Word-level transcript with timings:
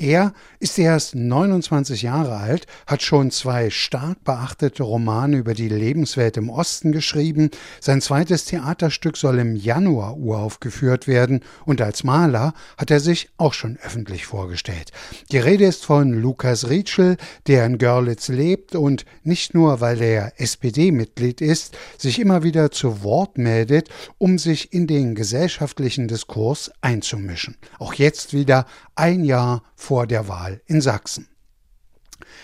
Er 0.00 0.32
ist 0.60 0.78
erst 0.78 1.14
29 1.14 2.00
Jahre 2.00 2.38
alt, 2.38 2.66
hat 2.86 3.02
schon 3.02 3.30
zwei 3.30 3.68
stark 3.68 4.24
beachtete 4.24 4.82
Romane 4.82 5.36
über 5.36 5.52
die 5.52 5.68
Lebenswelt 5.68 6.38
im 6.38 6.48
Osten 6.48 6.90
geschrieben. 6.90 7.50
Sein 7.82 8.00
zweites 8.00 8.46
Theaterstück 8.46 9.18
soll 9.18 9.38
im 9.38 9.56
Januar 9.56 10.16
uraufgeführt 10.16 11.06
werden 11.06 11.40
und 11.66 11.82
als 11.82 12.02
Maler 12.02 12.54
hat 12.78 12.90
er 12.90 12.98
sich 12.98 13.28
auch 13.36 13.52
schon 13.52 13.76
öffentlich 13.82 14.24
vorgestellt. 14.24 14.90
Die 15.32 15.38
Rede 15.38 15.66
ist 15.66 15.84
von 15.84 16.14
Lukas 16.14 16.70
Rietschel, 16.70 17.18
der 17.46 17.66
in 17.66 17.76
Görlitz 17.76 18.28
lebt 18.28 18.74
und 18.74 19.04
nicht 19.22 19.52
nur, 19.52 19.82
weil 19.82 20.00
er 20.00 20.32
SPD-Mitglied 20.40 21.42
ist, 21.42 21.76
sich 21.98 22.18
immer 22.18 22.42
wieder 22.42 22.70
zu 22.70 23.02
Wort 23.02 23.36
meldet, 23.36 23.90
um 24.16 24.38
sich 24.38 24.72
in 24.72 24.86
den 24.86 25.14
gesellschaftlichen 25.14 26.08
Diskurs 26.08 26.70
einzumischen. 26.80 27.58
Auch 27.78 27.92
jetzt 27.92 28.32
wieder 28.32 28.64
ein 28.94 29.24
Jahr 29.24 29.62
vor 29.74 29.89
der 30.06 30.28
Wahl 30.28 30.60
in 30.66 30.80
Sachsen. 30.80 31.28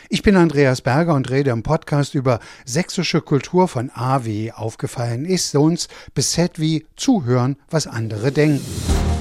Ich 0.09 0.23
bin 0.23 0.37
Andreas 0.37 0.81
Berger 0.81 1.15
und 1.15 1.31
rede 1.31 1.51
im 1.51 1.63
Podcast 1.63 2.15
über 2.15 2.41
sächsische 2.65 3.21
Kultur 3.21 3.69
von 3.69 3.91
A 3.95 4.25
wie 4.25 4.53
aufgefallen 4.53 5.25
ist 5.25 5.55
uns 5.55 5.89
bis 6.13 6.33
Z 6.33 6.59
wie 6.59 6.87
zuhören, 6.97 7.57
was 7.71 7.87
andere 7.87 8.33
denken. 8.33 9.16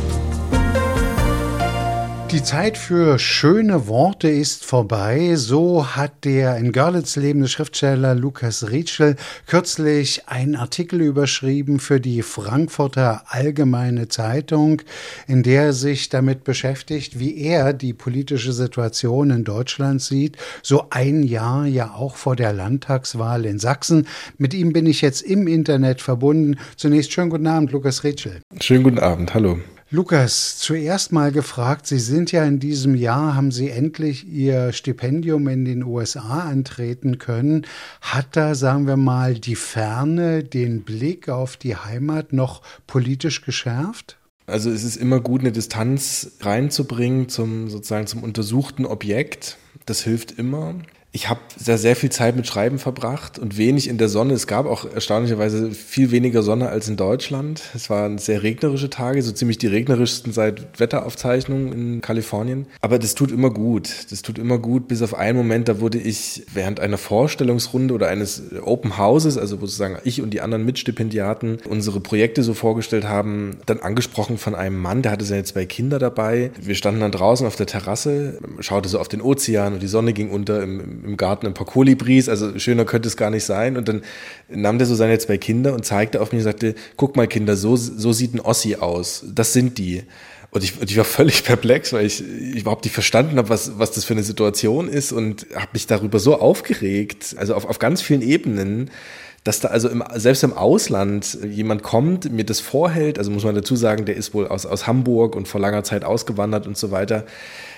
Die 2.35 2.43
Zeit 2.43 2.77
für 2.77 3.17
schöne 3.17 3.87
Worte 3.87 4.27
ist 4.27 4.65
vorbei. 4.65 5.35
So 5.37 5.95
hat 5.95 6.25
der 6.25 6.57
in 6.57 6.73
Görlitz 6.73 7.15
lebende 7.15 7.47
Schriftsteller 7.47 8.13
Lukas 8.13 8.69
Rietschel 8.69 9.15
kürzlich 9.47 10.23
einen 10.27 10.57
Artikel 10.57 10.99
überschrieben 10.99 11.79
für 11.79 12.01
die 12.01 12.23
Frankfurter 12.23 13.23
Allgemeine 13.27 14.09
Zeitung, 14.09 14.81
in 15.27 15.43
der 15.43 15.67
er 15.67 15.73
sich 15.73 16.09
damit 16.09 16.43
beschäftigt, 16.43 17.19
wie 17.19 17.37
er 17.37 17.71
die 17.71 17.93
politische 17.93 18.51
Situation 18.51 19.29
in 19.29 19.45
Deutschland 19.45 20.01
sieht, 20.01 20.35
so 20.61 20.87
ein 20.89 21.23
Jahr 21.23 21.65
ja 21.65 21.93
auch 21.93 22.17
vor 22.17 22.35
der 22.35 22.51
Landtagswahl 22.51 23.45
in 23.45 23.59
Sachsen. 23.59 24.09
Mit 24.37 24.53
ihm 24.53 24.73
bin 24.73 24.87
ich 24.87 24.99
jetzt 24.99 25.21
im 25.21 25.47
Internet 25.47 26.01
verbunden. 26.01 26.59
Zunächst 26.75 27.13
schönen 27.13 27.29
guten 27.29 27.47
Abend, 27.47 27.71
Lukas 27.71 28.03
Rietschel. 28.03 28.41
Schönen 28.59 28.83
guten 28.83 28.99
Abend, 28.99 29.33
hallo. 29.33 29.57
Lukas, 29.91 30.57
zuerst 30.57 31.11
mal 31.11 31.31
gefragt, 31.31 31.85
Sie 31.85 31.99
sind 31.99 32.31
ja 32.31 32.43
in 32.43 32.59
diesem 32.59 32.95
Jahr, 32.95 33.35
haben 33.35 33.51
Sie 33.51 33.69
endlich 33.69 34.27
Ihr 34.27 34.73
Stipendium 34.73 35.47
in 35.47 35.63
den 35.63 35.83
USA 35.83 36.39
antreten 36.39 37.19
können. 37.19 37.67
Hat 38.01 38.29
da, 38.31 38.55
sagen 38.55 38.87
wir 38.87 38.97
mal, 38.97 39.35
die 39.35 39.55
Ferne 39.55 40.43
den 40.43 40.81
Blick 40.81 41.29
auf 41.29 41.55
die 41.55 41.75
Heimat 41.75 42.33
noch 42.33 42.63
politisch 42.87 43.43
geschärft? 43.43 44.17
Also 44.47 44.71
es 44.71 44.83
ist 44.83 44.95
immer 44.95 45.19
gut, 45.19 45.41
eine 45.41 45.51
Distanz 45.51 46.31
reinzubringen 46.41 47.29
zum 47.29 47.69
sozusagen 47.69 48.07
zum 48.07 48.23
untersuchten 48.23 48.87
Objekt. 48.87 49.57
Das 49.85 50.01
hilft 50.01 50.31
immer 50.31 50.73
ich 51.15 51.29
habe 51.29 51.39
sehr, 51.55 51.77
sehr 51.77 51.95
viel 51.95 52.11
Zeit 52.11 52.35
mit 52.35 52.45
Schreiben 52.45 52.77
verbracht 52.77 53.39
und 53.39 53.55
wenig 53.55 53.87
in 53.87 53.97
der 53.97 54.09
Sonne. 54.09 54.33
Es 54.33 54.47
gab 54.47 54.65
auch 54.65 54.83
erstaunlicherweise 54.83 55.71
viel 55.71 56.11
weniger 56.11 56.43
Sonne 56.43 56.67
als 56.67 56.89
in 56.89 56.97
Deutschland. 56.97 57.63
Es 57.73 57.89
waren 57.89 58.17
sehr 58.17 58.43
regnerische 58.43 58.89
Tage, 58.89 59.23
so 59.23 59.31
ziemlich 59.31 59.57
die 59.57 59.67
regnerischsten 59.67 60.33
seit 60.33 60.77
Wetteraufzeichnungen 60.77 61.71
in 61.71 62.01
Kalifornien. 62.01 62.67
Aber 62.81 62.99
das 62.99 63.15
tut 63.15 63.31
immer 63.31 63.49
gut. 63.49 64.07
Das 64.09 64.23
tut 64.23 64.37
immer 64.37 64.57
gut, 64.57 64.89
bis 64.89 65.01
auf 65.01 65.13
einen 65.13 65.37
Moment, 65.37 65.69
da 65.69 65.79
wurde 65.79 65.99
ich 65.99 66.43
während 66.53 66.81
einer 66.81 66.97
Vorstellungsrunde 66.97 67.93
oder 67.93 68.09
eines 68.09 68.43
Open 68.61 68.97
Houses, 68.97 69.37
also 69.37 69.61
wo 69.61 69.67
sozusagen 69.67 69.97
ich 70.03 70.21
und 70.21 70.31
die 70.31 70.41
anderen 70.41 70.65
Mitstipendiaten 70.65 71.59
unsere 71.69 72.01
Projekte 72.01 72.43
so 72.43 72.53
vorgestellt 72.53 73.05
haben, 73.05 73.55
dann 73.65 73.79
angesprochen 73.79 74.37
von 74.37 74.53
einem 74.53 74.81
Mann, 74.81 75.01
der 75.01 75.13
hatte 75.13 75.23
seine 75.23 75.45
zwei 75.45 75.65
Kinder 75.65 75.97
dabei. 75.97 76.51
Wir 76.61 76.75
standen 76.75 76.99
dann 76.99 77.13
draußen 77.13 77.47
auf 77.47 77.55
der 77.55 77.67
Terrasse, 77.67 78.39
schaute 78.59 78.89
so 78.89 78.99
auf 78.99 79.07
den 79.07 79.21
Ozean 79.21 79.75
und 79.75 79.81
die 79.81 79.87
Sonne 79.87 80.11
ging 80.11 80.29
unter 80.29 80.61
im 80.61 81.04
im 81.04 81.04
Garten 81.17 81.47
ein 81.47 81.53
paar 81.53 81.65
Kolibris, 81.67 82.29
also 82.29 82.57
schöner 82.59 82.85
könnte 82.85 83.07
es 83.07 83.17
gar 83.17 83.29
nicht 83.29 83.43
sein. 83.43 83.77
Und 83.77 83.87
dann 83.87 84.03
nahm 84.49 84.77
der 84.77 84.87
so 84.87 84.95
seine 84.95 85.17
zwei 85.19 85.37
Kinder 85.37 85.73
und 85.73 85.85
zeigte 85.85 86.21
auf 86.21 86.31
mich 86.31 86.39
und 86.39 86.45
sagte, 86.45 86.75
guck 86.97 87.15
mal 87.15 87.27
Kinder, 87.27 87.55
so, 87.55 87.75
so 87.75 88.11
sieht 88.13 88.33
ein 88.33 88.39
Ossi 88.39 88.75
aus, 88.75 89.25
das 89.33 89.53
sind 89.53 89.77
die. 89.77 90.03
Und 90.51 90.63
ich, 90.63 90.79
und 90.79 90.89
ich 90.89 90.97
war 90.97 91.03
völlig 91.05 91.43
perplex, 91.43 91.93
weil 91.93 92.05
ich, 92.05 92.23
ich 92.23 92.61
überhaupt 92.61 92.85
nicht 92.85 92.93
verstanden 92.93 93.37
habe, 93.37 93.49
was, 93.49 93.77
was 93.77 93.91
das 93.91 94.05
für 94.05 94.13
eine 94.13 94.23
Situation 94.23 94.87
ist 94.87 95.11
und 95.11 95.45
habe 95.53 95.69
mich 95.73 95.85
darüber 95.85 96.19
so 96.19 96.39
aufgeregt, 96.39 97.35
also 97.37 97.55
auf, 97.55 97.65
auf 97.65 97.77
ganz 97.79 98.01
vielen 98.01 98.21
Ebenen, 98.21 98.89
dass 99.45 99.59
da 99.59 99.67
also 99.67 99.89
im, 99.89 100.03
selbst 100.15 100.43
im 100.43 100.53
Ausland 100.53 101.37
jemand 101.47 101.83
kommt, 101.83 102.31
mir 102.31 102.45
das 102.45 102.61
vorhält, 102.61 103.19
also 103.19 103.29
muss 103.29 103.43
man 103.43 103.53
dazu 103.53 103.75
sagen, 103.75 104.05
der 104.05 104.15
ist 104.15 104.33
wohl 104.33 104.47
aus, 104.47 104.65
aus 104.65 104.87
Hamburg 104.87 105.35
und 105.35 105.47
vor 105.47 105.61
langer 105.61 105.83
Zeit 105.83 106.03
ausgewandert 106.03 106.65
und 106.65 106.77
so 106.77 106.89
weiter. 106.89 107.25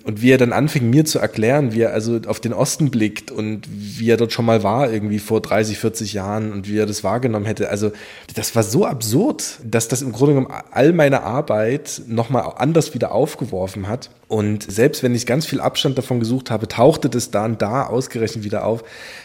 Und 0.07 0.21
wie 0.21 0.31
er 0.31 0.37
dann 0.37 0.53
anfing, 0.53 0.89
mir 0.89 1.03
zu 1.03 1.19
erklären, 1.19 1.73
wie 1.73 1.81
er 1.81 1.91
also 1.91 2.17
auf 2.27 2.39
den 2.39 2.53
Osten 2.53 2.91
blickt 2.91 3.29
und 3.29 3.67
wie 3.69 4.09
er 4.09 4.15
dort 4.15 4.31
schon 4.31 4.45
mal 4.45 4.63
war, 4.63 4.89
irgendwie 4.89 5.19
vor 5.19 5.41
30, 5.41 5.77
40 5.77 6.13
Jahren 6.13 6.53
und 6.53 6.69
wie 6.69 6.77
er 6.77 6.85
das 6.85 7.03
wahrgenommen 7.03 7.45
hätte. 7.45 7.69
Also 7.69 7.91
das 8.33 8.55
war 8.55 8.63
so 8.63 8.85
absurd, 8.85 9.59
dass 9.65 9.89
das 9.89 10.01
im 10.01 10.13
Grunde 10.13 10.35
genommen 10.35 10.53
all 10.71 10.93
meine 10.93 11.23
Arbeit 11.23 12.03
nochmal 12.07 12.53
anders 12.55 12.93
wieder 12.93 13.11
aufgeworfen 13.11 13.89
hat. 13.89 14.09
Und 14.29 14.69
selbst 14.69 15.03
wenn 15.03 15.15
ich 15.15 15.25
ganz 15.25 15.45
viel 15.45 15.61
Abstand 15.61 15.97
davon 15.97 16.19
gesucht 16.19 16.51
habe, 16.51 16.67
tauchte 16.67 17.09
das 17.09 17.31
da 17.31 17.45
und 17.45 17.61
da 17.61 17.85
ausgerechnet 17.85 18.43
wieder 18.43 18.65
auf. 18.65 18.83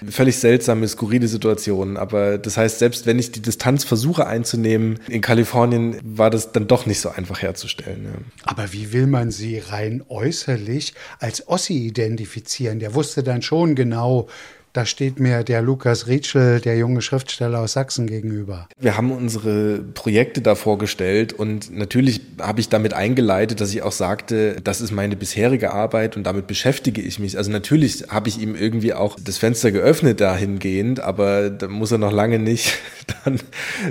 Völlig 0.08 0.38
seltsame, 0.38 0.86
skurrile 0.86 1.26
Situationen. 1.26 1.96
Aber 1.96 2.38
das 2.38 2.56
heißt, 2.56 2.78
selbst 2.78 3.06
wenn 3.06 3.18
ich 3.18 3.32
die 3.32 3.42
Distanz 3.42 3.82
versuche 3.82 4.26
einzunehmen, 4.26 5.00
in 5.08 5.20
Kalifornien 5.20 5.96
war 6.04 6.30
das 6.30 6.52
dann 6.52 6.68
doch 6.68 6.86
nicht 6.86 7.00
so 7.00 7.08
einfach 7.08 7.42
herzustellen. 7.42 8.04
Ja. 8.04 8.20
Aber 8.44 8.72
wie 8.72 8.92
will 8.92 9.08
man 9.08 9.32
sie 9.32 9.58
rein 9.58 10.04
äußerlich 10.08 10.71
als 11.18 11.48
Ossi 11.48 11.86
identifizieren? 11.86 12.78
Der 12.78 12.94
wusste 12.94 13.22
dann 13.22 13.42
schon 13.42 13.74
genau, 13.74 14.28
da 14.72 14.86
steht 14.86 15.20
mir 15.20 15.44
der 15.44 15.60
Lukas 15.60 16.06
Rietschel, 16.06 16.60
der 16.60 16.78
junge 16.78 17.02
Schriftsteller 17.02 17.60
aus 17.60 17.72
Sachsen, 17.72 18.06
gegenüber. 18.06 18.68
Wir 18.80 18.96
haben 18.96 19.12
unsere 19.12 19.78
Projekte 19.78 20.40
da 20.40 20.54
vorgestellt 20.54 21.32
und 21.32 21.76
natürlich 21.76 22.22
habe 22.40 22.60
ich 22.60 22.68
damit 22.68 22.94
eingeleitet, 22.94 23.60
dass 23.60 23.72
ich 23.72 23.82
auch 23.82 23.92
sagte, 23.92 24.56
das 24.64 24.80
ist 24.80 24.92
meine 24.92 25.14
bisherige 25.14 25.72
Arbeit 25.72 26.16
und 26.16 26.24
damit 26.24 26.46
beschäftige 26.46 27.02
ich 27.02 27.18
mich. 27.18 27.36
Also 27.36 27.50
natürlich 27.50 28.04
habe 28.08 28.28
ich 28.28 28.40
ihm 28.40 28.54
irgendwie 28.54 28.94
auch 28.94 29.16
das 29.22 29.38
Fenster 29.38 29.72
geöffnet 29.72 30.20
dahingehend, 30.20 31.00
aber 31.00 31.50
da 31.50 31.68
muss 31.68 31.92
er 31.92 31.98
noch 31.98 32.12
lange 32.12 32.38
nicht 32.38 32.78
dann 33.24 33.38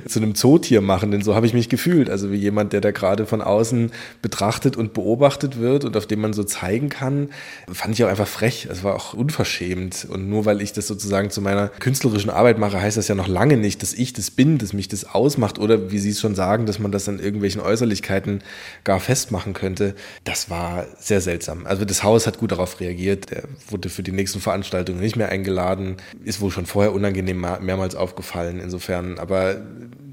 zu 0.08 0.20
einem 0.20 0.34
Zootier 0.34 0.82
machen, 0.82 1.12
denn 1.12 1.22
so 1.22 1.36
habe 1.36 1.46
ich 1.46 1.54
mich 1.54 1.70
gefühlt. 1.70 2.10
Also 2.10 2.32
wie 2.32 2.38
jemand, 2.38 2.74
der 2.74 2.82
da 2.82 2.92
gerade 2.92 3.28
von 3.28 3.42
außen 3.42 3.92
betrachtet 4.22 4.78
und 4.78 4.94
beobachtet 4.94 5.60
wird 5.60 5.86
und 5.86 5.96
auf 5.96 6.08
dem 6.08 6.22
man 6.22 6.34
so 6.34 6.44
zeigen 6.44 6.90
kann, 6.90 7.30
fand 7.72 7.94
ich 7.94 8.04
auch 8.04 8.10
einfach 8.10 8.28
frech. 8.28 8.68
Es 8.70 8.84
war 8.84 8.96
auch 8.96 9.14
unverschämt 9.14 10.08
und 10.10 10.28
nur 10.28 10.46
weil 10.46 10.62
ich 10.62 10.71
ich 10.72 10.76
das 10.76 10.88
sozusagen 10.88 11.30
zu 11.30 11.42
meiner 11.42 11.68
künstlerischen 11.68 12.30
Arbeit 12.30 12.58
mache, 12.58 12.82
heißt 12.82 12.98
das 12.98 13.08
ja 13.08 13.16
noch 13.16 13.28
lange 13.28 13.58
nicht, 13.58 13.82
dass 13.82 13.94
ich 13.94 14.14
das 14.14 14.32
bin, 14.32 14.58
dass 14.58 14.74
mich 14.74 14.88
das 14.88 15.04
ausmacht 15.04 15.60
oder 15.60 15.92
wie 15.92 16.00
Sie 16.00 16.10
es 16.10 16.20
schon 16.20 16.36
sagen, 16.36 16.66
dass 16.66 16.80
man 16.80 16.92
das 16.92 17.08
an 17.08 17.20
irgendwelchen 17.20 17.62
Äußerlichkeiten 17.62 18.44
gar 18.84 19.00
festmachen 19.00 19.54
könnte. 19.54 19.96
Das 20.24 20.50
war 20.50 20.86
sehr 21.00 21.22
seltsam. 21.22 21.66
Also 21.66 21.86
das 21.86 22.04
Haus 22.04 22.28
hat 22.28 22.38
gut 22.38 22.52
darauf 22.52 22.80
reagiert. 22.80 23.32
Er 23.32 23.44
wurde 23.70 23.90
für 23.90 24.04
die 24.04 24.12
nächsten 24.12 24.40
Veranstaltungen 24.40 25.00
nicht 25.00 25.16
mehr 25.16 25.30
eingeladen. 25.30 25.98
Ist 26.24 26.42
wohl 26.42 26.52
schon 26.52 26.66
vorher 26.66 26.94
unangenehm 26.94 27.42
mehrmals 27.62 27.96
aufgefallen. 27.96 28.60
Insofern, 28.60 29.20
aber 29.20 29.62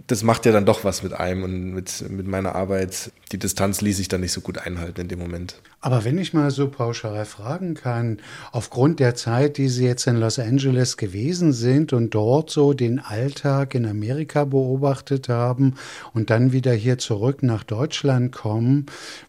das 0.08 0.22
macht 0.22 0.46
ja 0.46 0.52
dann 0.52 0.64
doch 0.64 0.84
was 0.84 1.02
mit 1.02 1.12
einem 1.12 1.42
und 1.42 1.74
mit, 1.74 2.10
mit 2.10 2.26
meiner 2.26 2.54
Arbeit. 2.54 3.12
Die 3.30 3.38
Distanz 3.38 3.82
ließ 3.82 3.98
sich 3.98 4.08
dann 4.08 4.22
nicht 4.22 4.32
so 4.32 4.40
gut 4.40 4.56
einhalten 4.56 5.02
in 5.02 5.08
dem 5.08 5.18
Moment. 5.18 5.60
Aber 5.82 6.04
wenn 6.04 6.16
ich 6.16 6.32
mal 6.32 6.50
so 6.50 6.68
pauschal 6.68 7.26
fragen 7.26 7.74
kann, 7.74 8.18
aufgrund 8.50 9.00
der 9.00 9.14
Zeit, 9.14 9.58
die 9.58 9.68
Sie 9.68 9.84
jetzt 9.84 10.06
in 10.06 10.16
Los 10.16 10.38
Angeles 10.38 10.96
gewesen 10.96 11.52
sind 11.52 11.92
und 11.92 12.14
dort 12.14 12.50
so 12.50 12.72
den 12.72 13.00
Alltag 13.00 13.74
in 13.74 13.84
Amerika 13.84 14.44
beobachtet 14.44 15.28
haben 15.28 15.74
und 16.14 16.30
dann 16.30 16.52
wieder 16.52 16.72
hier 16.72 16.96
zurück 16.96 17.42
nach 17.42 17.62
Deutschland 17.62 18.32
kommen, 18.32 18.86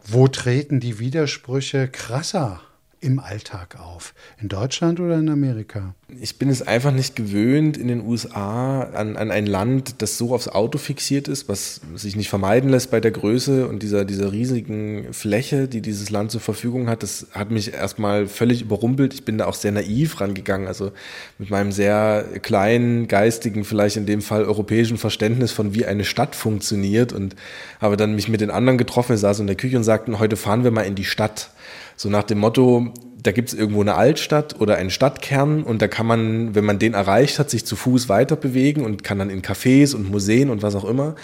wo 0.08 0.30
treten 0.30 0.80
die 0.80 0.98
Widersprüche 0.98 1.90
krasser 1.90 2.62
im 3.02 3.20
Alltag 3.20 3.80
auf? 3.80 4.14
In 4.42 4.50
Deutschland 4.50 5.00
oder 5.00 5.18
in 5.18 5.30
Amerika? 5.30 5.94
Ich 6.20 6.38
bin 6.38 6.50
es 6.50 6.62
einfach 6.62 6.92
nicht 6.92 7.16
gewöhnt 7.16 7.78
in 7.78 7.88
den 7.88 8.06
USA 8.06 8.82
an, 8.82 9.16
an 9.16 9.32
ein 9.32 9.46
Land, 9.46 10.02
das 10.02 10.18
so 10.18 10.34
aufs 10.34 10.48
Auto 10.48 10.78
fixiert 10.78 11.28
ist, 11.28 11.48
was 11.48 11.82
sich 11.96 12.16
nicht 12.16 12.30
vermeiden 12.30 12.70
lässt 12.70 12.92
bei 12.92 13.00
der 13.00 13.12
Größe 13.12 13.68
und 13.68 13.84
dieser, 13.84 14.06
dieser 14.06 14.32
riesigen 14.32 15.14
Fläche, 15.14 15.68
die 15.68 15.82
dieses 15.82 16.10
Land 16.10 16.32
zur 16.32 16.42
Verfügung 16.42 16.90
hat. 16.90 17.04
Das 17.04 17.28
hat 17.32 17.52
mich 17.52 17.74
erstmal 17.74 18.28
völlig 18.28 18.62
überrumpelt. 18.62 19.14
Ich 19.14 19.24
bin 19.24 19.38
da 19.38 19.46
auch 19.46 19.54
sehr 19.54 19.72
naiv 19.72 20.20
rangegangen, 20.20 20.68
also 20.68 20.92
mit 21.38 21.50
meinem 21.50 21.72
sehr 21.72 22.26
kleinen, 22.42 23.08
geistigen, 23.08 23.64
vielleicht 23.64 23.98
in 23.98 24.06
dem 24.06 24.22
Fall 24.22 24.44
europäischen 24.44 24.98
Verständnis 24.98 25.52
von 25.52 25.74
wie 25.74 25.86
eine 25.86 26.04
Stadt 26.04 26.36
funktioniert 26.36 27.14
und 27.14 27.36
habe 27.80 27.98
dann 27.98 28.16
mich 28.16 28.28
mit 28.28 28.42
den 28.42 28.52
anderen 28.52 28.78
getroffen, 28.78 29.16
saßen 29.16 29.44
in 29.44 29.48
der 29.48 29.56
Küche 29.56 29.78
und 29.78 29.84
sagten, 29.84 30.20
heute 30.20 30.36
fahren 30.36 30.64
wir 30.64 30.72
mal 30.72 30.84
in 30.84 30.96
die 30.96 31.06
Stadt. 31.06 31.52
So 31.96 32.10
nach 32.10 32.24
dem 32.24 32.40
Motto, 32.40 32.94
da 33.22 33.32
gibt 33.32 33.50
es 33.50 33.56
irgendwo 33.56 33.82
eine 33.82 33.96
Altstadt 33.96 34.60
oder 34.60 34.78
einen 34.78 34.90
Stadtkern 34.90 35.64
und 35.64 35.82
da 35.82 35.88
kann 35.88 36.06
man, 36.06 36.56
wenn 36.56 36.66
man 36.66 36.80
den 36.80 36.94
erreicht 36.94 37.40
hat, 37.40 37.50
sich 37.50 37.66
zu 37.66 37.76
Fuß 37.76 38.10
weiter 38.10 38.36
bewegen 38.36 38.86
und 38.86 39.04
kann 39.04 39.20
dann 39.20 39.30
in 39.30 39.42
Cafés 39.42 39.96
und 39.96 40.10
Museen 40.10 40.50
und 40.50 40.64
was 40.64 40.76
auch 40.76 40.86
immer. 40.86 41.16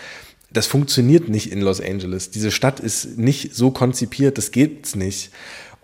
Das 0.52 0.68
funktioniert 0.68 1.28
nicht 1.28 1.52
in 1.52 1.62
Los 1.62 1.82
Angeles. 1.82 2.32
Diese 2.32 2.52
Stadt 2.52 2.80
ist 2.80 3.18
nicht 3.18 3.56
so 3.56 3.72
konzipiert, 3.72 4.38
das 4.38 4.52
geht's 4.52 4.96
nicht. 4.96 5.32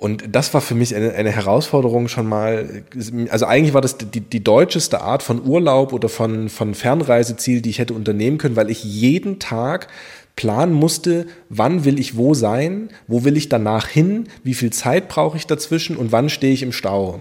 Und 0.01 0.35
das 0.35 0.51
war 0.55 0.61
für 0.61 0.73
mich 0.73 0.95
eine, 0.95 1.13
eine 1.13 1.29
Herausforderung 1.29 2.07
schon 2.07 2.27
mal. 2.27 2.83
Also 3.29 3.45
eigentlich 3.45 3.75
war 3.75 3.81
das 3.81 3.99
die, 3.99 4.21
die 4.21 4.43
deutscheste 4.43 5.01
Art 5.01 5.21
von 5.21 5.45
Urlaub 5.45 5.93
oder 5.93 6.09
von, 6.09 6.49
von 6.49 6.73
Fernreiseziel, 6.73 7.61
die 7.61 7.69
ich 7.69 7.77
hätte 7.77 7.93
unternehmen 7.93 8.39
können, 8.39 8.55
weil 8.55 8.71
ich 8.71 8.83
jeden 8.83 9.37
Tag 9.37 9.89
planen 10.41 10.73
musste, 10.73 11.27
wann 11.49 11.85
will 11.85 11.99
ich 11.99 12.17
wo 12.17 12.33
sein, 12.33 12.89
wo 13.05 13.23
will 13.23 13.37
ich 13.37 13.47
danach 13.47 13.87
hin, 13.87 14.27
wie 14.43 14.55
viel 14.55 14.73
Zeit 14.73 15.07
brauche 15.07 15.37
ich 15.37 15.45
dazwischen 15.45 15.95
und 15.97 16.11
wann 16.11 16.29
stehe 16.29 16.51
ich 16.51 16.63
im 16.63 16.71
Stau. 16.71 17.19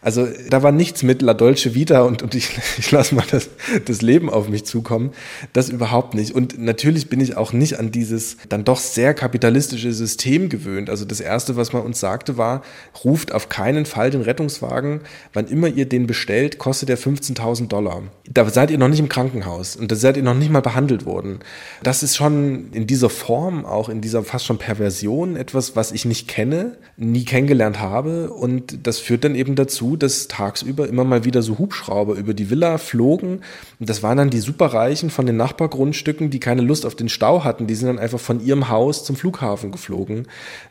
Also 0.00 0.26
da 0.48 0.62
war 0.62 0.72
nichts 0.72 1.02
mit 1.02 1.20
La 1.20 1.34
Dolce 1.34 1.74
Vita 1.74 2.00
und, 2.00 2.22
und 2.22 2.34
ich, 2.34 2.48
ich 2.78 2.90
lasse 2.90 3.14
mal 3.14 3.26
das, 3.30 3.50
das 3.84 4.00
Leben 4.00 4.30
auf 4.30 4.48
mich 4.48 4.64
zukommen. 4.64 5.10
Das 5.52 5.68
überhaupt 5.68 6.14
nicht. 6.14 6.34
Und 6.34 6.58
natürlich 6.58 7.10
bin 7.10 7.20
ich 7.20 7.36
auch 7.36 7.52
nicht 7.52 7.78
an 7.78 7.92
dieses 7.92 8.38
dann 8.48 8.64
doch 8.64 8.80
sehr 8.80 9.12
kapitalistische 9.12 9.92
System 9.92 10.48
gewöhnt. 10.48 10.88
Also 10.88 11.04
das 11.04 11.20
Erste, 11.20 11.56
was 11.56 11.74
man 11.74 11.82
uns 11.82 12.00
sagte, 12.00 12.38
war, 12.38 12.62
ruft 13.04 13.32
auf 13.32 13.50
keinen 13.50 13.84
Fall 13.84 14.10
den 14.10 14.22
Rettungswagen. 14.22 15.02
Wann 15.34 15.46
immer 15.46 15.68
ihr 15.68 15.86
den 15.86 16.06
bestellt, 16.06 16.56
kostet 16.56 16.88
er 16.88 16.96
15.000 16.96 17.68
Dollar. 17.68 18.02
Da 18.30 18.48
seid 18.48 18.70
ihr 18.70 18.78
noch 18.78 18.88
nicht 18.88 19.00
im 19.00 19.10
Krankenhaus 19.10 19.76
und 19.76 19.92
da 19.92 19.96
seid 19.96 20.16
ihr 20.16 20.22
noch 20.22 20.34
nicht 20.34 20.50
mal 20.50 20.62
behandelt 20.62 21.04
worden. 21.04 21.40
Das 21.82 22.02
ist 22.02 22.16
schon 22.16 22.61
in 22.72 22.86
dieser 22.86 23.10
Form, 23.10 23.64
auch 23.64 23.88
in 23.88 24.00
dieser 24.00 24.22
fast 24.22 24.46
schon 24.46 24.58
Perversion 24.58 25.36
etwas, 25.36 25.76
was 25.76 25.92
ich 25.92 26.04
nicht 26.04 26.28
kenne, 26.28 26.76
nie 26.96 27.24
kennengelernt 27.24 27.80
habe. 27.80 28.30
Und 28.30 28.86
das 28.86 28.98
führt 28.98 29.24
dann 29.24 29.34
eben 29.34 29.54
dazu, 29.54 29.96
dass 29.96 30.28
tagsüber 30.28 30.88
immer 30.88 31.04
mal 31.04 31.24
wieder 31.24 31.42
so 31.42 31.58
Hubschrauber 31.58 32.14
über 32.14 32.34
die 32.34 32.50
Villa 32.50 32.78
flogen. 32.78 33.40
Und 33.80 33.88
das 33.88 34.02
waren 34.02 34.18
dann 34.18 34.30
die 34.30 34.40
Superreichen 34.40 35.10
von 35.10 35.26
den 35.26 35.36
Nachbargrundstücken, 35.36 36.30
die 36.30 36.40
keine 36.40 36.62
Lust 36.62 36.86
auf 36.86 36.94
den 36.94 37.08
Stau 37.08 37.44
hatten. 37.44 37.66
Die 37.66 37.74
sind 37.74 37.88
dann 37.88 37.98
einfach 37.98 38.20
von 38.20 38.44
ihrem 38.44 38.68
Haus 38.68 39.04
zum 39.04 39.16
Flughafen 39.16 39.72
geflogen. 39.72 40.28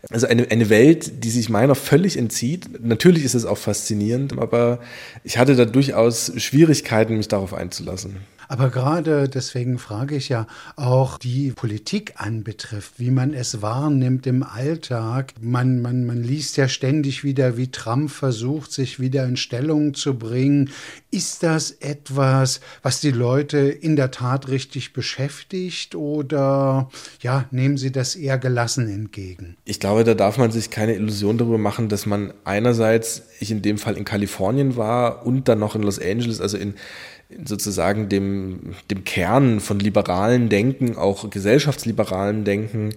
Also 0.09 0.27
eine, 0.27 0.49
eine 0.49 0.69
Welt, 0.69 1.23
die 1.23 1.29
sich 1.29 1.49
meiner 1.49 1.75
völlig 1.75 2.17
entzieht. 2.17 2.83
Natürlich 2.83 3.23
ist 3.23 3.35
es 3.35 3.45
auch 3.45 3.57
faszinierend, 3.57 4.37
aber 4.39 4.79
ich 5.23 5.37
hatte 5.37 5.55
da 5.55 5.65
durchaus 5.65 6.31
Schwierigkeiten, 6.37 7.17
mich 7.17 7.27
darauf 7.27 7.53
einzulassen. 7.53 8.17
Aber 8.51 8.69
gerade 8.69 9.29
deswegen 9.29 9.79
frage 9.79 10.17
ich 10.17 10.27
ja 10.27 10.45
auch 10.75 11.17
die 11.17 11.51
Politik 11.51 12.15
anbetrifft, 12.17 12.95
wie 12.97 13.09
man 13.09 13.33
es 13.33 13.61
wahrnimmt 13.61 14.27
im 14.27 14.43
Alltag. 14.43 15.35
Man, 15.39 15.81
man, 15.81 16.05
man 16.05 16.21
liest 16.21 16.57
ja 16.57 16.67
ständig 16.67 17.23
wieder, 17.23 17.55
wie 17.55 17.71
Trump 17.71 18.11
versucht, 18.11 18.73
sich 18.73 18.99
wieder 18.99 19.23
in 19.23 19.37
Stellung 19.37 19.93
zu 19.93 20.19
bringen. 20.19 20.69
Ist 21.11 21.43
das 21.43 21.71
etwas, 21.71 22.59
was 22.83 22.99
die 22.99 23.11
Leute 23.11 23.57
in 23.57 23.95
der 23.95 24.11
Tat 24.11 24.49
richtig 24.49 24.91
beschäftigt 24.91 25.95
oder 25.95 26.89
ja, 27.21 27.45
nehmen 27.51 27.77
sie 27.77 27.93
das 27.93 28.17
eher 28.17 28.37
gelassen 28.37 28.89
entgegen? 28.89 29.55
Ich 29.63 29.79
glaube, 29.79 30.03
da 30.03 30.13
darf 30.13 30.37
man 30.37 30.51
sich 30.51 30.69
keine 30.69 30.95
Illusion 30.95 31.37
darüber 31.37 31.57
machen, 31.57 31.87
dass 31.87 32.05
man 32.05 32.33
einerseits, 32.43 33.23
ich 33.39 33.49
in 33.49 33.61
dem 33.61 33.77
Fall 33.77 33.95
in 33.95 34.03
Kalifornien 34.03 34.75
war 34.75 35.25
und 35.25 35.47
dann 35.47 35.59
noch 35.59 35.75
in 35.75 35.83
Los 35.83 35.99
Angeles, 35.99 36.41
also 36.41 36.57
in 36.57 36.73
sozusagen 37.45 38.09
dem, 38.09 38.73
dem 38.89 39.03
Kern 39.03 39.59
von 39.59 39.79
liberalen 39.79 40.49
Denken, 40.49 40.97
auch 40.97 41.29
gesellschaftsliberalen 41.29 42.43
Denken, 42.43 42.91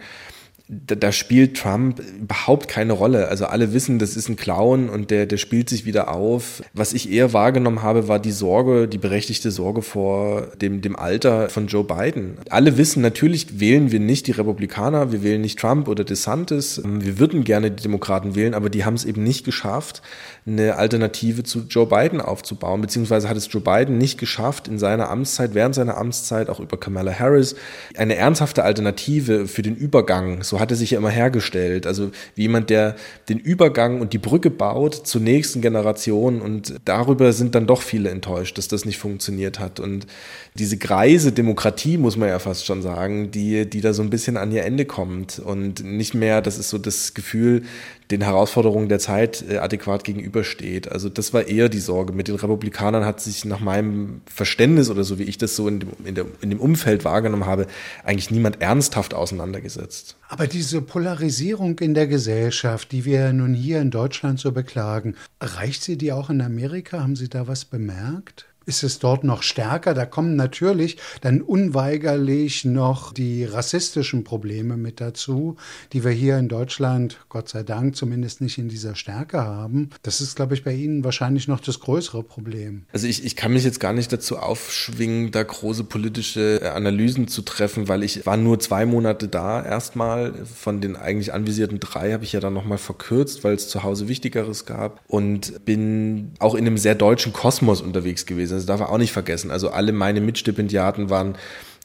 da, 0.66 0.94
da, 0.94 1.12
spielt 1.12 1.58
Trump 1.58 2.00
überhaupt 2.18 2.68
keine 2.68 2.94
Rolle. 2.94 3.28
Also 3.28 3.44
alle 3.44 3.74
wissen, 3.74 3.98
das 3.98 4.16
ist 4.16 4.30
ein 4.30 4.36
Clown 4.36 4.88
und 4.88 5.10
der, 5.10 5.26
der 5.26 5.36
spielt 5.36 5.68
sich 5.68 5.84
wieder 5.84 6.10
auf. 6.10 6.62
Was 6.72 6.94
ich 6.94 7.12
eher 7.12 7.34
wahrgenommen 7.34 7.82
habe, 7.82 8.08
war 8.08 8.18
die 8.18 8.32
Sorge, 8.32 8.88
die 8.88 8.96
berechtigte 8.96 9.50
Sorge 9.50 9.82
vor 9.82 10.48
dem, 10.62 10.80
dem 10.80 10.96
Alter 10.96 11.50
von 11.50 11.66
Joe 11.66 11.84
Biden. 11.84 12.38
Alle 12.48 12.78
wissen, 12.78 13.02
natürlich 13.02 13.60
wählen 13.60 13.92
wir 13.92 14.00
nicht 14.00 14.26
die 14.26 14.32
Republikaner, 14.32 15.12
wir 15.12 15.22
wählen 15.22 15.42
nicht 15.42 15.58
Trump 15.58 15.86
oder 15.86 16.02
DeSantis. 16.02 16.80
Wir 16.82 17.18
würden 17.18 17.44
gerne 17.44 17.70
die 17.70 17.82
Demokraten 17.82 18.34
wählen, 18.34 18.54
aber 18.54 18.70
die 18.70 18.86
haben 18.86 18.94
es 18.94 19.04
eben 19.04 19.22
nicht 19.22 19.44
geschafft, 19.44 20.00
eine 20.46 20.76
Alternative 20.76 21.42
zu 21.42 21.60
Joe 21.68 21.86
Biden 21.86 22.20
aufzubauen, 22.20 22.80
beziehungsweise 22.80 23.28
hat 23.28 23.36
es 23.36 23.48
Joe 23.50 23.62
Biden 23.62 23.98
nicht 23.98 24.18
geschafft, 24.18 24.68
in 24.68 24.78
seiner 24.78 25.10
Amtszeit, 25.10 25.54
während 25.54 25.74
seiner 25.74 25.96
Amtszeit, 25.96 26.48
auch 26.50 26.60
über 26.60 26.76
Kamala 26.76 27.18
Harris, 27.18 27.56
eine 27.96 28.16
ernsthafte 28.16 28.64
Alternative 28.64 29.46
für 29.46 29.62
den 29.62 29.74
Übergang, 29.74 30.42
so 30.42 30.60
hat 30.60 30.70
er 30.70 30.76
sich 30.76 30.92
ja 30.92 30.98
immer 30.98 31.10
hergestellt, 31.10 31.86
also 31.86 32.10
wie 32.34 32.42
jemand, 32.42 32.70
der 32.70 32.96
den 33.28 33.38
Übergang 33.38 34.00
und 34.00 34.12
die 34.12 34.18
Brücke 34.18 34.50
baut 34.50 34.94
zur 34.94 35.20
nächsten 35.20 35.60
Generation. 35.60 36.40
Und 36.40 36.74
darüber 36.84 37.32
sind 37.32 37.54
dann 37.54 37.66
doch 37.66 37.82
viele 37.82 38.10
enttäuscht, 38.10 38.58
dass 38.58 38.68
das 38.68 38.84
nicht 38.84 38.98
funktioniert 38.98 39.58
hat. 39.58 39.80
Und 39.80 40.06
diese 40.54 40.76
greise 40.76 41.32
Demokratie, 41.32 41.96
muss 41.96 42.16
man 42.16 42.28
ja 42.28 42.38
fast 42.38 42.66
schon 42.66 42.82
sagen, 42.82 43.30
die, 43.30 43.68
die 43.68 43.80
da 43.80 43.92
so 43.92 44.02
ein 44.02 44.10
bisschen 44.10 44.36
an 44.36 44.52
ihr 44.52 44.64
Ende 44.64 44.84
kommt. 44.84 45.38
Und 45.38 45.84
nicht 45.84 46.14
mehr, 46.14 46.42
das 46.42 46.58
ist 46.58 46.70
so 46.70 46.78
das 46.78 47.14
Gefühl, 47.14 47.62
den 48.10 48.20
Herausforderungen 48.20 48.88
der 48.88 48.98
Zeit 48.98 49.44
äh, 49.48 49.58
adäquat 49.58 50.04
gegenübersteht. 50.34 50.90
Also 50.90 51.08
das 51.08 51.32
war 51.32 51.46
eher 51.46 51.68
die 51.68 51.78
Sorge. 51.78 52.12
Mit 52.12 52.28
den 52.28 52.34
Republikanern 52.34 53.04
hat 53.04 53.20
sich 53.20 53.44
nach 53.44 53.60
meinem 53.60 54.20
Verständnis 54.26 54.90
oder 54.90 55.04
so 55.04 55.18
wie 55.18 55.22
ich 55.22 55.38
das 55.38 55.56
so 55.56 55.68
in 55.68 55.80
dem, 55.80 55.90
in, 56.04 56.14
der, 56.14 56.26
in 56.40 56.50
dem 56.50 56.60
Umfeld 56.60 57.04
wahrgenommen 57.04 57.46
habe, 57.46 57.66
eigentlich 58.04 58.30
niemand 58.30 58.60
ernsthaft 58.60 59.14
auseinandergesetzt. 59.14 60.16
Aber 60.28 60.46
diese 60.46 60.82
Polarisierung 60.82 61.78
in 61.78 61.94
der 61.94 62.06
Gesellschaft, 62.06 62.92
die 62.92 63.04
wir 63.04 63.32
nun 63.32 63.54
hier 63.54 63.80
in 63.80 63.90
Deutschland 63.90 64.40
so 64.40 64.52
beklagen, 64.52 65.14
erreicht 65.38 65.82
sie 65.82 65.96
die 65.96 66.12
auch 66.12 66.30
in 66.30 66.40
Amerika? 66.40 67.00
Haben 67.00 67.16
Sie 67.16 67.28
da 67.28 67.46
was 67.46 67.64
bemerkt? 67.64 68.46
Ist 68.66 68.82
es 68.82 68.98
dort 68.98 69.24
noch 69.24 69.42
stärker. 69.42 69.94
Da 69.94 70.06
kommen 70.06 70.36
natürlich 70.36 70.96
dann 71.20 71.42
unweigerlich 71.42 72.64
noch 72.64 73.12
die 73.12 73.44
rassistischen 73.44 74.24
Probleme 74.24 74.76
mit 74.76 75.00
dazu, 75.00 75.56
die 75.92 76.04
wir 76.04 76.10
hier 76.10 76.38
in 76.38 76.48
Deutschland, 76.48 77.18
Gott 77.28 77.48
sei 77.48 77.62
Dank, 77.62 77.96
zumindest 77.96 78.40
nicht 78.40 78.58
in 78.58 78.68
dieser 78.68 78.94
Stärke 78.94 79.42
haben. 79.42 79.90
Das 80.02 80.20
ist, 80.20 80.36
glaube 80.36 80.54
ich, 80.54 80.64
bei 80.64 80.74
Ihnen 80.74 81.04
wahrscheinlich 81.04 81.48
noch 81.48 81.60
das 81.60 81.80
größere 81.80 82.22
Problem. 82.22 82.84
Also 82.92 83.06
ich, 83.06 83.24
ich 83.24 83.36
kann 83.36 83.52
mich 83.52 83.64
jetzt 83.64 83.80
gar 83.80 83.92
nicht 83.92 84.12
dazu 84.12 84.38
aufschwingen, 84.38 85.30
da 85.30 85.42
große 85.42 85.84
politische 85.84 86.72
Analysen 86.74 87.28
zu 87.28 87.42
treffen, 87.42 87.88
weil 87.88 88.02
ich 88.02 88.24
war 88.26 88.36
nur 88.36 88.58
zwei 88.60 88.86
Monate 88.86 89.28
da 89.28 89.64
erstmal. 89.64 90.34
Von 90.44 90.80
den 90.80 90.96
eigentlich 90.96 91.32
anvisierten 91.32 91.80
drei 91.80 92.12
habe 92.12 92.24
ich 92.24 92.32
ja 92.32 92.40
dann 92.40 92.54
nochmal 92.54 92.78
verkürzt, 92.78 93.44
weil 93.44 93.54
es 93.54 93.68
zu 93.68 93.82
Hause 93.82 94.08
Wichtigeres 94.08 94.66
gab 94.66 95.00
und 95.06 95.64
bin 95.64 96.32
auch 96.38 96.54
in 96.54 96.66
einem 96.66 96.78
sehr 96.78 96.94
deutschen 96.94 97.32
Kosmos 97.32 97.80
unterwegs 97.80 98.26
gewesen. 98.26 98.53
Das 98.54 98.66
darf 98.66 98.80
man 98.80 98.88
auch 98.88 98.98
nicht 98.98 99.12
vergessen. 99.12 99.50
Also 99.50 99.70
alle 99.70 99.92
meine 99.92 100.20
Mitstipendiaten 100.20 101.10
waren 101.10 101.36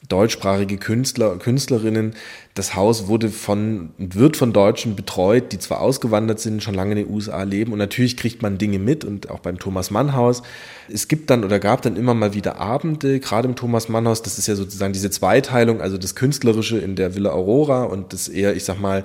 deutschsprachige 0.08 0.78
Künstler 0.78 1.36
Künstlerinnen. 1.36 2.14
Das 2.54 2.74
Haus 2.74 3.06
wurde 3.06 3.28
von, 3.28 3.90
wird 3.98 4.36
von 4.36 4.52
Deutschen 4.52 4.96
betreut, 4.96 5.52
die 5.52 5.58
zwar 5.58 5.80
ausgewandert 5.80 6.40
sind, 6.40 6.62
schon 6.62 6.74
lange 6.74 6.92
in 6.92 6.98
den 6.98 7.10
USA 7.10 7.42
leben 7.42 7.72
und 7.72 7.78
natürlich 7.78 8.16
kriegt 8.16 8.40
man 8.42 8.56
Dinge 8.56 8.78
mit 8.78 9.04
und 9.04 9.30
auch 9.30 9.40
beim 9.40 9.58
Thomas 9.58 9.90
Mann 9.90 10.14
Haus. 10.14 10.42
Es 10.88 11.06
gibt 11.06 11.28
dann 11.30 11.44
oder 11.44 11.58
gab 11.58 11.82
dann 11.82 11.96
immer 11.96 12.14
mal 12.14 12.34
wieder 12.34 12.58
Abende, 12.58 13.20
gerade 13.20 13.46
im 13.46 13.56
Thomas 13.56 13.88
Mann 13.88 14.08
Haus, 14.08 14.22
das 14.22 14.38
ist 14.38 14.46
ja 14.48 14.54
sozusagen 14.54 14.92
diese 14.92 15.10
Zweiteilung, 15.10 15.80
also 15.80 15.98
das 15.98 16.14
Künstlerische 16.14 16.78
in 16.78 16.96
der 16.96 17.14
Villa 17.14 17.30
Aurora 17.30 17.84
und 17.84 18.12
das 18.12 18.28
eher, 18.28 18.56
ich 18.56 18.64
sag 18.64 18.80
mal, 18.80 19.04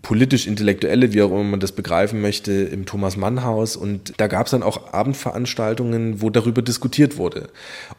politisch-intellektuelle, 0.00 1.12
wie 1.12 1.20
auch 1.20 1.30
immer 1.30 1.44
man 1.44 1.60
das 1.60 1.72
begreifen 1.72 2.22
möchte, 2.22 2.52
im 2.52 2.86
Thomas 2.86 3.18
Mann 3.18 3.44
Haus. 3.44 3.76
Und 3.76 4.14
da 4.16 4.28
gab 4.28 4.46
es 4.46 4.52
dann 4.52 4.62
auch 4.62 4.94
Abendveranstaltungen, 4.94 6.22
wo 6.22 6.30
darüber 6.30 6.62
diskutiert 6.62 7.18
wurde. 7.18 7.50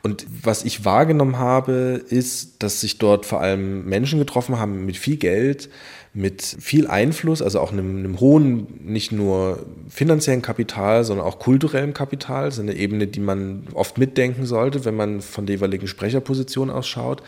Und 0.02 0.26
was 0.42 0.66
ich 0.66 0.84
wahrgenommen 0.84 1.38
habe, 1.38 2.04
ist, 2.10 2.64
dass 2.64 2.82
sich 2.82 2.98
dort 2.98 3.28
vor 3.28 3.40
allem 3.40 3.86
Menschen 3.86 4.18
getroffen 4.18 4.58
haben 4.58 4.86
mit 4.88 4.98
viel 4.98 5.18
Geld, 5.18 5.70
mit 6.16 6.42
viel 6.42 6.88
Einfluss, 6.88 7.44
also 7.44 7.60
auch 7.60 7.72
einem, 7.72 7.98
einem 7.98 8.20
hohen, 8.20 8.68
nicht 8.84 9.12
nur 9.12 9.64
finanziellen 9.88 10.42
Kapital, 10.42 11.04
sondern 11.04 11.28
auch 11.28 11.38
kulturellem 11.38 11.94
Kapital. 11.94 12.46
Das 12.46 12.56
ist 12.56 12.62
eine 12.62 12.74
Ebene, 12.74 13.06
die 13.06 13.20
man 13.20 13.68
oft 13.74 14.00
mitdenken 14.00 14.48
sollte, 14.48 14.86
wenn 14.86 14.96
man 14.96 15.22
von 15.22 15.46
der 15.46 15.58
jeweiligen 15.58 15.88
Sprecherposition 15.88 16.72
ausschaut 16.72 17.22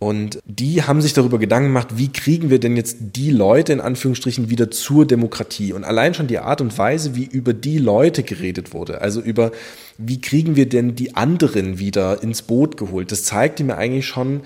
Und 0.00 0.38
die 0.44 0.84
haben 0.84 1.02
sich 1.02 1.12
darüber 1.12 1.38
Gedanken 1.38 1.70
gemacht, 1.70 1.88
wie 1.96 2.12
kriegen 2.12 2.50
wir 2.50 2.60
denn 2.60 2.76
jetzt 2.76 2.98
die 3.00 3.30
Leute 3.30 3.72
in 3.72 3.80
Anführungsstrichen 3.80 4.48
wieder 4.48 4.70
zur 4.70 5.04
Demokratie? 5.06 5.72
Und 5.72 5.82
allein 5.82 6.14
schon 6.14 6.28
die 6.28 6.38
Art 6.38 6.60
und 6.60 6.76
Weise, 6.78 7.16
wie 7.16 7.24
über 7.24 7.52
die 7.52 7.78
Leute 7.78 8.22
geredet 8.22 8.72
wurde, 8.72 9.00
also 9.00 9.20
über 9.20 9.50
wie 9.96 10.20
kriegen 10.20 10.54
wir 10.54 10.68
denn 10.68 10.94
die 10.94 11.16
anderen 11.16 11.80
wieder 11.80 12.22
ins 12.22 12.42
Boot 12.42 12.76
geholt, 12.76 13.10
das 13.10 13.24
zeigte 13.24 13.64
mir 13.64 13.76
eigentlich 13.76 14.06
schon, 14.06 14.42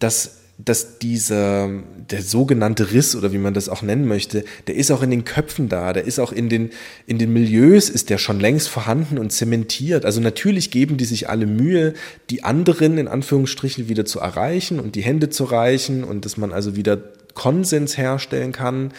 dass 0.00 0.37
dass 0.58 0.98
dieser, 0.98 1.70
der 2.10 2.20
sogenannte 2.20 2.90
Riss 2.90 3.14
oder 3.14 3.32
wie 3.32 3.38
man 3.38 3.54
das 3.54 3.68
auch 3.68 3.82
nennen 3.82 4.08
möchte, 4.08 4.44
der 4.66 4.74
ist 4.74 4.90
auch 4.90 5.02
in 5.02 5.10
den 5.10 5.24
Köpfen 5.24 5.68
da, 5.68 5.92
der 5.92 6.04
ist 6.04 6.18
auch 6.18 6.32
in 6.32 6.48
den, 6.48 6.70
in 7.06 7.18
den 7.18 7.32
Milieus 7.32 7.88
ist 7.88 8.10
der 8.10 8.18
schon 8.18 8.40
längst 8.40 8.68
vorhanden 8.68 9.18
und 9.18 9.30
zementiert. 9.30 10.04
Also 10.04 10.20
natürlich 10.20 10.72
geben 10.72 10.96
die 10.96 11.04
sich 11.04 11.28
alle 11.28 11.46
Mühe, 11.46 11.94
die 12.28 12.42
anderen 12.42 12.98
in 12.98 13.06
Anführungsstrichen 13.06 13.88
wieder 13.88 14.04
zu 14.04 14.18
erreichen 14.18 14.80
und 14.80 14.96
die 14.96 15.02
Hände 15.02 15.30
zu 15.30 15.44
reichen 15.44 16.02
und 16.02 16.24
dass 16.24 16.36
man 16.36 16.52
also 16.52 16.74
wieder 16.74 16.98
Konsens 17.34 17.96
herstellen 17.96 18.50
kann 18.50 18.90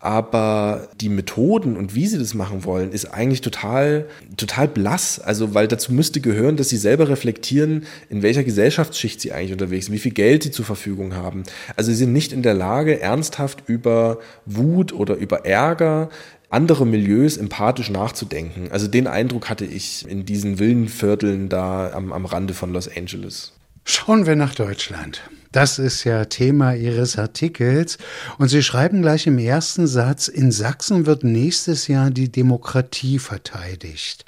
aber 0.00 0.88
die 0.98 1.10
Methoden 1.10 1.76
und 1.76 1.94
wie 1.94 2.06
sie 2.06 2.18
das 2.18 2.32
machen 2.32 2.64
wollen, 2.64 2.90
ist 2.90 3.04
eigentlich 3.04 3.42
total, 3.42 4.06
total 4.38 4.66
blass. 4.66 5.20
Also, 5.20 5.54
weil 5.54 5.68
dazu 5.68 5.92
müsste 5.92 6.22
gehören, 6.22 6.56
dass 6.56 6.70
sie 6.70 6.78
selber 6.78 7.10
reflektieren, 7.10 7.84
in 8.08 8.22
welcher 8.22 8.42
Gesellschaftsschicht 8.42 9.20
sie 9.20 9.32
eigentlich 9.32 9.52
unterwegs 9.52 9.86
sind, 9.86 9.94
wie 9.94 9.98
viel 9.98 10.12
Geld 10.12 10.42
sie 10.42 10.50
zur 10.50 10.64
Verfügung 10.64 11.14
haben. 11.14 11.42
Also, 11.76 11.90
sie 11.90 11.98
sind 11.98 12.14
nicht 12.14 12.32
in 12.32 12.42
der 12.42 12.54
Lage, 12.54 12.98
ernsthaft 12.98 13.64
über 13.66 14.18
Wut 14.46 14.94
oder 14.94 15.16
über 15.16 15.44
Ärger 15.44 16.08
andere 16.48 16.84
Milieus 16.84 17.36
empathisch 17.36 17.90
nachzudenken. 17.90 18.72
Also 18.72 18.88
den 18.88 19.06
Eindruck 19.06 19.48
hatte 19.48 19.64
ich 19.64 20.04
in 20.08 20.26
diesen 20.26 20.58
Villenvierteln 20.58 21.48
da 21.48 21.92
am, 21.92 22.12
am 22.12 22.24
Rande 22.24 22.54
von 22.54 22.72
Los 22.72 22.88
Angeles. 22.88 23.52
Schauen 23.84 24.26
wir 24.26 24.34
nach 24.34 24.56
Deutschland. 24.56 25.22
Das 25.52 25.80
ist 25.80 26.04
ja 26.04 26.26
Thema 26.26 26.74
Ihres 26.74 27.18
Artikels. 27.18 27.98
Und 28.38 28.48
Sie 28.48 28.62
schreiben 28.62 29.02
gleich 29.02 29.26
im 29.26 29.38
ersten 29.38 29.86
Satz, 29.88 30.28
in 30.28 30.52
Sachsen 30.52 31.06
wird 31.06 31.24
nächstes 31.24 31.88
Jahr 31.88 32.10
die 32.10 32.30
Demokratie 32.30 33.18
verteidigt. 33.18 34.24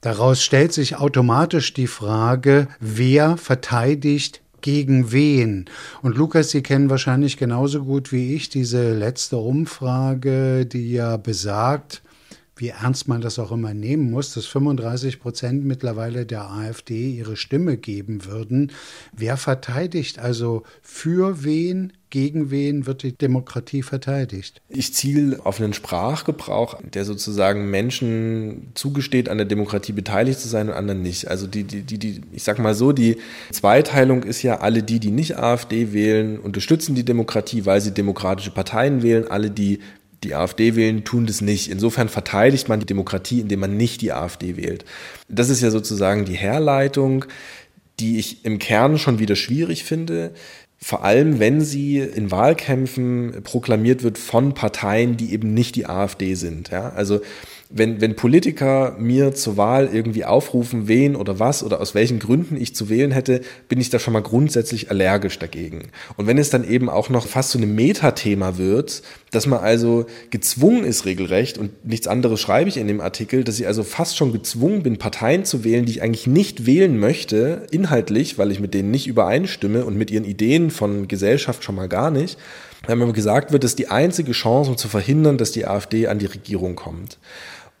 Daraus 0.00 0.42
stellt 0.42 0.72
sich 0.72 0.96
automatisch 0.96 1.74
die 1.74 1.86
Frage, 1.86 2.68
wer 2.80 3.36
verteidigt 3.36 4.40
gegen 4.62 5.12
wen? 5.12 5.66
Und 6.00 6.16
Lukas, 6.16 6.50
Sie 6.50 6.62
kennen 6.62 6.88
wahrscheinlich 6.88 7.36
genauso 7.36 7.84
gut 7.84 8.10
wie 8.10 8.34
ich 8.34 8.48
diese 8.48 8.94
letzte 8.94 9.36
Umfrage, 9.36 10.64
die 10.64 10.92
ja 10.92 11.18
besagt, 11.18 12.02
wie 12.62 12.68
ernst 12.68 13.08
man 13.08 13.20
das 13.20 13.40
auch 13.40 13.50
immer 13.50 13.74
nehmen 13.74 14.12
muss, 14.12 14.34
dass 14.34 14.46
35 14.46 15.18
Prozent 15.18 15.64
mittlerweile 15.64 16.24
der 16.24 16.48
AfD 16.48 17.10
ihre 17.10 17.36
Stimme 17.36 17.76
geben 17.76 18.24
würden. 18.24 18.70
Wer 19.12 19.36
verteidigt 19.36 20.20
also 20.20 20.62
für 20.80 21.42
wen, 21.42 21.92
gegen 22.10 22.52
wen 22.52 22.86
wird 22.86 23.02
die 23.02 23.18
Demokratie 23.18 23.82
verteidigt? 23.82 24.62
Ich 24.68 24.94
ziele 24.94 25.44
auf 25.44 25.60
einen 25.60 25.72
Sprachgebrauch, 25.72 26.80
der 26.82 27.04
sozusagen 27.04 27.68
Menschen 27.68 28.70
zugesteht, 28.74 29.28
an 29.28 29.38
der 29.38 29.46
Demokratie 29.46 29.92
beteiligt 29.92 30.38
zu 30.38 30.46
sein 30.46 30.68
und 30.68 30.74
anderen 30.74 31.02
nicht. 31.02 31.26
Also 31.26 31.48
die, 31.48 31.64
die, 31.64 31.82
die, 31.82 31.98
die, 31.98 32.20
ich 32.30 32.44
sag 32.44 32.60
mal 32.60 32.76
so, 32.76 32.92
die 32.92 33.16
Zweiteilung 33.50 34.22
ist 34.22 34.42
ja, 34.42 34.60
alle 34.60 34.84
die, 34.84 35.00
die 35.00 35.10
nicht 35.10 35.36
AfD 35.36 35.92
wählen, 35.92 36.38
unterstützen 36.38 36.94
die 36.94 37.04
Demokratie, 37.04 37.66
weil 37.66 37.80
sie 37.80 37.92
demokratische 37.92 38.52
Parteien 38.52 39.02
wählen. 39.02 39.26
Alle, 39.26 39.50
die 39.50 39.80
die 40.24 40.34
AfD 40.34 40.76
wählen, 40.76 41.04
tun 41.04 41.26
das 41.26 41.40
nicht. 41.40 41.70
Insofern 41.70 42.08
verteidigt 42.08 42.68
man 42.68 42.80
die 42.80 42.86
Demokratie, 42.86 43.40
indem 43.40 43.60
man 43.60 43.76
nicht 43.76 44.00
die 44.00 44.12
AfD 44.12 44.56
wählt. 44.56 44.84
Das 45.28 45.48
ist 45.48 45.62
ja 45.62 45.70
sozusagen 45.70 46.24
die 46.24 46.36
Herleitung, 46.36 47.24
die 48.00 48.18
ich 48.18 48.44
im 48.44 48.58
Kern 48.58 48.98
schon 48.98 49.18
wieder 49.18 49.36
schwierig 49.36 49.84
finde. 49.84 50.32
Vor 50.78 51.04
allem, 51.04 51.38
wenn 51.38 51.60
sie 51.60 51.98
in 51.98 52.30
Wahlkämpfen 52.30 53.42
proklamiert 53.44 54.02
wird 54.02 54.18
von 54.18 54.54
Parteien, 54.54 55.16
die 55.16 55.32
eben 55.32 55.54
nicht 55.54 55.76
die 55.76 55.86
AfD 55.86 56.34
sind. 56.34 56.70
Ja? 56.70 56.90
Also 56.90 57.20
wenn, 57.74 58.00
wenn 58.00 58.16
Politiker 58.16 58.96
mir 58.98 59.34
zur 59.34 59.56
Wahl 59.56 59.88
irgendwie 59.92 60.24
aufrufen, 60.24 60.88
wen 60.88 61.16
oder 61.16 61.38
was 61.38 61.64
oder 61.64 61.80
aus 61.80 61.94
welchen 61.94 62.18
Gründen 62.18 62.60
ich 62.60 62.74
zu 62.74 62.88
wählen 62.90 63.10
hätte, 63.10 63.40
bin 63.68 63.80
ich 63.80 63.88
da 63.88 63.98
schon 63.98 64.12
mal 64.12 64.22
grundsätzlich 64.22 64.90
allergisch 64.90 65.38
dagegen. 65.38 65.88
Und 66.16 66.26
wenn 66.26 66.38
es 66.38 66.50
dann 66.50 66.68
eben 66.68 66.90
auch 66.90 67.08
noch 67.08 67.26
fast 67.26 67.50
so 67.50 67.58
ein 67.58 67.74
Metathema 67.74 68.58
wird, 68.58 69.02
dass 69.30 69.46
man 69.46 69.60
also 69.60 70.06
gezwungen 70.30 70.84
ist 70.84 71.06
regelrecht 71.06 71.56
und 71.56 71.86
nichts 71.86 72.06
anderes 72.06 72.40
schreibe 72.40 72.68
ich 72.68 72.76
in 72.76 72.88
dem 72.88 73.00
Artikel, 73.00 73.42
dass 73.42 73.58
ich 73.58 73.66
also 73.66 73.82
fast 73.82 74.16
schon 74.16 74.32
gezwungen 74.32 74.82
bin, 74.82 74.98
Parteien 74.98 75.44
zu 75.44 75.64
wählen, 75.64 75.86
die 75.86 75.92
ich 75.92 76.02
eigentlich 76.02 76.26
nicht 76.26 76.66
wählen 76.66 76.98
möchte, 76.98 77.66
inhaltlich, 77.70 78.36
weil 78.36 78.50
ich 78.50 78.60
mit 78.60 78.74
denen 78.74 78.90
nicht 78.90 79.06
übereinstimme 79.06 79.84
und 79.86 79.96
mit 79.96 80.10
ihren 80.10 80.24
Ideen 80.24 80.70
von 80.70 81.08
Gesellschaft 81.08 81.64
schon 81.64 81.76
mal 81.76 81.88
gar 81.88 82.10
nicht, 82.10 82.38
wenn 82.86 82.98
mir 82.98 83.12
gesagt 83.12 83.52
wird, 83.52 83.64
dass 83.64 83.76
die 83.76 83.88
einzige 83.88 84.32
Chance, 84.32 84.70
um 84.70 84.76
zu 84.76 84.88
verhindern, 84.88 85.38
dass 85.38 85.52
die 85.52 85.66
AfD 85.66 86.08
an 86.08 86.18
die 86.18 86.26
Regierung 86.26 86.74
kommt. 86.74 87.18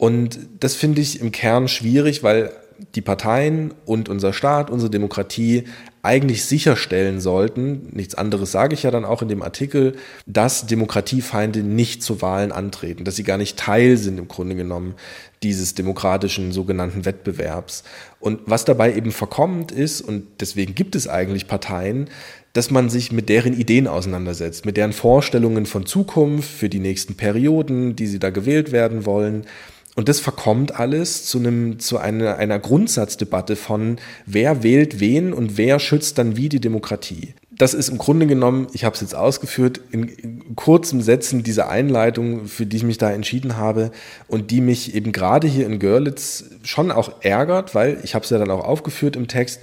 Und 0.02 0.40
das 0.58 0.74
finde 0.74 1.00
ich 1.00 1.20
im 1.20 1.30
Kern 1.30 1.68
schwierig, 1.68 2.24
weil 2.24 2.50
die 2.96 3.00
Parteien 3.00 3.72
und 3.86 4.08
unser 4.08 4.32
Staat, 4.32 4.68
unsere 4.68 4.90
Demokratie 4.90 5.62
eigentlich 6.02 6.44
sicherstellen 6.44 7.20
sollten, 7.20 7.86
nichts 7.92 8.16
anderes 8.16 8.50
sage 8.50 8.74
ich 8.74 8.82
ja 8.82 8.90
dann 8.90 9.04
auch 9.04 9.22
in 9.22 9.28
dem 9.28 9.42
Artikel, 9.42 9.94
dass 10.26 10.66
Demokratiefeinde 10.66 11.62
nicht 11.62 12.02
zu 12.02 12.20
Wahlen 12.20 12.50
antreten, 12.50 13.04
dass 13.04 13.14
sie 13.14 13.22
gar 13.22 13.38
nicht 13.38 13.56
Teil 13.56 13.96
sind 13.96 14.18
im 14.18 14.26
Grunde 14.26 14.56
genommen 14.56 14.96
dieses 15.44 15.76
demokratischen 15.76 16.50
sogenannten 16.50 17.04
Wettbewerbs. 17.04 17.84
Und 18.18 18.40
was 18.46 18.64
dabei 18.64 18.96
eben 18.96 19.12
verkommt 19.12 19.70
ist, 19.70 20.00
und 20.00 20.26
deswegen 20.40 20.74
gibt 20.74 20.96
es 20.96 21.06
eigentlich 21.06 21.46
Parteien, 21.46 22.10
dass 22.54 22.72
man 22.72 22.90
sich 22.90 23.12
mit 23.12 23.28
deren 23.28 23.54
Ideen 23.54 23.86
auseinandersetzt, 23.86 24.66
mit 24.66 24.76
deren 24.76 24.92
Vorstellungen 24.92 25.64
von 25.64 25.86
Zukunft 25.86 26.50
für 26.50 26.68
die 26.68 26.80
nächsten 26.80 27.14
Perioden, 27.14 27.94
die 27.94 28.08
sie 28.08 28.18
da 28.18 28.30
gewählt 28.30 28.72
werden 28.72 29.06
wollen, 29.06 29.46
und 29.94 30.08
das 30.08 30.20
verkommt 30.20 30.78
alles 30.78 31.26
zu 31.26 31.38
einem, 31.38 31.78
zu 31.78 31.98
einer, 31.98 32.36
einer 32.36 32.58
Grundsatzdebatte 32.58 33.56
von 33.56 33.98
wer 34.24 34.62
wählt 34.62 35.00
wen 35.00 35.34
und 35.34 35.58
wer 35.58 35.78
schützt 35.78 36.16
dann 36.16 36.36
wie 36.36 36.48
die 36.48 36.60
Demokratie. 36.60 37.34
Das 37.50 37.74
ist 37.74 37.90
im 37.90 37.98
Grunde 37.98 38.26
genommen, 38.26 38.68
ich 38.72 38.84
habe 38.84 38.94
es 38.94 39.02
jetzt 39.02 39.14
ausgeführt, 39.14 39.80
in, 39.90 40.56
kurzen 40.56 41.02
Sätzen 41.02 41.42
diese 41.42 41.68
Einleitung, 41.68 42.46
für 42.46 42.64
die 42.64 42.78
ich 42.78 42.84
mich 42.84 42.96
da 42.96 43.10
entschieden 43.10 43.58
habe 43.58 43.92
und 44.28 44.50
die 44.50 44.62
mich 44.62 44.94
eben 44.94 45.12
gerade 45.12 45.46
hier 45.46 45.66
in 45.66 45.78
Görlitz 45.78 46.44
schon 46.62 46.90
auch 46.90 47.12
ärgert, 47.20 47.74
weil 47.74 48.00
ich 48.02 48.14
habe 48.14 48.24
es 48.24 48.30
ja 48.30 48.38
dann 48.38 48.50
auch 48.50 48.64
aufgeführt 48.64 49.14
im 49.14 49.28
Text, 49.28 49.60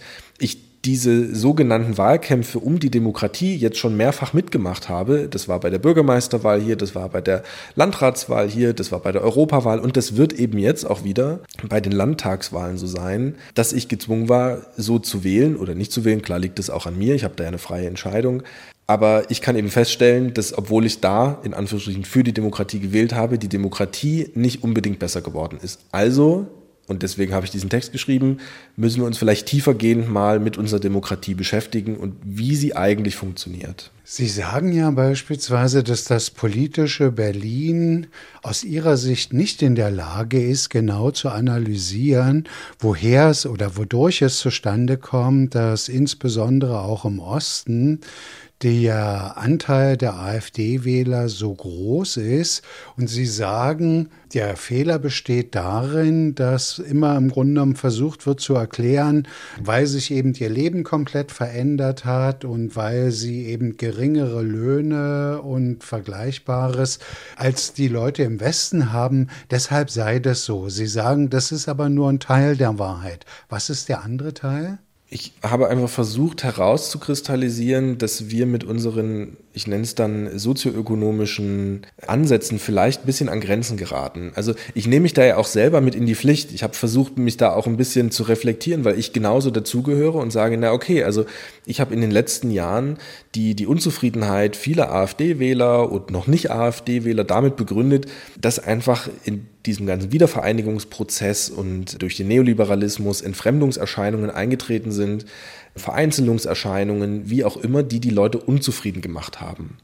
diese 0.86 1.36
sogenannten 1.36 1.98
Wahlkämpfe 1.98 2.60
um 2.60 2.80
die 2.80 2.90
Demokratie 2.90 3.56
jetzt 3.56 3.78
schon 3.78 3.98
mehrfach 3.98 4.34
mitgemacht 4.34 4.88
habe. 4.88 5.28
Das 5.30 5.48
war 5.48 5.60
bei 5.60 5.70
der 5.70 5.80
Bürgermeisterwahl 5.80 6.62
hier, 6.62 6.76
das 6.76 6.96
war 6.96 7.10
bei 7.10 7.22
der 7.22 7.44
Landratswahl 7.76 8.50
hier, 8.50 8.74
das 8.74 8.92
war 8.92 9.00
bei 9.00 9.12
der 9.12 9.24
Europawahl 9.24 9.80
und 9.80 9.98
das 9.98 10.16
wird 10.16 10.34
eben 10.34 10.58
jetzt 10.58 10.86
auch 10.86 11.04
wieder 11.04 11.40
bei 11.68 11.82
den 11.82 11.92
Landtagswahlen 11.92 12.78
so 12.78 12.88
sein, 12.88 13.36
dass 13.56 13.74
ich 13.74 13.88
gezwungen 13.88 14.30
war, 14.30 14.62
so 14.78 15.00
zu 15.00 15.24
wählen 15.24 15.58
oder 15.58 15.76
nicht 15.76 15.92
zu 15.92 16.06
wählen. 16.06 16.22
Klar 16.22 16.40
liegt 16.40 16.60
das 16.60 16.70
auch 16.70 16.86
an 16.86 16.98
mir, 16.98 17.16
ich 17.16 17.24
habe 17.24 17.36
da 17.36 17.44
ja 17.44 17.50
eine 17.50 17.58
freie 17.58 17.88
Entscheidung. 17.88 18.44
Aber 18.88 19.30
ich 19.30 19.42
kann 19.42 19.56
eben 19.56 19.70
feststellen, 19.70 20.34
dass 20.34 20.58
obwohl 20.58 20.84
ich 20.84 21.00
da 21.00 21.38
in 21.44 21.54
Anführungsstrichen 21.54 22.06
für 22.06 22.24
die 22.24 22.34
Demokratie 22.34 22.80
gewählt 22.80 23.14
habe, 23.14 23.38
die 23.38 23.48
Demokratie 23.48 24.32
nicht 24.34 24.64
unbedingt 24.64 24.98
besser 24.98 25.22
geworden 25.22 25.60
ist. 25.62 25.82
Also 25.92 26.48
und 26.90 27.04
deswegen 27.04 27.34
habe 27.34 27.46
ich 27.46 27.52
diesen 27.52 27.70
Text 27.70 27.92
geschrieben, 27.92 28.40
müssen 28.76 29.02
wir 29.02 29.06
uns 29.06 29.18
vielleicht 29.18 29.46
tiefergehend 29.46 30.10
mal 30.10 30.40
mit 30.40 30.58
unserer 30.58 30.80
Demokratie 30.80 31.36
beschäftigen 31.36 31.96
und 31.96 32.16
wie 32.24 32.56
sie 32.56 32.76
eigentlich 32.76 33.16
funktioniert. 33.16 33.92
Sie 34.04 34.28
sagen 34.28 34.74
ja 34.74 34.90
beispielsweise, 34.90 35.84
dass 35.84 36.06
das 36.06 36.32
politische 36.32 37.12
Berlin 37.12 38.08
aus 38.42 38.64
Ihrer 38.64 38.98
Sicht 38.98 39.34
nicht 39.34 39.62
in 39.62 39.76
der 39.76 39.92
Lage 39.92 40.44
ist, 40.44 40.70
genau 40.70 41.12
zu 41.12 41.30
analysieren, 41.30 42.46
woher 42.80 43.30
es 43.30 43.46
oder 43.46 43.78
wodurch 43.78 44.24
es 44.24 44.40
zustande 44.40 44.98
kommt, 44.98 45.54
dass 45.54 45.90
insbesondere 45.90 46.82
auch 46.82 47.06
im 47.06 47.20
Osten 47.20 48.02
der 48.62 49.38
Anteil 49.38 49.96
der 49.96 50.16
AfD-Wähler 50.16 51.30
so 51.30 51.54
groß 51.54 52.18
ist. 52.18 52.62
Und 52.98 53.08
Sie 53.08 53.26
sagen, 53.26 54.10
der 54.34 54.58
Fehler 54.58 55.00
besteht 55.00 55.56
darin, 55.56 56.36
dass 56.36 56.78
immer 56.78 57.18
im 57.18 57.30
Grunde 57.30 57.54
genommen 57.54 57.76
versucht 57.76 58.28
wird 58.28 58.42
zu 58.42 58.56
erklären, 58.56 59.28
weil 59.62 59.88
sich 59.88 60.12
eben 60.12 60.34
ihr 60.34 60.50
Leben 60.50 60.84
komplett 60.84 61.32
verändert 61.32 62.06
hat 62.06 62.46
und 62.46 62.76
weil 62.76 63.12
sie 63.12 63.46
eben 63.46 63.78
geringere 63.78 64.44
Löhne 64.44 65.42
und 65.42 65.84
Vergleichbares 65.84 67.00
als 67.38 67.74
die 67.74 67.88
Leute 67.88 68.24
im 68.24 68.40
Westen 68.40 68.92
haben. 68.92 69.30
Deshalb 69.50 69.90
sei 69.90 70.20
das 70.20 70.46
so. 70.46 70.70
Sie 70.70 70.88
sagen, 70.88 71.30
das 71.30 71.52
ist 71.52 71.68
aber 71.68 71.90
nur 71.90 72.10
ein 72.10 72.20
Teil 72.20 72.56
der 72.56 72.78
Wahrheit. 72.78 73.26
Was 73.48 73.70
ist 73.70 73.90
der 73.90 74.04
andere 74.04 74.34
Teil? 74.34 74.80
Ich 75.12 75.34
habe 75.42 75.70
einfach 75.70 75.90
versucht 75.90 76.44
herauszukristallisieren, 76.44 77.98
dass 77.98 78.30
wir 78.30 78.46
mit 78.46 78.64
unseren 78.64 79.38
ich 79.54 79.68
nenne 79.68 79.84
es 79.84 79.96
dann 79.96 80.38
sozioökonomischen 80.38 81.82
Ansätzen 82.06 82.60
vielleicht 82.60 83.04
ein 83.04 83.06
bisschen 83.06 83.30
an 83.30 83.42
Grenzen 83.42 83.78
geraten. 83.78 84.32
Also 84.36 84.54
ich 84.76 84.88
nehme 84.88 85.04
mich 85.04 85.14
da 85.14 85.26
ja 85.26 85.38
auch 85.38 85.48
selber 85.48 85.82
mit 85.82 85.96
in 85.96 86.06
die 86.06 86.16
Pflicht. 86.16 86.52
Ich 86.54 86.62
habe 86.62 86.76
versucht, 86.76 87.18
mich 87.18 87.38
da 87.38 87.54
auch 87.54 87.66
ein 87.66 87.78
bisschen 87.78 88.12
zu 88.12 88.24
reflektieren, 88.24 88.86
weil 88.86 89.00
ich 89.00 89.12
genauso 89.12 89.50
dazugehöre 89.50 90.18
und 90.18 90.32
sage, 90.32 90.58
na 90.58 90.72
okay, 90.72 91.04
also 91.04 91.26
ich 91.66 91.82
habe 91.82 91.94
in 91.94 92.02
den 92.02 92.12
letzten 92.12 92.52
Jahren 92.52 92.98
die, 93.36 93.56
die 93.56 93.66
Unzufriedenheit 93.66 94.56
vieler 94.56 94.92
AfD-Wähler 94.92 95.92
und 95.92 96.12
noch 96.12 96.28
nicht 96.28 96.52
AfD-Wähler 96.52 97.24
damit 97.24 97.56
begründet, 97.56 98.06
dass 98.40 98.60
einfach 98.60 99.10
in 99.24 99.48
diesem 99.66 99.86
ganzen 99.86 100.12
Wiedervereinigungsprozess 100.12 101.50
und 101.50 102.02
durch 102.02 102.16
den 102.16 102.28
Neoliberalismus 102.28 103.22
Entfremdungserscheinungen 103.22 104.30
eingetreten 104.30 104.92
sind, 104.92 105.26
Vereinzelungserscheinungen, 105.76 107.30
wie 107.30 107.44
auch 107.44 107.58
immer, 107.58 107.84
die 107.84 108.00
die 108.00 108.10
Leute 108.10 108.40
unzufrieden 108.40 109.02
gemacht 109.02 109.42
haben. 109.42 109.78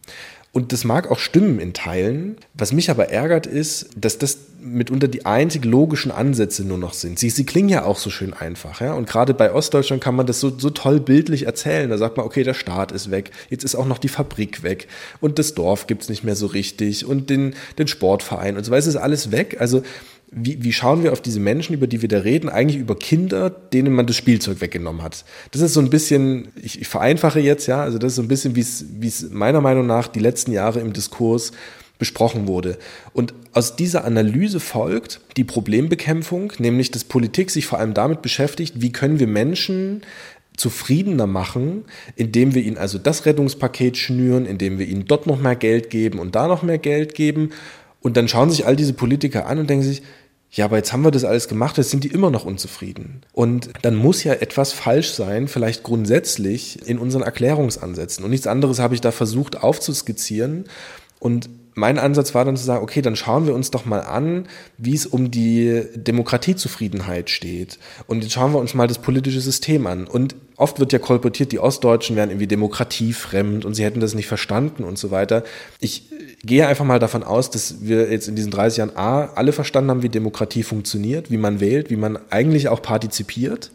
Und 0.56 0.72
das 0.72 0.86
mag 0.86 1.12
auch 1.12 1.20
stimmen 1.20 1.60
in 1.60 1.74
Teilen. 1.74 2.38
Was 2.54 2.72
mich 2.72 2.90
aber 2.90 3.10
ärgert 3.10 3.46
ist, 3.46 3.90
dass 3.98 4.18
das 4.18 4.38
mitunter 4.62 5.10
die 5.10 5.26
einzig 5.26 5.66
logischen 5.66 6.12
Ansätze 6.12 6.64
nur 6.64 6.78
noch 6.78 6.94
sind. 6.94 7.20
Sie, 7.20 7.30
sie 7.30 7.46
klingen 7.46 7.68
ja 7.68 7.84
auch 7.84 7.98
so 7.98 8.10
schön 8.10 8.34
einfach. 8.34 8.80
Ja? 8.80 8.94
Und 8.94 9.06
gerade 9.06 9.34
bei 9.34 9.52
Ostdeutschland 9.52 10.02
kann 10.02 10.16
man 10.16 10.26
das 10.26 10.40
so, 10.40 10.58
so 10.58 10.70
toll 10.70 11.02
bildlich 11.02 11.46
erzählen. 11.46 11.90
Da 11.90 11.98
sagt 11.98 12.16
man, 12.16 12.26
okay, 12.26 12.44
der 12.44 12.54
Staat 12.54 12.94
ist 12.94 13.12
weg. 13.12 13.32
Jetzt 13.50 13.66
ist 13.66 13.76
auch 13.76 13.86
noch 13.86 13.98
die 13.98 14.08
Fabrik 14.08 14.64
weg. 14.64 14.88
Und 15.20 15.40
das 15.40 15.56
Dorf 15.56 15.88
gibt's 15.88 16.08
nicht 16.08 16.24
mehr 16.24 16.38
so 16.38 16.46
richtig. 16.46 17.06
Und 17.06 17.30
den, 17.30 17.54
den 17.78 17.90
Sportverein 17.90 18.56
und 18.56 18.64
so 18.64 18.72
weiter. 18.72 18.80
Es 18.80 18.88
ist 18.88 18.96
alles 18.96 19.32
weg. 19.34 19.58
Also 19.60 19.84
wie, 20.38 20.62
wie 20.64 20.74
schauen 20.74 21.02
wir 21.02 21.14
auf 21.14 21.22
diese 21.22 21.40
Menschen, 21.40 21.74
über 21.74 21.88
die 21.88 22.02
wir 22.02 22.10
da 22.10 22.20
reden, 22.20 22.50
eigentlich 22.50 22.80
über 22.80 22.96
Kinder, 22.96 23.50
denen 23.50 23.94
man 23.94 24.06
das 24.06 24.18
Spielzeug 24.18 24.60
weggenommen 24.60 25.02
hat. 25.02 25.24
Das 25.52 25.62
ist 25.62 25.74
so 25.74 25.80
ein 25.80 25.90
bisschen, 25.90 26.50
ich, 26.62 26.82
ich 26.82 26.88
vereinfache 26.88 27.40
jetzt, 27.40 27.68
ja, 27.68 27.82
also 27.82 27.98
das 27.98 28.12
ist 28.12 28.16
so 28.18 28.22
ein 28.22 28.28
bisschen, 28.28 28.56
wie 28.56 28.62
es, 28.62 28.86
wie 29.00 29.08
es 29.08 29.30
meiner 29.32 29.62
Meinung 29.62 29.88
nach 29.88 30.10
die 30.10 30.20
letzten 30.20 30.52
Jahre 30.52 30.82
im 30.82 30.92
Diskurs 30.92 31.54
besprochen 31.98 32.50
wurde. 32.50 32.78
Und 33.14 33.34
aus 33.54 33.78
dieser 33.78 34.04
Analyse 34.04 34.60
folgt 34.60 35.22
die 35.38 35.46
Problembekämpfung, 35.46 36.52
nämlich 36.60 36.92
dass 36.92 37.06
Politik 37.06 37.50
sich 37.50 37.66
vor 37.66 37.80
allem 37.80 37.94
damit 37.94 38.22
beschäftigt, 38.22 38.82
wie 38.82 38.92
können 38.92 39.20
wir 39.20 39.28
Menschen 39.28 40.02
zufriedener 40.58 41.28
machen, 41.28 41.86
indem 42.18 42.54
wir 42.54 42.62
ihnen 42.62 42.78
also 42.78 42.98
das 42.98 43.26
Rettungspaket 43.26 43.96
schnüren, 43.96 44.46
indem 44.46 44.80
wir 44.80 44.88
ihnen 44.88 45.06
dort 45.06 45.28
noch 45.28 45.40
mehr 45.40 45.56
Geld 45.56 45.90
geben 45.90 46.20
und 46.20 46.36
da 46.36 46.48
noch 46.48 46.62
mehr 46.62 46.78
Geld 46.78 47.16
geben. 47.16 47.52
Und 48.02 48.18
dann 48.18 48.28
schauen 48.28 48.52
sich 48.52 48.66
all 48.66 48.76
diese 48.76 48.94
Politiker 48.94 49.48
an 49.48 49.60
und 49.60 49.70
denken 49.70 49.86
sich, 49.86 50.04
ja, 50.56 50.64
aber 50.64 50.78
jetzt 50.78 50.94
haben 50.94 51.04
wir 51.04 51.12
das 51.12 51.26
alles 51.26 51.50
gemacht, 51.50 51.78
jetzt 51.78 51.90
sind 51.90 52.06
die 52.06 52.12
immer 52.12 52.32
noch 52.32 52.46
unzufrieden. 52.46 53.22
Und 53.34 53.70
dann 53.82 53.96
muss 53.96 54.24
ja 54.24 54.34
etwas 54.34 54.72
falsch 54.72 55.12
sein, 55.12 55.50
vielleicht 55.50 55.84
grundsätzlich 55.84 56.88
in 56.88 56.98
unseren 56.98 57.24
Erklärungsansätzen. 57.24 58.24
Und 58.24 58.32
nichts 58.32 58.48
anderes 58.48 58.80
habe 58.80 58.96
ich 58.96 59.02
da 59.02 59.12
versucht 59.12 59.62
aufzuskizzieren. 59.62 60.64
Und 61.20 61.50
mein 61.74 62.00
Ansatz 62.00 62.34
war 62.34 62.46
dann 62.46 62.56
zu 62.56 62.64
sagen, 62.64 62.84
okay, 62.84 63.02
dann 63.02 63.18
schauen 63.18 63.48
wir 63.48 63.54
uns 63.54 63.70
doch 63.70 63.84
mal 63.84 64.00
an, 64.00 64.48
wie 64.78 64.94
es 64.94 65.06
um 65.06 65.30
die 65.30 65.84
Demokratiezufriedenheit 65.94 67.30
steht. 67.30 67.78
Und 68.08 68.24
jetzt 68.24 68.32
schauen 68.32 68.54
wir 68.54 68.60
uns 68.60 68.74
mal 68.74 68.88
das 68.88 69.00
politische 69.00 69.42
System 69.42 69.86
an. 69.88 70.08
Und 70.08 70.38
oft 70.58 70.80
wird 70.80 70.94
ja 70.94 71.00
kolportiert, 71.00 71.52
die 71.52 71.60
Ostdeutschen 71.60 72.16
wären 72.16 72.30
irgendwie 72.30 72.48
demokratiefremd 72.48 73.66
und 73.66 73.74
sie 73.74 73.84
hätten 73.84 74.00
das 74.00 74.14
nicht 74.14 74.28
verstanden 74.28 74.84
und 74.84 74.98
so 74.98 75.12
weiter. 75.12 75.44
Ich 75.80 76.04
gehe 76.44 76.68
einfach 76.68 76.86
mal 76.86 77.00
davon 77.00 77.24
aus, 77.24 77.50
dass 77.50 77.82
wir 77.82 78.12
jetzt 78.12 78.28
in 78.28 78.36
diesen 78.36 78.52
30 78.52 78.78
Jahren 78.78 78.98
A, 78.98 79.26
alle 79.36 79.52
verstanden 79.52 79.90
haben, 79.90 80.04
wie 80.04 80.10
Demokratie 80.10 80.64
funktioniert, 80.64 81.32
wie 81.32 81.38
man 81.38 81.60
wählt, 81.60 81.90
wie 81.90 81.98
man 81.98 82.20
eigentlich 82.30 82.70
auch 82.70 82.82
partizipiert. 82.82 83.72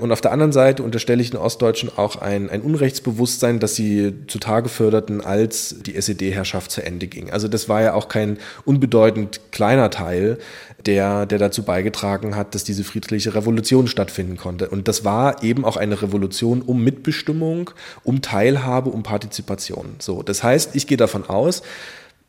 Und 0.00 0.12
auf 0.12 0.20
der 0.20 0.32
anderen 0.32 0.52
Seite 0.52 0.82
unterstelle 0.82 1.20
ich 1.20 1.30
den 1.30 1.40
Ostdeutschen 1.40 1.90
auch 1.96 2.16
ein, 2.16 2.50
ein 2.50 2.60
Unrechtsbewusstsein, 2.60 3.58
das 3.58 3.74
sie 3.74 4.14
zutage 4.28 4.68
förderten, 4.68 5.20
als 5.20 5.76
die 5.84 5.96
SED-Herrschaft 5.96 6.70
zu 6.70 6.84
Ende 6.84 7.06
ging. 7.08 7.30
Also 7.30 7.48
das 7.48 7.68
war 7.68 7.82
ja 7.82 7.94
auch 7.94 8.08
kein 8.08 8.38
unbedeutend 8.64 9.40
kleiner 9.50 9.90
Teil, 9.90 10.38
der, 10.86 11.26
der 11.26 11.38
dazu 11.38 11.64
beigetragen 11.64 12.36
hat, 12.36 12.54
dass 12.54 12.64
diese 12.64 12.84
friedliche 12.84 13.34
Revolution 13.34 13.88
stattfinden 13.88 14.36
konnte. 14.36 14.68
Und 14.68 14.86
das 14.86 15.04
war 15.04 15.42
eben 15.42 15.64
auch 15.64 15.76
eine 15.76 16.00
Revolution 16.00 16.17
um 16.22 16.84
Mitbestimmung, 16.84 17.70
um 18.04 18.22
Teilhabe, 18.22 18.90
um 18.90 19.02
Partizipation. 19.02 19.96
So, 19.98 20.22
das 20.22 20.42
heißt, 20.42 20.74
ich 20.74 20.86
gehe 20.86 20.96
davon 20.96 21.28
aus, 21.28 21.62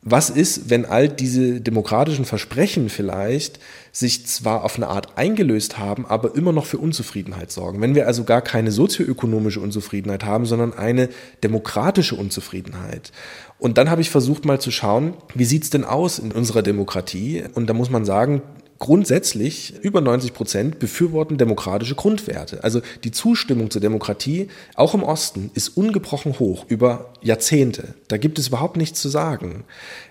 was 0.02 0.30
ist, 0.30 0.70
wenn 0.70 0.86
all 0.86 1.10
diese 1.10 1.60
demokratischen 1.60 2.24
Versprechen 2.24 2.88
vielleicht 2.88 3.60
sich 3.92 4.26
zwar 4.26 4.64
auf 4.64 4.76
eine 4.76 4.88
Art 4.88 5.18
eingelöst 5.18 5.76
haben, 5.78 6.06
aber 6.06 6.34
immer 6.34 6.52
noch 6.52 6.64
für 6.64 6.78
Unzufriedenheit 6.78 7.52
sorgen? 7.52 7.82
Wenn 7.82 7.94
wir 7.94 8.06
also 8.06 8.24
gar 8.24 8.40
keine 8.40 8.72
sozioökonomische 8.72 9.60
Unzufriedenheit 9.60 10.24
haben, 10.24 10.46
sondern 10.46 10.72
eine 10.72 11.10
demokratische 11.42 12.14
Unzufriedenheit. 12.14 13.12
Und 13.58 13.76
dann 13.76 13.90
habe 13.90 14.00
ich 14.00 14.08
versucht 14.08 14.46
mal 14.46 14.58
zu 14.58 14.70
schauen, 14.70 15.14
wie 15.34 15.44
sieht's 15.44 15.68
denn 15.68 15.84
aus 15.84 16.18
in 16.18 16.32
unserer 16.32 16.62
Demokratie? 16.62 17.44
Und 17.54 17.66
da 17.66 17.74
muss 17.74 17.90
man 17.90 18.06
sagen, 18.06 18.40
grundsätzlich 18.80 19.74
über 19.82 20.00
90 20.00 20.32
Prozent 20.32 20.78
befürworten 20.78 21.36
demokratische 21.36 21.94
Grundwerte. 21.94 22.64
Also 22.64 22.80
die 23.04 23.12
Zustimmung 23.12 23.70
zur 23.70 23.82
Demokratie, 23.82 24.48
auch 24.74 24.94
im 24.94 25.02
Osten, 25.02 25.50
ist 25.54 25.76
ungebrochen 25.76 26.38
hoch 26.38 26.64
über 26.68 27.12
Jahrzehnte. 27.20 27.94
Da 28.08 28.16
gibt 28.16 28.38
es 28.38 28.48
überhaupt 28.48 28.78
nichts 28.78 29.00
zu 29.00 29.10
sagen. 29.10 29.64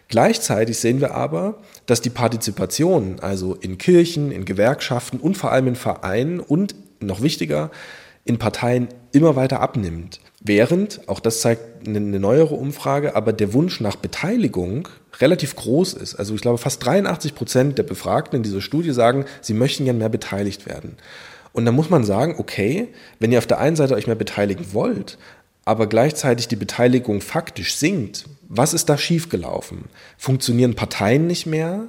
Gleichzeitig 0.08 0.78
sehen 0.78 1.02
wir 1.02 1.16
aber, 1.16 1.58
dass 1.88 2.02
die 2.02 2.12
Partizipation, 2.12 3.20
also 3.22 3.56
in 3.56 3.80
Kirchen, 3.80 4.32
in 4.32 4.46
Gewerkschaften 4.46 5.20
und 5.20 5.36
vor 5.36 5.52
allem 5.52 5.68
in 5.68 5.76
Vereinen 5.76 6.40
und 6.40 6.76
noch 7.00 7.22
wichtiger, 7.22 7.72
in 8.26 8.38
Parteien 8.38 8.88
immer 9.12 9.36
weiter 9.36 9.60
abnimmt. 9.60 10.20
Während, 10.42 11.02
auch 11.08 11.20
das 11.20 11.42
zeigt 11.42 11.88
eine 11.88 12.00
neuere 12.00 12.56
Umfrage, 12.56 13.16
aber 13.16 13.34
der 13.34 13.54
Wunsch 13.54 13.82
nach 13.82 13.98
Beteiligung 13.98 14.88
relativ 15.20 15.56
groß 15.56 15.94
ist. 15.94 16.16
Also 16.16 16.34
ich 16.34 16.42
glaube, 16.42 16.58
fast 16.58 16.86
83 16.86 17.36
Prozent 17.36 17.78
der 17.78 17.84
Befragten 17.84 18.38
in 18.38 18.44
dieser 18.44 18.62
Studie 18.62 18.92
sagen, 18.92 19.26
sie 19.42 19.54
möchten 19.54 19.86
gern 19.86 19.98
mehr 19.98 20.10
beteiligt 20.10 20.66
werden. 20.66 20.96
Und 21.52 21.66
da 21.66 21.72
muss 21.72 21.90
man 21.90 22.04
sagen, 22.04 22.36
okay, 22.38 22.90
wenn 23.20 23.32
ihr 23.32 23.40
auf 23.40 23.48
der 23.48 23.60
einen 23.60 23.76
Seite 23.76 23.96
euch 23.96 24.08
mehr 24.08 24.16
beteiligen 24.16 24.68
wollt, 24.72 25.18
aber 25.66 25.88
gleichzeitig 25.88 26.48
die 26.48 26.56
Beteiligung 26.56 27.22
faktisch 27.22 27.76
sinkt, 27.76 28.26
was 28.52 28.74
ist 28.74 28.90
da 28.90 28.98
schiefgelaufen? 28.98 29.86
Funktionieren 30.18 30.74
Parteien 30.74 31.28
nicht 31.28 31.46
mehr? 31.46 31.88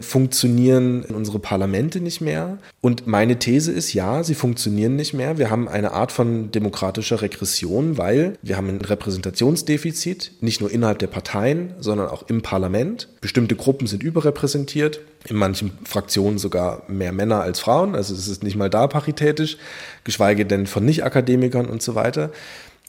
Funktionieren 0.00 1.04
unsere 1.04 1.38
Parlamente 1.38 2.00
nicht 2.00 2.20
mehr? 2.20 2.58
Und 2.80 3.06
meine 3.06 3.38
These 3.38 3.70
ist, 3.70 3.92
ja, 3.92 4.24
sie 4.24 4.34
funktionieren 4.34 4.96
nicht 4.96 5.14
mehr. 5.14 5.38
Wir 5.38 5.50
haben 5.50 5.68
eine 5.68 5.92
Art 5.92 6.10
von 6.10 6.50
demokratischer 6.50 7.22
Regression, 7.22 7.96
weil 7.96 8.36
wir 8.42 8.56
haben 8.56 8.68
ein 8.68 8.80
Repräsentationsdefizit, 8.80 10.32
nicht 10.40 10.60
nur 10.60 10.72
innerhalb 10.72 10.98
der 10.98 11.06
Parteien, 11.06 11.74
sondern 11.78 12.08
auch 12.08 12.28
im 12.28 12.42
Parlament. 12.42 13.08
Bestimmte 13.20 13.54
Gruppen 13.54 13.86
sind 13.86 14.02
überrepräsentiert, 14.02 15.00
in 15.28 15.36
manchen 15.36 15.78
Fraktionen 15.84 16.38
sogar 16.38 16.82
mehr 16.88 17.12
Männer 17.12 17.42
als 17.42 17.60
Frauen, 17.60 17.94
also 17.94 18.14
es 18.14 18.26
ist 18.26 18.42
nicht 18.42 18.56
mal 18.56 18.70
da 18.70 18.88
paritätisch, 18.88 19.58
geschweige 20.02 20.44
denn 20.44 20.66
von 20.66 20.84
Nicht-Akademikern 20.84 21.66
und 21.66 21.82
so 21.82 21.94
weiter. 21.94 22.32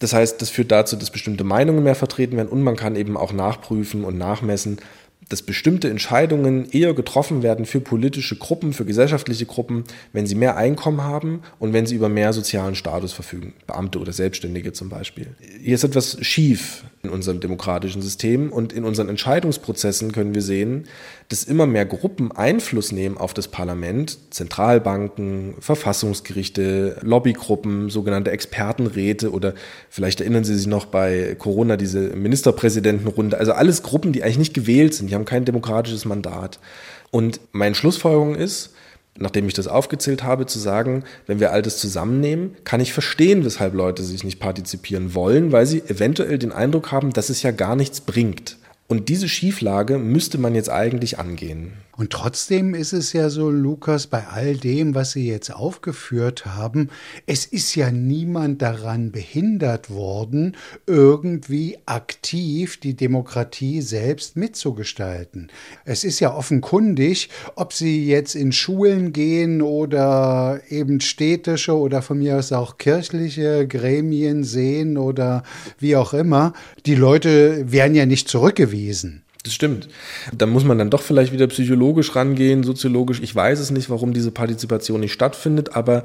Das 0.01 0.13
heißt, 0.13 0.41
das 0.41 0.49
führt 0.49 0.71
dazu, 0.71 0.95
dass 0.95 1.11
bestimmte 1.11 1.43
Meinungen 1.43 1.83
mehr 1.83 1.93
vertreten 1.93 2.35
werden 2.35 2.49
und 2.49 2.63
man 2.63 2.75
kann 2.75 2.95
eben 2.95 3.15
auch 3.15 3.33
nachprüfen 3.33 4.03
und 4.03 4.17
nachmessen, 4.17 4.79
dass 5.29 5.43
bestimmte 5.43 5.91
Entscheidungen 5.91 6.67
eher 6.71 6.95
getroffen 6.95 7.43
werden 7.43 7.65
für 7.65 7.79
politische 7.79 8.35
Gruppen, 8.35 8.73
für 8.73 8.83
gesellschaftliche 8.83 9.45
Gruppen, 9.45 9.83
wenn 10.11 10.25
sie 10.25 10.33
mehr 10.33 10.57
Einkommen 10.57 11.03
haben 11.03 11.43
und 11.59 11.71
wenn 11.71 11.85
sie 11.85 11.95
über 11.95 12.09
mehr 12.09 12.33
sozialen 12.33 12.73
Status 12.73 13.13
verfügen, 13.13 13.53
Beamte 13.67 13.99
oder 13.99 14.11
Selbstständige 14.11 14.73
zum 14.73 14.89
Beispiel. 14.89 15.27
Hier 15.61 15.75
ist 15.75 15.83
etwas 15.83 16.17
schief 16.25 16.83
in 17.03 17.09
unserem 17.09 17.39
demokratischen 17.39 18.01
System 18.01 18.51
und 18.51 18.73
in 18.73 18.83
unseren 18.83 19.09
Entscheidungsprozessen 19.09 20.11
können 20.11 20.35
wir 20.35 20.41
sehen, 20.41 20.87
dass 21.29 21.43
immer 21.43 21.65
mehr 21.65 21.85
Gruppen 21.85 22.31
Einfluss 22.31 22.91
nehmen 22.91 23.17
auf 23.17 23.33
das 23.33 23.47
Parlament, 23.47 24.17
Zentralbanken, 24.29 25.55
Verfassungsgerichte, 25.59 26.97
Lobbygruppen, 27.01 27.89
sogenannte 27.89 28.31
Expertenräte 28.31 29.31
oder 29.31 29.53
vielleicht 29.89 30.21
erinnern 30.21 30.43
Sie 30.43 30.55
sich 30.55 30.67
noch 30.67 30.85
bei 30.85 31.35
Corona 31.39 31.77
diese 31.77 32.09
Ministerpräsidentenrunde, 32.15 33.37
also 33.37 33.53
alles 33.53 33.81
Gruppen, 33.81 34.11
die 34.11 34.23
eigentlich 34.23 34.37
nicht 34.37 34.53
gewählt 34.53 34.93
sind, 34.93 35.09
die 35.09 35.15
haben 35.15 35.25
kein 35.25 35.45
demokratisches 35.45 36.05
Mandat. 36.05 36.59
Und 37.09 37.39
meine 37.51 37.75
Schlussfolgerung 37.75 38.35
ist, 38.35 38.73
nachdem 39.17 39.47
ich 39.47 39.53
das 39.53 39.67
aufgezählt 39.67 40.23
habe, 40.23 40.45
zu 40.45 40.59
sagen, 40.59 41.03
wenn 41.27 41.39
wir 41.39 41.51
all 41.51 41.61
das 41.61 41.77
zusammennehmen, 41.77 42.55
kann 42.63 42.81
ich 42.81 42.93
verstehen, 42.93 43.45
weshalb 43.45 43.73
Leute 43.73 44.03
sich 44.03 44.23
nicht 44.23 44.39
partizipieren 44.39 45.13
wollen, 45.13 45.51
weil 45.51 45.65
sie 45.65 45.81
eventuell 45.87 46.39
den 46.39 46.51
Eindruck 46.51 46.91
haben, 46.91 47.11
dass 47.11 47.29
es 47.29 47.43
ja 47.43 47.51
gar 47.51 47.75
nichts 47.75 48.01
bringt. 48.01 48.57
Und 48.87 49.07
diese 49.07 49.29
Schieflage 49.29 49.97
müsste 49.97 50.37
man 50.37 50.53
jetzt 50.53 50.69
eigentlich 50.69 51.17
angehen. 51.17 51.73
Und 51.97 52.11
trotzdem 52.11 52.73
ist 52.73 52.93
es 52.93 53.13
ja 53.13 53.29
so, 53.29 53.49
Lukas, 53.49 54.07
bei 54.07 54.25
all 54.27 54.55
dem, 54.55 54.95
was 54.95 55.11
Sie 55.11 55.27
jetzt 55.27 55.53
aufgeführt 55.53 56.45
haben, 56.45 56.89
es 57.25 57.45
ist 57.45 57.75
ja 57.75 57.91
niemand 57.91 58.61
daran 58.61 59.11
behindert 59.11 59.89
worden, 59.89 60.55
irgendwie 60.87 61.77
aktiv 61.85 62.79
die 62.79 62.95
Demokratie 62.95 63.81
selbst 63.81 64.37
mitzugestalten. 64.37 65.51
Es 65.83 66.03
ist 66.03 66.19
ja 66.19 66.33
offenkundig, 66.33 67.29
ob 67.55 67.73
Sie 67.73 68.07
jetzt 68.07 68.35
in 68.35 68.51
Schulen 68.51 69.11
gehen 69.11 69.61
oder 69.61 70.61
eben 70.69 71.01
städtische 71.01 71.77
oder 71.77 72.01
von 72.01 72.19
mir 72.19 72.37
aus 72.37 72.51
auch 72.51 72.77
kirchliche 72.77 73.67
Gremien 73.67 74.43
sehen 74.43 74.97
oder 74.97 75.43
wie 75.77 75.95
auch 75.95 76.13
immer, 76.13 76.53
die 76.85 76.95
Leute 76.95 77.71
werden 77.71 77.95
ja 77.95 78.05
nicht 78.05 78.27
zurückgewiesen. 78.29 79.23
Das 79.43 79.53
stimmt. 79.53 79.87
Da 80.37 80.45
muss 80.45 80.63
man 80.63 80.77
dann 80.77 80.91
doch 80.91 81.01
vielleicht 81.01 81.33
wieder 81.33 81.47
psychologisch 81.47 82.15
rangehen, 82.15 82.63
soziologisch. 82.63 83.21
Ich 83.21 83.35
weiß 83.35 83.59
es 83.59 83.71
nicht, 83.71 83.89
warum 83.89 84.13
diese 84.13 84.31
Partizipation 84.31 84.99
nicht 84.99 85.13
stattfindet, 85.13 85.75
aber 85.75 86.03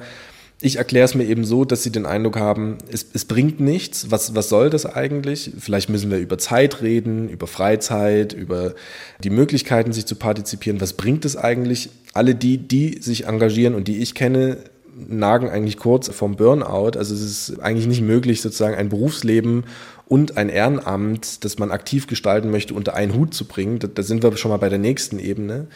ich 0.60 0.76
erkläre 0.76 1.04
es 1.04 1.14
mir 1.14 1.24
eben 1.24 1.44
so, 1.44 1.66
dass 1.66 1.82
sie 1.82 1.92
den 1.92 2.06
Eindruck 2.06 2.36
haben, 2.38 2.78
es, 2.90 3.06
es 3.12 3.26
bringt 3.26 3.60
nichts. 3.60 4.10
Was, 4.10 4.34
was 4.34 4.48
soll 4.48 4.70
das 4.70 4.86
eigentlich? 4.86 5.50
Vielleicht 5.58 5.90
müssen 5.90 6.10
wir 6.10 6.18
über 6.18 6.38
Zeit 6.38 6.80
reden, 6.80 7.28
über 7.28 7.46
Freizeit, 7.46 8.32
über 8.32 8.74
die 9.22 9.28
Möglichkeiten, 9.28 9.92
sich 9.92 10.06
zu 10.06 10.16
partizipieren. 10.16 10.80
Was 10.80 10.94
bringt 10.94 11.26
es 11.26 11.36
eigentlich? 11.36 11.90
Alle 12.14 12.34
die, 12.34 12.56
die 12.56 13.02
sich 13.02 13.26
engagieren 13.26 13.74
und 13.74 13.86
die 13.86 13.98
ich 13.98 14.14
kenne, 14.14 14.56
nagen 14.96 15.50
eigentlich 15.50 15.76
kurz 15.76 16.08
vom 16.08 16.36
Burnout. 16.36 16.98
Also 16.98 17.14
es 17.14 17.20
ist 17.20 17.60
eigentlich 17.60 17.86
nicht 17.86 18.00
möglich, 18.00 18.40
sozusagen 18.40 18.76
ein 18.76 18.88
Berufsleben 18.88 19.64
und 20.08 20.36
ein 20.36 20.48
Ehrenamt, 20.48 21.44
das 21.44 21.58
man 21.58 21.72
aktiv 21.72 22.06
gestalten 22.06 22.50
möchte, 22.50 22.74
unter 22.74 22.94
einen 22.94 23.14
Hut 23.14 23.34
zu 23.34 23.44
bringen. 23.44 23.80
Da, 23.80 23.88
da, 23.88 24.04
sind 24.04 24.22
wir 24.22 24.36
schon 24.36 24.52
mal 24.52 24.56
bei 24.56 24.68
der 24.68 24.78
nächsten 24.78 25.18
Ebene. 25.18 25.66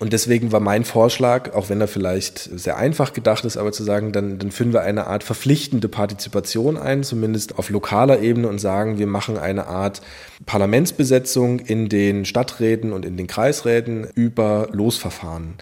Und 0.00 0.12
deswegen 0.12 0.50
war 0.50 0.58
mein 0.58 0.84
Vorschlag, 0.84 1.54
auch 1.54 1.68
wenn 1.68 1.80
er 1.80 1.86
vielleicht 1.86 2.38
sehr 2.38 2.76
einfach 2.76 3.12
gedacht 3.12 3.44
ist, 3.44 3.56
aber 3.56 3.70
zu 3.70 3.84
sagen, 3.84 4.10
dann, 4.10 4.38
dann 4.38 4.50
führen 4.50 4.72
wir 4.72 4.82
eine 4.82 5.06
Art 5.06 5.22
verpflichtende 5.22 5.88
Partizipation 5.88 6.76
ein, 6.76 7.04
zumindest 7.04 7.58
auf 7.58 7.70
lokaler 7.70 8.20
Ebene 8.20 8.48
und 8.48 8.58
sagen, 8.58 8.98
wir 8.98 9.06
machen 9.06 9.38
eine 9.38 9.68
Art 9.68 10.02
Parlamentsbesetzung 10.46 11.60
in 11.60 11.88
den 11.88 12.24
Stadträten 12.24 12.92
und 12.92 13.04
in 13.04 13.16
den 13.16 13.28
Kreisräten 13.28 14.08
über 14.14 14.68
Losverfahren 14.72 15.54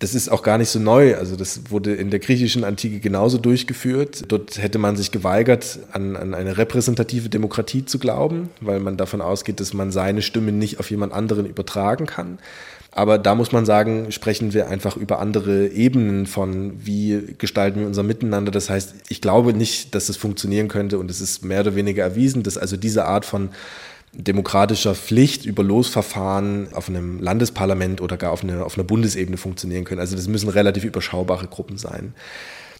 das 0.00 0.14
ist 0.14 0.28
auch 0.28 0.42
gar 0.42 0.58
nicht 0.58 0.68
so 0.68 0.78
neu. 0.78 1.16
Also 1.16 1.34
das 1.34 1.70
wurde 1.70 1.94
in 1.94 2.10
der 2.10 2.20
griechischen 2.20 2.62
Antike 2.62 3.00
genauso 3.00 3.36
durchgeführt. 3.38 4.24
Dort 4.28 4.58
hätte 4.58 4.78
man 4.78 4.96
sich 4.96 5.10
geweigert, 5.10 5.80
an, 5.92 6.14
an 6.16 6.34
eine 6.34 6.56
repräsentative 6.56 7.28
Demokratie 7.28 7.84
zu 7.84 7.98
glauben, 7.98 8.50
weil 8.60 8.78
man 8.78 8.96
davon 8.96 9.20
ausgeht, 9.20 9.58
dass 9.58 9.74
man 9.74 9.90
seine 9.90 10.22
Stimme 10.22 10.52
nicht 10.52 10.78
auf 10.78 10.90
jemand 10.90 11.12
anderen 11.12 11.46
übertragen 11.46 12.06
kann. 12.06 12.38
Aber 12.92 13.18
da 13.18 13.34
muss 13.34 13.52
man 13.52 13.66
sagen, 13.66 14.10
sprechen 14.12 14.54
wir 14.54 14.68
einfach 14.68 14.96
über 14.96 15.18
andere 15.18 15.68
Ebenen 15.68 16.26
von, 16.26 16.72
wie 16.84 17.34
gestalten 17.36 17.80
wir 17.80 17.86
unser 17.86 18.02
Miteinander. 18.02 18.50
Das 18.50 18.70
heißt, 18.70 18.94
ich 19.08 19.20
glaube 19.20 19.52
nicht, 19.52 19.94
dass 19.94 20.08
es 20.08 20.16
funktionieren 20.16 20.68
könnte 20.68 20.98
und 20.98 21.10
es 21.10 21.20
ist 21.20 21.44
mehr 21.44 21.60
oder 21.60 21.74
weniger 21.74 22.02
erwiesen, 22.02 22.44
dass 22.44 22.56
also 22.56 22.76
diese 22.76 23.04
Art 23.04 23.24
von 23.24 23.50
demokratischer 24.18 24.94
Pflicht 24.94 25.46
über 25.46 25.62
Losverfahren 25.62 26.68
auf 26.74 26.88
einem 26.88 27.20
Landesparlament 27.20 28.00
oder 28.00 28.16
gar 28.16 28.32
auf, 28.32 28.42
eine, 28.42 28.64
auf 28.64 28.76
einer 28.76 28.84
Bundesebene 28.84 29.36
funktionieren 29.36 29.84
können. 29.84 30.00
Also 30.00 30.16
das 30.16 30.26
müssen 30.26 30.48
relativ 30.48 30.84
überschaubare 30.84 31.46
Gruppen 31.46 31.78
sein. 31.78 32.14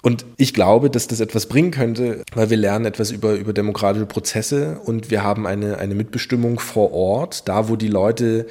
Und 0.03 0.27
ich 0.37 0.55
glaube, 0.55 0.90
dass 0.90 1.09
das 1.09 1.20
etwas 1.20 1.46
bringen 1.46 1.70
könnte, 1.70 2.22
weil 2.35 2.51
wir 2.51 2.57
lernen 2.57 2.85
etwas 2.85 3.11
über, 3.11 3.35
über 3.35 3.53
demokratische 3.53 4.07
Prozesse 4.07 4.81
und 4.85 5.11
wir 5.11 5.22
haben 5.22 5.46
eine, 5.46 5.79
eine 5.79 5.94
Mitbestimmung 5.94 6.61
vor 6.61 6.92
Ort, 6.92 7.48
da 7.48 7.68
wo 7.68 7.77
die 7.77 7.88
Leute 7.88 8.46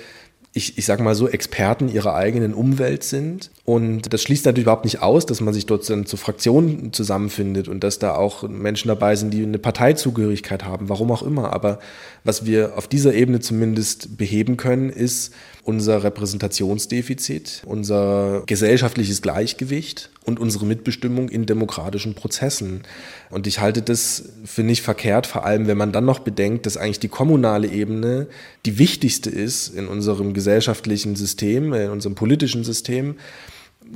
ich, 0.54 0.78
ich 0.78 0.86
sage 0.86 1.04
mal 1.04 1.14
so, 1.14 1.28
Experten 1.28 1.88
ihrer 1.88 2.16
eigenen 2.16 2.54
Umwelt 2.54 3.04
sind. 3.04 3.52
Und 3.64 4.12
das 4.12 4.24
schließt 4.24 4.46
natürlich 4.46 4.64
überhaupt 4.66 4.86
nicht 4.86 5.02
aus, 5.02 5.26
dass 5.26 5.42
man 5.42 5.54
sich 5.54 5.66
dort 5.66 5.88
dann 5.90 6.06
zu 6.06 6.18
Fraktionen 6.18 6.94
zusammenfindet 6.94 7.68
und 7.68 7.84
dass 7.84 8.00
da 8.00 8.16
auch 8.16 8.48
Menschen 8.48 8.88
dabei 8.88 9.16
sind, 9.16 9.34
die 9.34 9.44
eine 9.44 9.60
Parteizugehörigkeit 9.60 10.64
haben, 10.64 10.90
warum 10.90 11.12
auch 11.12 11.22
immer. 11.22 11.54
Aber 11.54 11.80
was 12.24 12.46
wir 12.46 12.78
auf 12.78 12.88
dieser 12.88 13.14
Ebene 13.14 13.40
zumindest 13.40 14.18
beheben 14.18 14.58
können, 14.58 14.90
ist 14.90 15.34
unser 15.68 16.02
Repräsentationsdefizit, 16.02 17.64
unser 17.66 18.44
gesellschaftliches 18.46 19.22
Gleichgewicht 19.22 20.10
und 20.24 20.40
unsere 20.40 20.66
Mitbestimmung 20.66 21.28
in 21.28 21.46
demokratischen 21.46 22.16
Prozessen. 22.16 22.84
Und 23.30 23.48
ich 23.48 23.60
halte 23.60 23.82
das 23.82 24.30
für 24.46 24.64
nicht 24.64 24.82
verkehrt, 24.82 25.28
vor 25.28 25.46
allem 25.46 25.68
wenn 25.68 25.78
man 25.78 25.92
dann 25.92 26.06
noch 26.06 26.20
bedenkt, 26.20 26.66
dass 26.66 26.78
eigentlich 26.78 27.02
die 27.02 27.10
kommunale 27.10 27.68
Ebene 27.68 28.28
die 28.66 28.80
wichtigste 28.80 29.30
ist 29.30 29.68
in 29.68 29.88
unserem 29.88 30.34
gesellschaftlichen 30.34 31.18
System, 31.18 31.74
in 31.74 31.90
unserem 31.90 32.16
politischen 32.16 32.64
System 32.64 33.16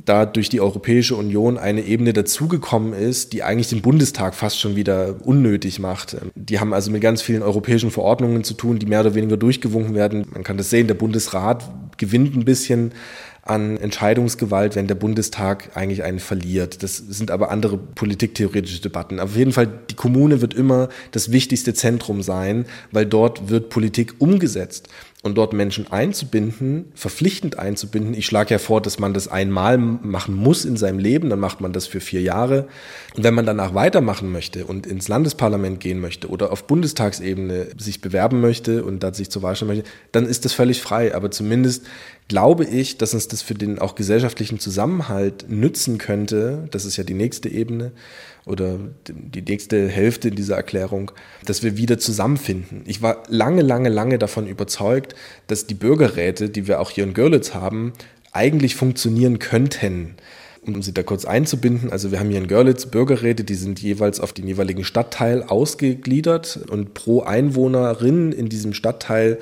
da 0.06 0.26
durch 0.26 0.50
die 0.50 0.62
Europäische 0.62 1.16
Union 1.16 1.58
eine 1.58 1.82
Ebene 1.82 2.14
dazugekommen 2.14 2.94
ist, 2.94 3.34
die 3.34 3.44
eigentlich 3.44 3.70
den 3.70 3.82
Bundestag 3.82 4.36
fast 4.36 4.60
schon 4.60 4.76
wieder 4.76 5.16
unnötig 5.26 5.80
macht. 5.80 6.18
Die 6.36 6.60
haben 6.60 6.74
also 6.74 6.92
mit 6.92 7.02
ganz 7.02 7.22
vielen 7.22 7.44
europäischen 7.44 7.92
Verordnungen 7.92 8.44
zu 8.44 8.54
tun, 8.54 8.80
die 8.80 8.86
mehr 8.86 9.02
oder 9.02 9.16
weniger 9.16 9.38
durchgewunken 9.38 9.96
werden. 9.96 10.26
Man 10.34 10.44
kann 10.44 10.58
das 10.58 10.70
sehen, 10.70 10.88
der 10.88 10.96
Bundesrat 10.96 11.70
gewinnt 11.98 12.36
ein 12.36 12.46
bisschen 12.46 12.94
an 13.44 13.78
Entscheidungsgewalt, 13.78 14.76
wenn 14.76 14.88
der 14.88 14.96
Bundestag 14.96 15.76
eigentlich 15.76 16.04
einen 16.04 16.20
verliert. 16.20 16.84
Das 16.84 16.98
sind 16.98 17.32
aber 17.32 17.50
andere 17.50 17.78
politiktheoretische 17.78 18.82
Debatten. 18.82 19.20
Auf 19.20 19.36
jeden 19.36 19.52
Fall, 19.52 19.68
die 19.90 19.96
Kommune 19.96 20.42
wird 20.42 20.54
immer 20.54 20.90
das 21.12 21.32
wichtigste 21.32 21.74
Zentrum 21.74 22.22
sein, 22.22 22.66
weil 22.92 23.06
dort 23.06 23.50
wird 23.50 23.70
Politik 23.70 24.16
umgesetzt 24.20 24.90
und 25.24 25.36
dort 25.36 25.54
Menschen 25.54 25.92
einzubinden, 25.92 26.92
verpflichtend 26.96 27.60
einzubinden. 27.60 28.16
Ich 28.16 28.26
schlage 28.26 28.56
ja 28.56 28.58
vor, 28.58 28.82
dass 28.82 28.98
man 28.98 29.14
das 29.14 29.28
einmal 29.28 29.78
machen 29.78 30.34
muss 30.34 30.66
in 30.66 30.78
seinem 30.78 30.98
Leben, 30.98 31.30
dann 31.30 31.40
macht 31.40 31.62
man 31.62 31.74
das 31.74 31.86
für 31.86 32.00
vier 32.00 32.22
Jahre. 32.22 32.68
Und 33.16 33.24
wenn 33.24 33.36
man 33.36 33.46
danach 33.46 33.76
weitermachen 33.76 34.32
möchte 34.32 34.66
und 34.66 34.88
ins 34.88 35.10
Landesparlament 35.10 35.80
gehen 35.80 36.00
möchte 36.00 36.28
oder 36.28 36.52
auf 36.52 36.66
Bundestagsebene 36.66 37.68
sich 37.78 38.02
bewerben 38.02 38.42
möchte 38.42 38.84
und 38.84 39.04
da 39.04 39.14
sich 39.14 39.30
zur 39.30 39.44
Wahl 39.44 39.56
stellen 39.56 39.70
möchte, 39.70 39.90
dann 40.12 40.26
ist 40.26 40.44
das 40.44 40.54
völlig 40.54 40.82
frei. 40.82 41.14
Aber 41.14 41.30
zumindest 41.30 41.86
glaube 42.28 42.66
ich, 42.66 42.98
dass 42.98 43.14
uns 43.14 43.28
das 43.28 43.44
für 43.44 43.54
den 43.54 43.78
auch 43.78 43.94
gesellschaftlichen 43.94 44.58
Zusammenhalt 44.58 45.46
nützen 45.50 46.00
könnte. 46.00 46.68
Das 46.72 46.84
ist 46.84 46.98
ja 46.98 47.04
die 47.04 47.14
nächste 47.14 47.48
Ebene 47.48 47.92
oder 48.46 48.80
die 49.06 49.42
nächste 49.42 49.88
Hälfte 49.88 50.32
dieser 50.32 50.56
Erklärung, 50.56 51.12
dass 51.46 51.64
wir 51.64 51.78
wieder 51.78 52.00
zusammenfinden. 52.00 52.84
Ich 52.86 53.02
war 53.02 53.24
lange, 53.28 53.62
lange, 53.62 53.90
lange 53.90 54.18
davon 54.18 54.48
überzeugt, 54.48 55.16
dass 55.48 55.68
die 55.68 55.74
Bürgerräte, 55.74 56.50
die 56.50 56.68
wir 56.68 56.80
auch 56.80 56.90
hier 56.90 57.04
in 57.04 57.14
Görlitz 57.14 57.54
haben, 57.54 57.94
eigentlich 58.32 58.76
funktionieren 58.76 59.40
könnten. 59.40 60.16
Um 60.64 60.84
sie 60.84 60.94
da 60.94 61.02
kurz 61.02 61.26
einzubinden, 61.26 61.92
also 61.92 62.12
wir 62.12 62.20
haben 62.20 62.30
hier 62.30 62.38
in 62.38 62.48
Görlitz 62.48 62.86
Bürgerräte, 62.86 63.44
die 63.44 63.56
sind 63.56 63.82
jeweils 63.82 64.20
auf 64.20 64.32
den 64.32 64.46
jeweiligen 64.46 64.84
Stadtteil 64.84 65.42
ausgegliedert 65.42 66.60
und 66.70 66.94
pro 66.94 67.22
Einwohnerin 67.22 68.32
in 68.32 68.48
diesem 68.48 68.76
Stadtteil 68.76 69.40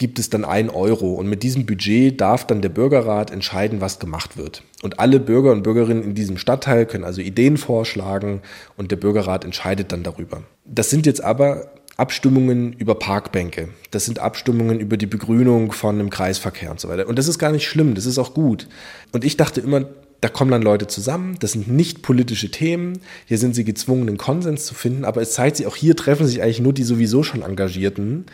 gibt 0.00 0.18
es 0.18 0.30
dann 0.30 0.46
ein 0.46 0.70
Euro. 0.70 1.12
Und 1.12 1.28
mit 1.28 1.42
diesem 1.42 1.66
Budget 1.66 2.18
darf 2.18 2.46
dann 2.46 2.62
der 2.62 2.70
Bürgerrat 2.70 3.30
entscheiden, 3.30 3.82
was 3.82 3.98
gemacht 3.98 4.38
wird. 4.38 4.62
Und 4.82 4.98
alle 4.98 5.20
Bürger 5.20 5.52
und 5.52 5.62
Bürgerinnen 5.62 6.02
in 6.02 6.14
diesem 6.14 6.38
Stadtteil 6.38 6.86
können 6.86 7.04
also 7.04 7.20
Ideen 7.20 7.58
vorschlagen 7.58 8.40
und 8.78 8.90
der 8.90 8.96
Bürgerrat 8.96 9.44
entscheidet 9.44 9.92
dann 9.92 10.02
darüber. 10.02 10.42
Das 10.64 10.88
sind 10.88 11.04
jetzt 11.04 11.22
aber 11.22 11.70
Abstimmungen 11.98 12.72
über 12.72 12.94
Parkbänke. 12.94 13.68
Das 13.90 14.06
sind 14.06 14.20
Abstimmungen 14.20 14.80
über 14.80 14.96
die 14.96 15.04
Begrünung 15.04 15.70
von 15.70 15.96
einem 15.96 16.08
Kreisverkehr 16.08 16.70
und 16.70 16.80
so 16.80 16.88
weiter. 16.88 17.06
Und 17.06 17.18
das 17.18 17.28
ist 17.28 17.38
gar 17.38 17.52
nicht 17.52 17.68
schlimm, 17.68 17.94
das 17.94 18.06
ist 18.06 18.16
auch 18.16 18.32
gut. 18.32 18.68
Und 19.12 19.22
ich 19.22 19.36
dachte 19.36 19.60
immer, 19.60 19.84
da 20.20 20.28
kommen 20.28 20.50
dann 20.50 20.62
Leute 20.62 20.86
zusammen, 20.86 21.36
das 21.40 21.52
sind 21.52 21.68
nicht 21.68 22.02
politische 22.02 22.50
Themen, 22.50 23.00
hier 23.26 23.38
sind 23.38 23.54
sie 23.54 23.64
gezwungen, 23.64 24.08
einen 24.08 24.18
Konsens 24.18 24.66
zu 24.66 24.74
finden, 24.74 25.04
aber 25.04 25.22
es 25.22 25.32
zeigt 25.32 25.56
sich, 25.56 25.66
auch 25.66 25.76
hier 25.76 25.96
treffen 25.96 26.26
sich 26.26 26.42
eigentlich 26.42 26.60
nur 26.60 26.72
die 26.72 26.82
sowieso 26.82 27.22
schon 27.22 27.42
Engagierten 27.42 28.26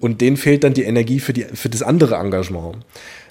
und 0.00 0.20
denen 0.20 0.36
fehlt 0.36 0.62
dann 0.64 0.74
die 0.74 0.84
Energie 0.84 1.20
für, 1.20 1.32
die, 1.32 1.44
für 1.44 1.68
das 1.68 1.82
andere 1.82 2.16
Engagement. 2.16 2.76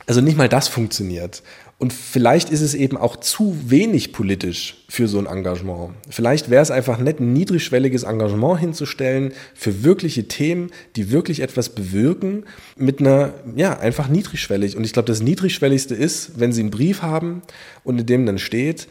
Also 0.08 0.20
nicht 0.20 0.38
mal 0.38 0.50
das 0.50 0.68
funktioniert. 0.68 1.42
Und 1.82 1.94
vielleicht 1.94 2.52
ist 2.52 2.62
es 2.62 2.76
eben 2.76 2.96
auch 2.96 3.16
zu 3.16 3.58
wenig 3.66 4.14
politisch 4.14 4.86
für 4.88 5.08
so 5.08 5.18
ein 5.18 5.26
Engagement. 5.26 5.96
Vielleicht 6.12 6.52
wäre 6.52 6.62
es 6.62 6.70
einfach 6.70 7.00
nett, 7.00 7.20
ein 7.20 7.34
niedrigschwelliges 7.34 8.04
Engagement 8.04 8.60
hinzustellen 8.60 9.34
für 9.56 9.84
wirkliche 9.84 10.28
Themen, 10.28 10.70
die 10.96 11.10
wirklich 11.10 11.40
etwas 11.40 11.70
bewirken, 11.70 12.44
mit 12.76 13.00
einer, 13.00 13.34
ja, 13.56 13.80
einfach 13.80 14.10
niedrigschwellig. 14.10 14.78
Und 14.78 14.84
ich 14.84 14.94
glaube, 14.94 15.08
das 15.08 15.24
Niedrigschwelligste 15.24 15.96
ist, 15.96 16.40
wenn 16.40 16.54
Sie 16.54 16.62
einen 16.62 16.70
Brief 16.70 17.02
haben 17.02 17.42
und 17.84 18.00
in 18.00 18.06
dem 18.06 18.28
dann 18.28 18.38
steht, 18.38 18.88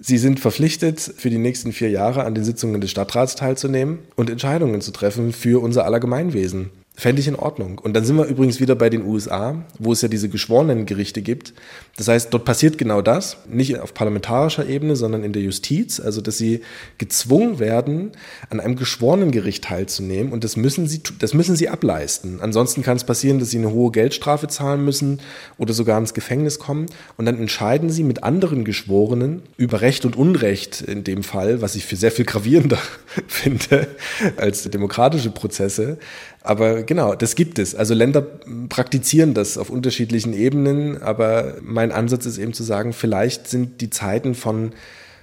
Sie 0.00 0.18
sind 0.18 0.40
verpflichtet, 0.40 0.98
für 0.98 1.30
die 1.30 1.38
nächsten 1.38 1.72
vier 1.72 1.90
Jahre 1.90 2.24
an 2.24 2.34
den 2.34 2.42
Sitzungen 2.42 2.80
des 2.80 2.90
Stadtrats 2.90 3.36
teilzunehmen 3.36 4.00
und 4.16 4.28
Entscheidungen 4.28 4.80
zu 4.80 4.90
treffen 4.90 5.32
für 5.32 5.62
unser 5.62 5.84
aller 5.84 6.00
Gemeinwesen. 6.00 6.72
Fände 6.96 7.20
ich 7.20 7.26
in 7.26 7.34
Ordnung. 7.34 7.78
Und 7.80 7.94
dann 7.94 8.04
sind 8.04 8.16
wir 8.16 8.26
übrigens 8.26 8.60
wieder 8.60 8.76
bei 8.76 8.88
den 8.88 9.04
USA, 9.04 9.64
wo 9.80 9.90
es 9.90 10.00
ja 10.02 10.06
diese 10.06 10.28
geschworenen 10.28 10.86
Gerichte 10.86 11.22
gibt. 11.22 11.52
Das 11.96 12.06
heißt, 12.06 12.32
dort 12.32 12.44
passiert 12.44 12.78
genau 12.78 13.02
das, 13.02 13.36
nicht 13.48 13.80
auf 13.80 13.94
parlamentarischer 13.94 14.68
Ebene, 14.68 14.94
sondern 14.94 15.24
in 15.24 15.32
der 15.32 15.42
Justiz, 15.42 15.98
also 15.98 16.20
dass 16.20 16.38
sie 16.38 16.60
gezwungen 16.98 17.58
werden, 17.58 18.12
an 18.48 18.60
einem 18.60 18.76
geschworenen 18.76 19.32
Gericht 19.32 19.64
teilzunehmen 19.64 20.32
und 20.32 20.44
das 20.44 20.56
müssen 20.56 20.86
sie, 20.86 21.02
das 21.18 21.34
müssen 21.34 21.56
sie 21.56 21.68
ableisten. 21.68 22.40
Ansonsten 22.40 22.82
kann 22.82 22.96
es 22.96 23.02
passieren, 23.02 23.40
dass 23.40 23.50
sie 23.50 23.58
eine 23.58 23.72
hohe 23.72 23.90
Geldstrafe 23.90 24.46
zahlen 24.46 24.84
müssen 24.84 25.20
oder 25.58 25.72
sogar 25.72 25.98
ins 25.98 26.14
Gefängnis 26.14 26.60
kommen 26.60 26.86
und 27.16 27.26
dann 27.26 27.38
entscheiden 27.38 27.90
sie 27.90 28.04
mit 28.04 28.22
anderen 28.22 28.64
Geschworenen 28.64 29.42
über 29.56 29.80
Recht 29.80 30.04
und 30.04 30.14
Unrecht 30.14 30.80
in 30.80 31.02
dem 31.02 31.24
Fall, 31.24 31.60
was 31.60 31.74
ich 31.74 31.86
für 31.86 31.96
sehr 31.96 32.12
viel 32.12 32.24
gravierender 32.24 32.78
finde 33.26 33.88
als 34.36 34.62
demokratische 34.70 35.30
Prozesse. 35.30 35.98
Aber 36.44 36.82
genau, 36.82 37.14
das 37.14 37.36
gibt 37.36 37.58
es. 37.58 37.74
Also 37.74 37.94
Länder 37.94 38.22
praktizieren 38.68 39.32
das 39.32 39.56
auf 39.56 39.70
unterschiedlichen 39.70 40.34
Ebenen, 40.34 41.02
aber 41.02 41.56
mein 41.62 41.90
Ansatz 41.90 42.26
ist 42.26 42.36
eben 42.36 42.52
zu 42.52 42.62
sagen, 42.62 42.92
vielleicht 42.92 43.48
sind 43.48 43.80
die 43.80 43.90
Zeiten 43.90 44.34
von 44.34 44.72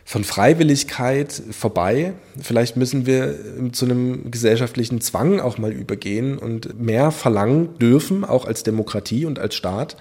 von 0.03 0.23
Freiwilligkeit 0.23 1.41
vorbei. 1.51 2.13
Vielleicht 2.41 2.75
müssen 2.75 3.05
wir 3.05 3.35
zu 3.71 3.85
einem 3.85 4.31
gesellschaftlichen 4.31 4.99
Zwang 4.99 5.39
auch 5.39 5.59
mal 5.59 5.71
übergehen 5.71 6.39
und 6.39 6.81
mehr 6.81 7.11
verlangen 7.11 7.77
dürfen, 7.77 8.25
auch 8.25 8.45
als 8.45 8.63
Demokratie 8.63 9.25
und 9.25 9.37
als 9.37 9.55
Staat, 9.55 9.95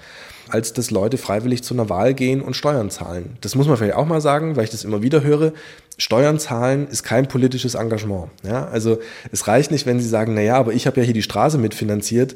als 0.51 0.73
dass 0.73 0.91
Leute 0.91 1.19
freiwillig 1.19 1.63
zu 1.63 1.75
einer 1.75 1.89
Wahl 1.89 2.15
gehen 2.15 2.43
und 2.43 2.55
Steuern 2.55 2.91
zahlen. 2.91 3.37
Das 3.41 3.55
muss 3.55 3.67
man 3.67 3.77
vielleicht 3.77 3.97
auch 3.97 4.07
mal 4.07 4.21
sagen, 4.21 4.57
weil 4.57 4.65
ich 4.65 4.71
das 4.71 4.85
immer 4.85 5.03
wieder 5.03 5.23
höre. 5.23 5.53
Steuern 5.99 6.39
zahlen 6.39 6.89
ist 6.89 7.03
kein 7.03 7.29
politisches 7.29 7.75
Engagement. 7.75 8.31
Ja? 8.43 8.67
Also 8.69 8.99
es 9.33 9.47
reicht 9.47 9.71
nicht, 9.71 9.87
wenn 9.87 10.01
Sie 10.01 10.09
sagen, 10.09 10.35
na 10.35 10.41
ja, 10.41 10.57
aber 10.57 10.73
ich 10.73 10.87
habe 10.87 11.01
ja 11.01 11.05
hier 11.05 11.15
die 11.15 11.23
Straße 11.23 11.59
mitfinanziert. 11.59 12.35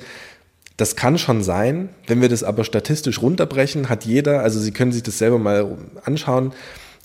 Das 0.77 0.97
kann 0.97 1.19
schon 1.19 1.43
sein. 1.43 1.89
Wenn 2.07 2.21
wir 2.21 2.29
das 2.29 2.43
aber 2.43 2.65
statistisch 2.65 3.23
runterbrechen, 3.23 3.89
hat 3.89 4.05
jeder, 4.05 4.41
also 4.41 4.59
Sie 4.59 4.73
können 4.73 4.93
sich 4.93 5.03
das 5.03 5.19
selber 5.19 5.39
mal 5.39 5.79
anschauen, 6.05 6.53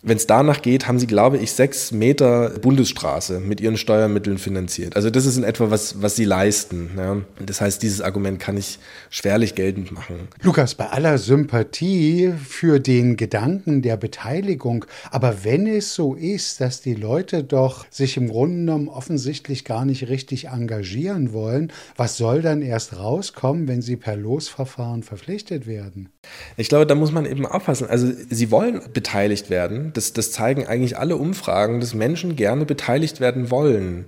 wenn 0.01 0.17
es 0.17 0.27
danach 0.27 0.61
geht, 0.61 0.87
haben 0.87 0.97
sie, 0.99 1.07
glaube 1.07 1.37
ich, 1.37 1.51
sechs 1.51 1.91
Meter 1.91 2.51
Bundesstraße 2.61 3.39
mit 3.39 3.59
ihren 3.59 3.77
Steuermitteln 3.77 4.37
finanziert. 4.37 4.95
Also 4.95 5.09
das 5.09 5.25
ist 5.25 5.37
in 5.37 5.43
etwa, 5.43 5.71
was, 5.71 6.01
was 6.01 6.15
sie 6.15 6.25
leisten. 6.25 6.91
Ja. 6.97 7.17
Das 7.45 7.59
heißt, 7.59 7.83
dieses 7.83 7.99
Argument 8.01 8.39
kann 8.39 8.55
ich 8.55 8.79
schwerlich 9.09 9.55
geltend 9.55 9.91
machen. 9.91 10.29
Lukas, 10.41 10.75
bei 10.75 10.87
aller 10.87 11.17
Sympathie 11.17 12.33
für 12.47 12.79
den 12.79 13.17
Gedanken 13.17 13.81
der 13.81 13.97
Beteiligung, 13.97 14.85
aber 15.11 15.43
wenn 15.43 15.67
es 15.67 15.95
so 15.95 16.15
ist, 16.15 16.61
dass 16.61 16.81
die 16.81 16.95
Leute 16.95 17.43
doch 17.43 17.85
sich 17.89 18.15
im 18.15 18.29
Grunde 18.29 18.55
genommen 18.55 18.87
offensichtlich 18.87 19.65
gar 19.65 19.85
nicht 19.85 20.07
richtig 20.07 20.47
engagieren 20.47 21.33
wollen, 21.33 21.73
was 21.97 22.17
soll 22.17 22.41
dann 22.41 22.61
erst 22.61 22.97
rauskommen, 22.97 23.67
wenn 23.67 23.81
sie 23.81 23.97
per 23.97 24.15
Losverfahren 24.15 25.03
verpflichtet 25.03 25.67
werden? 25.67 26.09
Ich 26.57 26.69
glaube, 26.69 26.85
da 26.85 26.95
muss 26.95 27.11
man 27.11 27.25
eben 27.25 27.45
aufpassen. 27.45 27.87
Also 27.87 28.11
sie 28.29 28.51
wollen 28.51 28.81
beteiligt 28.93 29.49
werden. 29.49 29.88
Das, 29.93 30.13
das 30.13 30.31
zeigen 30.31 30.65
eigentlich 30.65 30.97
alle 30.97 31.17
Umfragen, 31.17 31.79
dass 31.79 31.93
Menschen 31.93 32.35
gerne 32.35 32.65
beteiligt 32.65 33.19
werden 33.19 33.51
wollen, 33.51 34.05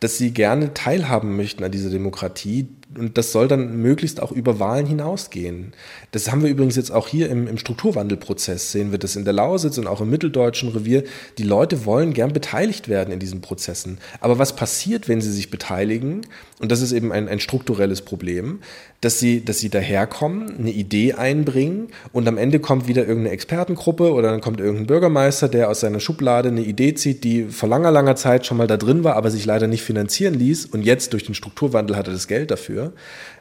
dass 0.00 0.18
sie 0.18 0.32
gerne 0.32 0.74
teilhaben 0.74 1.36
möchten 1.36 1.64
an 1.64 1.72
dieser 1.72 1.90
Demokratie 1.90 2.68
und 2.96 3.18
das 3.18 3.32
soll 3.32 3.48
dann 3.48 3.82
möglichst 3.82 4.22
auch 4.22 4.32
über 4.32 4.58
Wahlen 4.58 4.86
hinausgehen. 4.86 5.72
Das 6.12 6.30
haben 6.30 6.42
wir 6.42 6.48
übrigens 6.48 6.76
jetzt 6.76 6.90
auch 6.90 7.06
hier 7.06 7.28
im, 7.28 7.46
im, 7.46 7.58
Strukturwandelprozess, 7.58 8.72
sehen 8.72 8.92
wir 8.92 8.98
das 8.98 9.14
in 9.14 9.24
der 9.24 9.34
Lausitz 9.34 9.76
und 9.76 9.86
auch 9.86 10.00
im 10.00 10.08
mitteldeutschen 10.08 10.70
Revier. 10.70 11.04
Die 11.36 11.42
Leute 11.42 11.84
wollen 11.84 12.14
gern 12.14 12.32
beteiligt 12.32 12.88
werden 12.88 13.12
in 13.12 13.18
diesen 13.18 13.42
Prozessen. 13.42 13.98
Aber 14.20 14.38
was 14.38 14.56
passiert, 14.56 15.06
wenn 15.06 15.20
sie 15.20 15.32
sich 15.32 15.50
beteiligen? 15.50 16.22
Und 16.60 16.72
das 16.72 16.80
ist 16.80 16.92
eben 16.92 17.12
ein, 17.12 17.28
ein 17.28 17.40
strukturelles 17.40 18.02
Problem, 18.02 18.60
dass 19.00 19.20
sie, 19.20 19.44
dass 19.44 19.60
sie 19.60 19.68
daherkommen, 19.68 20.58
eine 20.58 20.70
Idee 20.70 21.12
einbringen 21.12 21.88
und 22.12 22.26
am 22.26 22.36
Ende 22.36 22.58
kommt 22.58 22.88
wieder 22.88 23.02
irgendeine 23.02 23.30
Expertengruppe 23.30 24.12
oder 24.12 24.30
dann 24.30 24.40
kommt 24.40 24.58
irgendein 24.58 24.88
Bürgermeister, 24.88 25.48
der 25.48 25.70
aus 25.70 25.80
seiner 25.80 26.00
Schublade 26.00 26.48
eine 26.48 26.62
Idee 26.62 26.94
zieht, 26.94 27.22
die 27.22 27.44
vor 27.44 27.68
langer, 27.68 27.92
langer 27.92 28.16
Zeit 28.16 28.44
schon 28.44 28.56
mal 28.56 28.66
da 28.66 28.76
drin 28.76 29.04
war, 29.04 29.14
aber 29.14 29.30
sich 29.30 29.44
leider 29.44 29.68
nicht 29.68 29.82
finanzieren 29.82 30.34
ließ 30.34 30.66
und 30.66 30.82
jetzt 30.82 31.12
durch 31.12 31.24
den 31.24 31.34
Strukturwandel 31.34 31.96
hat 31.96 32.08
er 32.08 32.12
das 32.12 32.26
Geld 32.26 32.50
dafür. 32.50 32.87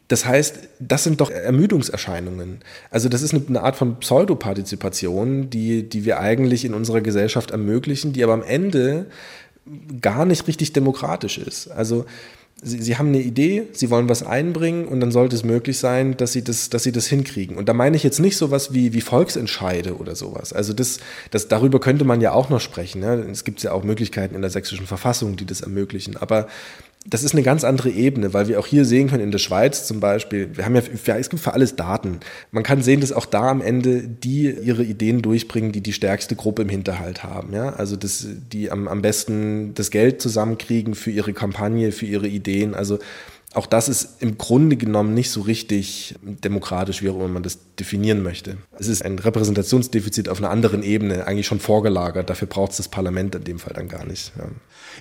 Das 0.07 0.25
heißt, 0.25 0.59
das 0.79 1.03
sind 1.03 1.19
doch 1.19 1.29
Ermüdungserscheinungen. 1.29 2.59
Also 2.89 3.09
das 3.09 3.21
ist 3.21 3.33
eine 3.33 3.61
Art 3.61 3.75
von 3.75 3.99
Pseudopartizipation, 3.99 5.49
die, 5.49 5.87
die 5.87 6.05
wir 6.05 6.19
eigentlich 6.19 6.63
in 6.63 6.73
unserer 6.73 7.01
Gesellschaft 7.01 7.51
ermöglichen, 7.51 8.13
die 8.13 8.23
aber 8.23 8.33
am 8.33 8.43
Ende 8.43 9.07
gar 10.01 10.25
nicht 10.25 10.47
richtig 10.47 10.71
demokratisch 10.73 11.37
ist. 11.37 11.67
Also 11.69 12.05
Sie, 12.63 12.81
sie, 12.81 12.97
haben 12.97 13.09
eine 13.09 13.19
Idee, 13.19 13.67
Sie 13.73 13.91
wollen 13.91 14.09
was 14.09 14.23
einbringen 14.23 14.87
und 14.87 14.99
dann 14.99 15.11
sollte 15.11 15.35
es 15.35 15.43
möglich 15.43 15.77
sein, 15.77 16.17
dass 16.17 16.31
Sie 16.31 16.43
das, 16.43 16.71
dass 16.71 16.81
Sie 16.81 16.91
das 16.91 17.05
hinkriegen. 17.05 17.55
Und 17.55 17.69
da 17.69 17.73
meine 17.73 17.95
ich 17.95 18.01
jetzt 18.01 18.19
nicht 18.19 18.35
sowas 18.35 18.73
wie, 18.73 18.93
wie 18.93 19.01
Volksentscheide 19.01 19.95
oder 19.95 20.15
sowas. 20.15 20.53
Also 20.53 20.73
das, 20.73 20.97
das, 21.29 21.47
darüber 21.49 21.79
könnte 21.79 22.03
man 22.03 22.19
ja 22.19 22.31
auch 22.31 22.49
noch 22.49 22.59
sprechen. 22.59 23.01
Ne? 23.01 23.27
Es 23.31 23.43
gibt 23.43 23.61
ja 23.61 23.73
auch 23.73 23.83
Möglichkeiten 23.83 24.33
in 24.33 24.41
der 24.41 24.49
sächsischen 24.49 24.87
Verfassung, 24.87 25.35
die 25.35 25.45
das 25.45 25.61
ermöglichen. 25.61 26.17
Aber 26.17 26.47
das 27.09 27.23
ist 27.23 27.33
eine 27.33 27.43
ganz 27.43 27.63
andere 27.63 27.89
Ebene, 27.89 28.33
weil 28.33 28.49
wir 28.49 28.59
auch 28.59 28.67
hier 28.67 28.83
sehen 28.83 29.09
können, 29.09 29.23
in 29.23 29.31
der 29.31 29.37
Schweiz 29.39 29.87
zum 29.87 30.01
Beispiel, 30.01 30.49
wir 30.55 30.65
haben 30.65 30.75
ja, 30.75 30.81
es 31.15 31.29
gibt 31.29 31.41
für 31.41 31.53
alles 31.53 31.77
Daten. 31.77 32.19
Man 32.51 32.63
kann 32.63 32.81
sehen, 32.81 32.99
dass 32.99 33.13
auch 33.13 33.25
da 33.25 33.47
am 33.49 33.61
Ende 33.61 34.01
die 34.01 34.49
ihre 34.49 34.83
Ideen 34.83 35.21
durchbringen, 35.21 35.71
die 35.71 35.79
die 35.79 35.93
stärkste 35.93 36.35
Gruppe 36.35 36.63
im 36.63 36.69
Hinterhalt 36.69 37.23
haben. 37.23 37.53
Ja? 37.53 37.69
Also, 37.69 37.95
dass 37.95 38.27
die 38.51 38.71
am, 38.71 38.89
am 38.89 39.01
besten 39.01 39.73
das 39.73 39.89
Geld 39.89 40.21
zusammenkriegen 40.21 40.95
für 40.95 41.11
ihre 41.11 41.31
Kampagne, 41.31 41.93
für 41.93 42.05
ihre 42.05 42.27
Ideen. 42.27 42.75
Also, 42.75 42.99
auch 43.57 43.65
das 43.65 43.89
ist 43.89 44.21
im 44.21 44.37
Grunde 44.37 44.77
genommen 44.77 45.13
nicht 45.13 45.31
so 45.31 45.41
richtig 45.41 46.15
demokratisch, 46.21 47.01
wie 47.01 47.09
auch 47.09 47.15
immer 47.15 47.27
man 47.27 47.43
das 47.43 47.59
definieren 47.75 48.21
möchte. 48.21 48.57
Es 48.77 48.87
ist 48.87 49.03
ein 49.03 49.19
Repräsentationsdefizit 49.19 50.29
auf 50.29 50.37
einer 50.37 50.51
anderen 50.51 50.83
Ebene, 50.83 51.25
eigentlich 51.25 51.47
schon 51.47 51.59
vorgelagert. 51.59 52.29
Dafür 52.29 52.47
braucht 52.47 52.71
es 52.71 52.77
das 52.77 52.87
Parlament 52.87 53.35
in 53.35 53.43
dem 53.43 53.59
Fall 53.59 53.73
dann 53.73 53.89
gar 53.89 54.05
nicht. 54.05 54.31
Ja. 54.37 54.45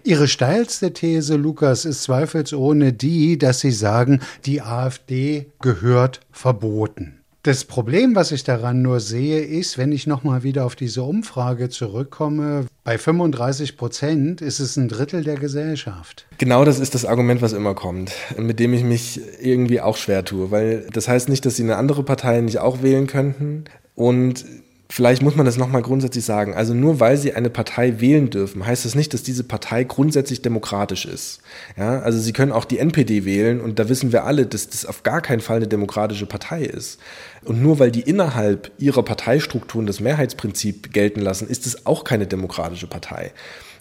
Ihre 0.05 0.27
steilste 0.27 0.93
These, 0.93 1.37
Lukas, 1.37 1.85
ist 1.85 2.03
zweifelsohne 2.03 2.93
die, 2.93 3.39
dass 3.39 3.61
Sie 3.61 3.73
sagen, 3.73 4.21
die 4.45 4.63
AfD 4.63 5.47
gehört 5.61 6.21
verboten. 6.31 7.21
Das 7.47 7.65
Problem, 7.65 8.17
was 8.17 8.33
ich 8.33 8.43
daran 8.43 8.83
nur 8.83 8.99
sehe, 8.99 9.41
ist, 9.41 9.79
wenn 9.79 9.93
ich 9.93 10.09
nochmal 10.09 10.43
wieder 10.43 10.67
auf 10.67 10.75
diese 10.75 11.05
Umfrage 11.05 11.69
zurückkomme, 11.69 12.67
bei 12.83 12.99
35 12.99 13.77
Prozent 13.77 14.41
ist 14.41 14.59
es 14.59 14.77
ein 14.77 14.89
Drittel 14.89 15.23
der 15.23 15.37
Gesellschaft. 15.37 16.27
Genau 16.39 16.65
das 16.65 16.81
ist 16.81 16.97
das 16.97 17.05
Argument, 17.05 17.43
was 17.43 17.53
immer 17.53 17.77
kommt, 17.77 18.11
mit 18.37 18.59
dem 18.59 18.75
ich 18.75 18.83
mich 18.83 19.21
irgendwie 19.41 19.81
auch 19.81 19.97
schwer 19.97 20.25
tue, 20.25 20.51
weil 20.51 20.89
das 20.93 21.07
heißt 21.07 21.29
nicht, 21.29 21.47
dass 21.47 21.55
Sie 21.55 21.63
eine 21.63 21.77
andere 21.77 22.03
Partei 22.03 22.41
nicht 22.41 22.59
auch 22.59 22.83
wählen 22.83 23.07
könnten. 23.07 23.67
Und 23.95 24.45
Vielleicht 24.89 25.21
muss 25.21 25.35
man 25.35 25.45
das 25.45 25.57
nochmal 25.57 25.83
grundsätzlich 25.83 26.25
sagen. 26.25 26.55
Also 26.55 26.73
nur 26.73 27.01
weil 27.01 27.17
sie 27.17 27.35
eine 27.35 27.51
Partei 27.51 28.01
wählen 28.01 28.31
dürfen, 28.31 28.65
heißt 28.65 28.85
das 28.85 28.95
nicht, 28.95 29.13
dass 29.15 29.25
diese 29.25 29.43
Partei 29.43 29.83
grundsätzlich 29.85 30.43
demokratisch 30.43 31.07
ist. 31.07 31.41
Ja, 31.77 32.01
also 32.01 32.21
sie 32.21 32.33
können 32.33 32.53
auch 32.53 32.65
die 32.65 32.79
NPD 32.79 33.25
wählen 33.25 33.61
und 33.61 33.79
da 33.79 33.89
wissen 33.89 34.13
wir 34.13 34.25
alle, 34.25 34.47
dass 34.47 34.69
das 34.69 34.87
auf 34.87 35.03
gar 35.03 35.21
keinen 35.21 35.41
Fall 35.41 35.57
eine 35.57 35.67
demokratische 35.67 36.27
Partei 36.27 36.63
ist. 36.63 37.01
Und 37.45 37.61
nur 37.63 37.79
weil 37.81 37.91
die 37.91 38.03
innerhalb 38.03 38.71
ihrer 38.79 39.03
Parteistrukturen 39.03 39.87
das 39.87 40.01
Mehrheitsprinzip 40.01 40.93
gelten 40.93 41.21
lassen, 41.21 41.49
ist 41.49 41.67
es 41.67 41.85
auch 41.85 42.05
keine 42.05 42.27
demokratische 42.27 42.87
Partei. 42.87 43.33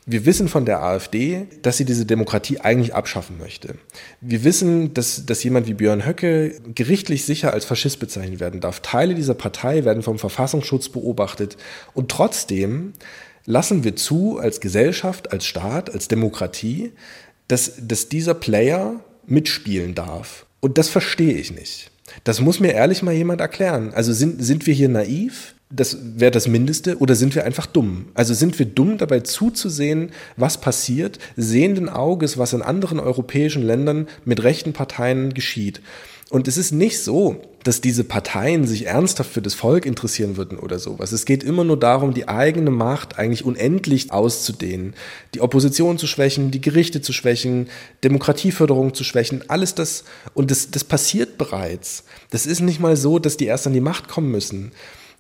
Wir 0.08 0.26
wissen 0.26 0.48
von 0.48 0.66
der 0.66 0.84
AfD, 0.84 1.48
dass 1.64 1.78
sie 1.78 1.86
diese 1.86 2.06
Demokratie 2.06 2.60
eigentlich 2.60 2.94
abschaffen 2.94 3.40
möchte. 3.40 3.76
Wir 4.22 4.44
wissen, 4.44 4.94
dass, 4.94 5.26
dass 5.26 5.44
jemand 5.44 5.66
wie 5.66 5.74
Björn 5.74 6.06
Höcke 6.06 6.62
gerichtlich 6.76 7.26
sicher 7.26 7.54
als 7.54 7.66
Faschist 7.66 8.00
bezeichnet 8.00 8.40
werden 8.40 8.62
darf. 8.62 8.82
Teile 8.82 9.16
dieser 9.16 9.34
Partei 9.34 9.84
werden 9.84 10.04
vom 10.04 10.20
Verfassungsschutz 10.20 10.90
beobachtet. 10.90 11.58
Und 11.96 12.12
trotzdem 12.12 12.94
lassen 13.46 13.84
wir 13.84 13.96
zu, 13.96 14.38
als 14.38 14.60
Gesellschaft, 14.60 15.32
als 15.32 15.46
Staat, 15.46 15.92
als 15.92 16.08
Demokratie, 16.08 16.92
dass, 17.48 17.74
dass 17.82 18.08
dieser 18.08 18.36
Player 18.36 19.00
mitspielen 19.26 19.96
darf. 19.96 20.46
Und 20.60 20.78
das 20.78 20.90
verstehe 20.90 21.34
ich 21.34 21.52
nicht. 21.52 21.90
Das 22.24 22.42
muss 22.42 22.60
mir 22.60 22.74
ehrlich 22.74 23.02
mal 23.02 23.14
jemand 23.14 23.42
erklären. 23.42 23.92
Also 23.94 24.14
sind, 24.14 24.44
sind 24.44 24.68
wir 24.68 24.74
hier 24.76 24.90
naiv? 24.90 25.55
Das 25.76 25.98
wäre 26.02 26.32
das 26.32 26.48
Mindeste. 26.48 26.98
Oder 27.00 27.16
sind 27.16 27.36
wir 27.36 27.44
einfach 27.44 27.66
dumm? 27.66 28.06
Also 28.14 28.34
sind 28.34 28.58
wir 28.60 28.66
dumm 28.66 28.98
dabei 28.98 29.20
zuzusehen, 29.22 30.12
was 30.38 30.62
passiert, 30.62 31.20
sehenden 31.36 31.90
Auges, 31.90 32.38
was 32.38 32.54
in 32.54 32.62
anderen 32.62 33.00
europäischen 33.00 33.64
Ländern 33.64 34.08
mit 34.24 34.44
rechten 34.44 34.74
Parteien 34.74 35.34
geschieht. 35.34 35.82
Und 36.30 36.48
es 36.48 36.58
ist 36.58 36.72
nicht 36.72 37.02
so, 37.02 37.42
dass 37.64 37.82
diese 37.82 38.04
Parteien 38.04 38.66
sich 38.66 38.88
ernsthaft 38.88 39.32
für 39.32 39.42
das 39.42 39.54
Volk 39.54 39.86
interessieren 39.86 40.38
würden 40.38 40.58
oder 40.58 40.80
sowas. 40.80 41.12
Es 41.12 41.26
geht 41.26 41.44
immer 41.44 41.64
nur 41.64 41.80
darum, 41.80 42.14
die 42.14 42.28
eigene 42.28 42.72
Macht 42.72 43.20
eigentlich 43.20 43.46
unendlich 43.46 44.12
auszudehnen, 44.12 44.96
die 45.34 45.42
Opposition 45.42 45.98
zu 45.98 46.08
schwächen, 46.08 46.52
die 46.52 46.62
Gerichte 46.62 47.02
zu 47.02 47.14
schwächen, 47.14 47.68
Demokratieförderung 48.04 48.94
zu 48.94 49.04
schwächen, 49.04 49.44
alles 49.50 49.76
das. 49.76 50.04
Und 50.34 50.52
das, 50.52 50.72
das 50.72 50.84
passiert 50.84 51.38
bereits. 51.38 52.04
Das 52.32 52.46
ist 52.46 52.62
nicht 52.62 52.80
mal 52.80 52.98
so, 52.98 53.20
dass 53.20 53.38
die 53.38 53.46
erst 53.46 53.68
an 53.68 53.74
die 53.74 53.82
Macht 53.82 54.08
kommen 54.08 54.32
müssen 54.32 54.72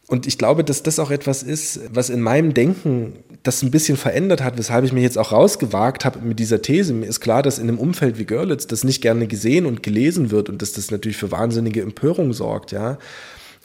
Und 0.07 0.27
ich 0.27 0.37
glaube, 0.37 0.63
dass 0.63 0.83
das 0.83 0.99
auch 0.99 1.09
etwas 1.09 1.41
ist, 1.41 1.79
was 1.91 2.11
in 2.11 2.21
meinem 2.21 2.53
Denken 2.53 3.13
das 3.41 3.63
ein 3.63 3.71
bisschen 3.71 3.97
verändert 3.97 4.43
hat, 4.43 4.57
weshalb 4.57 4.85
ich 4.85 4.93
mich 4.93 5.01
jetzt 5.01 5.17
auch 5.17 5.31
rausgewagt 5.31 6.05
habe 6.05 6.19
mit 6.19 6.37
dieser 6.37 6.61
These. 6.61 6.93
Mir 6.93 7.07
ist 7.07 7.21
klar, 7.21 7.41
dass 7.41 7.57
in 7.57 7.67
einem 7.67 7.79
Umfeld 7.79 8.19
wie 8.19 8.25
Görlitz 8.25 8.67
das 8.67 8.83
nicht 8.83 9.01
gerne 9.01 9.25
gesehen 9.25 9.65
und 9.65 9.81
gelesen 9.81 10.29
wird 10.29 10.49
und 10.49 10.61
dass 10.61 10.73
das 10.73 10.91
natürlich 10.91 11.17
für 11.17 11.31
wahnsinnige 11.31 11.81
Empörung 11.81 12.33
sorgt, 12.33 12.71
ja. 12.71 12.99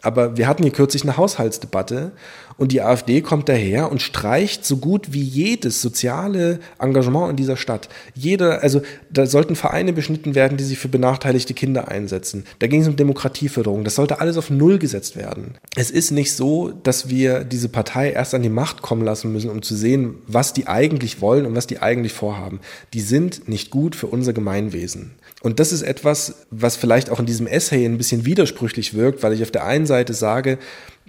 Aber 0.02 0.36
wir 0.36 0.48
hatten 0.48 0.62
hier 0.62 0.72
kürzlich 0.72 1.02
eine 1.02 1.16
Haushaltsdebatte 1.16 2.12
und 2.60 2.72
die 2.72 2.82
AfD 2.82 3.22
kommt 3.22 3.48
daher 3.48 3.90
und 3.90 4.02
streicht 4.02 4.66
so 4.66 4.76
gut 4.76 5.14
wie 5.14 5.22
jedes 5.22 5.80
soziale 5.80 6.60
Engagement 6.78 7.30
in 7.30 7.36
dieser 7.36 7.56
Stadt. 7.56 7.88
Jeder, 8.14 8.62
also 8.62 8.82
da 9.10 9.24
sollten 9.24 9.56
Vereine 9.56 9.94
beschnitten 9.94 10.34
werden, 10.34 10.58
die 10.58 10.64
sich 10.64 10.78
für 10.78 10.88
benachteiligte 10.88 11.54
Kinder 11.54 11.88
einsetzen. 11.88 12.44
Da 12.58 12.66
ging 12.66 12.82
es 12.82 12.88
um 12.88 12.96
Demokratieförderung. 12.96 13.82
Das 13.82 13.94
sollte 13.94 14.20
alles 14.20 14.36
auf 14.36 14.50
Null 14.50 14.78
gesetzt 14.78 15.16
werden. 15.16 15.54
Es 15.74 15.90
ist 15.90 16.10
nicht 16.10 16.34
so, 16.34 16.70
dass 16.70 17.08
wir 17.08 17.44
diese 17.44 17.70
Partei 17.70 18.12
erst 18.12 18.34
an 18.34 18.42
die 18.42 18.50
Macht 18.50 18.82
kommen 18.82 19.06
lassen 19.06 19.32
müssen, 19.32 19.48
um 19.48 19.62
zu 19.62 19.74
sehen, 19.74 20.16
was 20.26 20.52
die 20.52 20.66
eigentlich 20.66 21.22
wollen 21.22 21.46
und 21.46 21.54
was 21.54 21.66
die 21.66 21.80
eigentlich 21.80 22.12
vorhaben. 22.12 22.60
Die 22.92 23.00
sind 23.00 23.48
nicht 23.48 23.70
gut 23.70 23.96
für 23.96 24.08
unser 24.08 24.34
Gemeinwesen. 24.34 25.12
Und 25.42 25.58
das 25.58 25.72
ist 25.72 25.82
etwas, 25.82 26.46
was 26.50 26.76
vielleicht 26.76 27.10
auch 27.10 27.18
in 27.18 27.26
diesem 27.26 27.46
Essay 27.46 27.84
ein 27.84 27.96
bisschen 27.96 28.26
widersprüchlich 28.26 28.94
wirkt, 28.94 29.22
weil 29.22 29.32
ich 29.32 29.42
auf 29.42 29.50
der 29.50 29.64
einen 29.64 29.86
Seite 29.86 30.12
sage, 30.12 30.58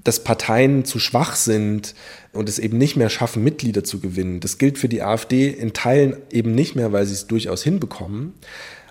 dass 0.03 0.23
Parteien 0.23 0.85
zu 0.85 0.99
schwach 0.99 1.35
sind 1.35 1.93
und 2.31 2.47
es 2.49 2.57
eben 2.57 2.77
nicht 2.77 2.95
mehr 2.95 3.09
schaffen, 3.09 3.43
Mitglieder 3.43 3.83
zu 3.83 3.99
gewinnen. 3.99 4.39
Das 4.39 4.57
gilt 4.57 4.77
für 4.77 4.89
die 4.89 5.01
AfD 5.01 5.49
in 5.49 5.73
Teilen 5.73 6.15
eben 6.31 6.55
nicht 6.55 6.75
mehr, 6.75 6.91
weil 6.91 7.05
sie 7.05 7.13
es 7.13 7.27
durchaus 7.27 7.61
hinbekommen. 7.63 8.33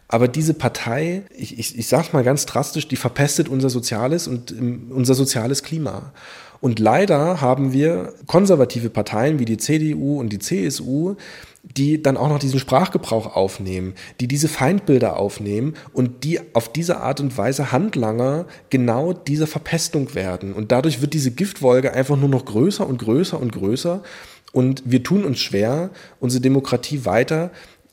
Aber 0.08 0.28
diese 0.28 0.54
Partei, 0.54 1.22
ich, 1.36 1.58
ich, 1.58 1.78
ich 1.78 1.86
sage 1.86 2.08
mal 2.12 2.24
ganz 2.24 2.44
drastisch, 2.44 2.88
die 2.88 2.96
verpestet 2.96 3.48
unser 3.48 3.70
soziales 3.70 4.28
und 4.28 4.52
unser 4.90 5.14
soziales 5.14 5.62
Klima. 5.62 6.12
Und 6.60 6.78
leider 6.78 7.40
haben 7.40 7.72
wir 7.72 8.12
konservative 8.26 8.90
Parteien 8.90 9.38
wie 9.38 9.44
die 9.44 9.56
CDU 9.56 10.20
und 10.20 10.30
die 10.30 10.38
CSU, 10.38 11.16
die 11.62 12.02
dann 12.02 12.16
auch 12.16 12.28
noch 12.28 12.38
diesen 12.38 12.58
Sprachgebrauch 12.58 13.36
aufnehmen, 13.36 13.94
die 14.20 14.28
diese 14.28 14.48
Feindbilder 14.48 15.18
aufnehmen 15.18 15.74
und 15.92 16.24
die 16.24 16.40
auf 16.54 16.72
diese 16.72 16.98
Art 16.98 17.20
und 17.20 17.36
Weise 17.36 17.70
Handlanger 17.70 18.46
genau 18.70 19.12
dieser 19.12 19.46
Verpestung 19.46 20.14
werden. 20.14 20.52
Und 20.52 20.72
dadurch 20.72 21.00
wird 21.00 21.12
diese 21.12 21.30
Giftwolke 21.30 21.92
einfach 21.92 22.16
nur 22.16 22.28
noch 22.28 22.44
größer 22.44 22.86
und 22.86 22.98
größer 22.98 23.38
und 23.38 23.52
größer. 23.52 24.02
Und 24.52 24.82
wir 24.84 25.02
tun 25.02 25.24
uns 25.24 25.38
schwer, 25.38 25.90
unsere 26.18 26.40
Demokratie 26.40 27.04
weiter 27.04 27.50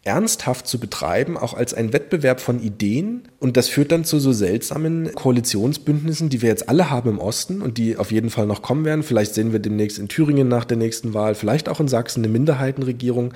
ernsthaft 0.08 0.67
zu 0.67 0.80
betreiben, 0.80 1.38
auch 1.38 1.54
als 1.54 1.74
ein 1.74 1.91
Wettbewerb 1.91 2.39
von 2.39 2.62
Ideen. 2.62 3.28
Und 3.39 3.58
das 3.58 3.67
führt 3.67 3.91
dann 3.91 4.06
zu 4.06 4.20
so 4.20 4.32
seltsamen 4.32 5.13
Koalitionsbündnissen, 5.13 6.30
die 6.30 6.41
wir 6.41 6.50
jetzt 6.50 6.70
alle 6.70 6.89
haben 6.89 7.10
im 7.10 7.20
Osten 7.20 7.62
und 7.62 7.78
die 7.78 7.98
auf 7.98 8.12
jeden 8.12 8.30
Fall 8.30 8.46
noch 8.48 8.62
kommen 8.62 8.86
werden. 8.86 9.04
Vielleicht 9.04 9.36
sehen 9.36 9.52
wir 9.52 9.60
demnächst 9.60 10.00
in 10.00 10.08
Thüringen 10.08 10.48
nach 10.48 10.63
der 10.63 10.78
nächsten 10.78 11.13
Wahl, 11.13 11.36
vielleicht 11.36 11.67
auch 11.67 11.82
in 11.82 11.89
Sachsen 11.89 12.22
eine 12.22 12.32
Minderheitenregierung. 12.32 13.34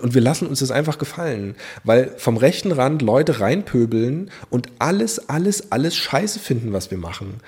Und 0.00 0.14
wir 0.14 0.22
lassen 0.22 0.46
uns 0.46 0.60
das 0.60 0.70
einfach 0.70 0.96
gefallen, 0.96 1.56
weil 1.82 2.14
vom 2.16 2.36
rechten 2.36 2.72
Rand 2.72 3.02
Leute 3.02 3.40
reinpöbeln 3.40 4.30
und 4.48 4.68
alles, 4.78 5.28
alles, 5.28 5.72
alles 5.72 5.96
scheiße 5.96 6.38
finden, 6.38 6.72
was 6.72 6.90
wir 6.90 6.98
machen. 6.98 7.40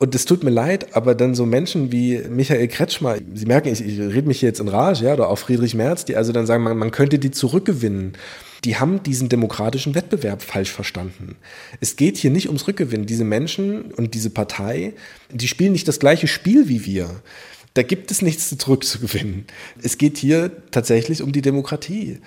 Und 0.00 0.14
es 0.14 0.24
tut 0.24 0.44
mir 0.44 0.50
leid, 0.50 0.94
aber 0.94 1.16
dann 1.16 1.34
so 1.34 1.44
Menschen 1.44 1.90
wie 1.90 2.18
Michael 2.30 2.68
Kretschmer, 2.68 3.16
Sie 3.34 3.46
merken, 3.46 3.68
ich, 3.68 3.84
ich 3.84 3.98
rede 3.98 4.28
mich 4.28 4.40
jetzt 4.40 4.60
in 4.60 4.68
Rage, 4.68 5.04
ja, 5.04 5.14
oder 5.14 5.28
auch 5.28 5.38
Friedrich 5.38 5.74
Merz, 5.74 6.04
die 6.04 6.14
also 6.14 6.32
dann 6.32 6.46
sagen, 6.46 6.62
man, 6.62 6.78
man 6.78 6.92
könnte 6.92 7.18
die 7.18 7.32
zurückgewinnen. 7.32 8.12
Die 8.64 8.76
haben 8.76 9.02
diesen 9.02 9.28
demokratischen 9.28 9.96
Wettbewerb 9.96 10.42
falsch 10.42 10.70
verstanden. 10.70 11.36
Es 11.80 11.96
geht 11.96 12.16
hier 12.16 12.30
nicht 12.30 12.46
ums 12.46 12.68
Rückgewinnen. 12.68 13.06
Diese 13.06 13.24
Menschen 13.24 13.92
und 13.92 14.14
diese 14.14 14.30
Partei, 14.30 14.94
die 15.32 15.48
spielen 15.48 15.72
nicht 15.72 15.88
das 15.88 15.98
gleiche 15.98 16.28
Spiel 16.28 16.68
wie 16.68 16.86
wir. 16.86 17.10
Da 17.74 17.82
gibt 17.82 18.10
es 18.10 18.22
nichts 18.22 18.56
zurückzugewinnen. 18.56 19.46
Es 19.82 19.98
geht 19.98 20.16
hier 20.16 20.50
tatsächlich 20.70 21.22
um 21.22 21.32
die 21.32 21.42
Demokratie. 21.42 22.18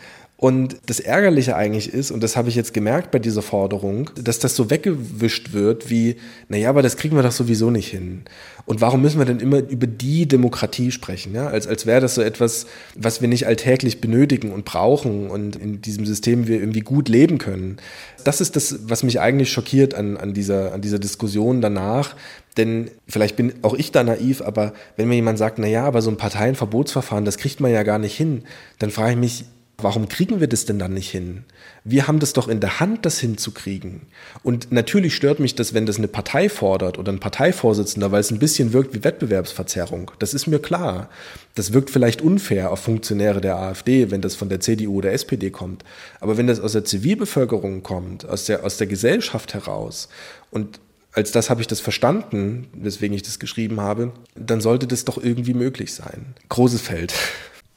Und 0.41 0.77
das 0.87 0.99
Ärgerliche 0.99 1.55
eigentlich 1.55 1.93
ist, 1.93 2.09
und 2.09 2.23
das 2.23 2.35
habe 2.35 2.49
ich 2.49 2.55
jetzt 2.55 2.73
gemerkt 2.73 3.11
bei 3.11 3.19
dieser 3.19 3.43
Forderung, 3.43 4.09
dass 4.15 4.39
das 4.39 4.55
so 4.55 4.71
weggewischt 4.71 5.53
wird 5.53 5.91
wie, 5.91 6.15
naja, 6.49 6.69
aber 6.69 6.81
das 6.81 6.97
kriegen 6.97 7.15
wir 7.15 7.21
doch 7.21 7.31
sowieso 7.31 7.69
nicht 7.69 7.89
hin. 7.89 8.23
Und 8.65 8.81
warum 8.81 9.03
müssen 9.03 9.19
wir 9.19 9.25
denn 9.25 9.39
immer 9.39 9.59
über 9.59 9.85
die 9.85 10.27
Demokratie 10.27 10.89
sprechen? 10.89 11.35
Ja? 11.35 11.45
Als, 11.45 11.67
als 11.67 11.85
wäre 11.85 12.01
das 12.01 12.15
so 12.15 12.23
etwas, 12.23 12.65
was 12.95 13.21
wir 13.21 13.27
nicht 13.27 13.45
alltäglich 13.45 14.01
benötigen 14.01 14.51
und 14.51 14.65
brauchen 14.65 15.29
und 15.29 15.57
in 15.57 15.79
diesem 15.83 16.07
System 16.07 16.47
wir 16.47 16.59
irgendwie 16.59 16.79
gut 16.79 17.07
leben 17.07 17.37
können. 17.37 17.77
Das 18.23 18.41
ist 18.41 18.55
das, 18.55 18.79
was 18.87 19.03
mich 19.03 19.19
eigentlich 19.19 19.51
schockiert 19.51 19.93
an, 19.93 20.17
an, 20.17 20.33
dieser, 20.33 20.73
an 20.73 20.81
dieser 20.81 20.97
Diskussion 20.97 21.61
danach. 21.61 22.15
Denn 22.57 22.89
vielleicht 23.07 23.35
bin 23.35 23.53
auch 23.61 23.75
ich 23.75 23.91
da 23.91 24.03
naiv, 24.03 24.41
aber 24.41 24.73
wenn 24.97 25.07
mir 25.07 25.15
jemand 25.15 25.37
sagt, 25.37 25.59
naja, 25.59 25.85
aber 25.85 26.01
so 26.01 26.09
ein 26.09 26.17
Parteienverbotsverfahren, 26.17 27.25
das 27.25 27.37
kriegt 27.37 27.59
man 27.59 27.69
ja 27.69 27.83
gar 27.83 27.99
nicht 27.99 28.17
hin, 28.17 28.41
dann 28.79 28.89
frage 28.89 29.11
ich 29.11 29.17
mich, 29.19 29.45
Warum 29.83 30.07
kriegen 30.07 30.39
wir 30.39 30.47
das 30.47 30.65
denn 30.65 30.79
dann 30.79 30.93
nicht 30.93 31.09
hin? 31.09 31.43
Wir 31.83 32.07
haben 32.07 32.19
das 32.19 32.33
doch 32.33 32.47
in 32.47 32.59
der 32.59 32.79
Hand, 32.79 33.05
das 33.05 33.19
hinzukriegen. 33.19 34.01
Und 34.43 34.71
natürlich 34.71 35.15
stört 35.15 35.39
mich 35.39 35.55
das, 35.55 35.73
wenn 35.73 35.85
das 35.85 35.97
eine 35.97 36.07
Partei 36.07 36.49
fordert 36.49 36.97
oder 36.97 37.11
ein 37.11 37.19
Parteivorsitzender, 37.19 38.11
weil 38.11 38.21
es 38.21 38.31
ein 38.31 38.39
bisschen 38.39 38.73
wirkt 38.73 38.93
wie 38.93 39.03
Wettbewerbsverzerrung. 39.03 40.11
Das 40.19 40.33
ist 40.33 40.47
mir 40.47 40.59
klar. 40.59 41.09
Das 41.55 41.73
wirkt 41.73 41.89
vielleicht 41.89 42.21
unfair 42.21 42.71
auf 42.71 42.79
Funktionäre 42.79 43.41
der 43.41 43.57
AfD, 43.57 44.11
wenn 44.11 44.21
das 44.21 44.35
von 44.35 44.49
der 44.49 44.59
CDU 44.59 44.97
oder 44.97 45.11
SPD 45.11 45.49
kommt. 45.49 45.83
Aber 46.19 46.37
wenn 46.37 46.47
das 46.47 46.59
aus 46.59 46.73
der 46.73 46.85
Zivilbevölkerung 46.85 47.83
kommt, 47.83 48.25
aus 48.25 48.45
der, 48.45 48.63
aus 48.63 48.77
der 48.77 48.87
Gesellschaft 48.87 49.53
heraus 49.53 50.09
und 50.51 50.79
als 51.13 51.31
das 51.31 51.49
habe 51.49 51.61
ich 51.61 51.67
das 51.67 51.81
verstanden, 51.81 52.67
weswegen 52.73 53.15
ich 53.15 53.23
das 53.23 53.39
geschrieben 53.39 53.81
habe, 53.81 54.13
dann 54.35 54.61
sollte 54.61 54.87
das 54.87 55.03
doch 55.03 55.21
irgendwie 55.21 55.53
möglich 55.53 55.93
sein. 55.93 56.35
Großes 56.49 56.81
Feld. 56.81 57.13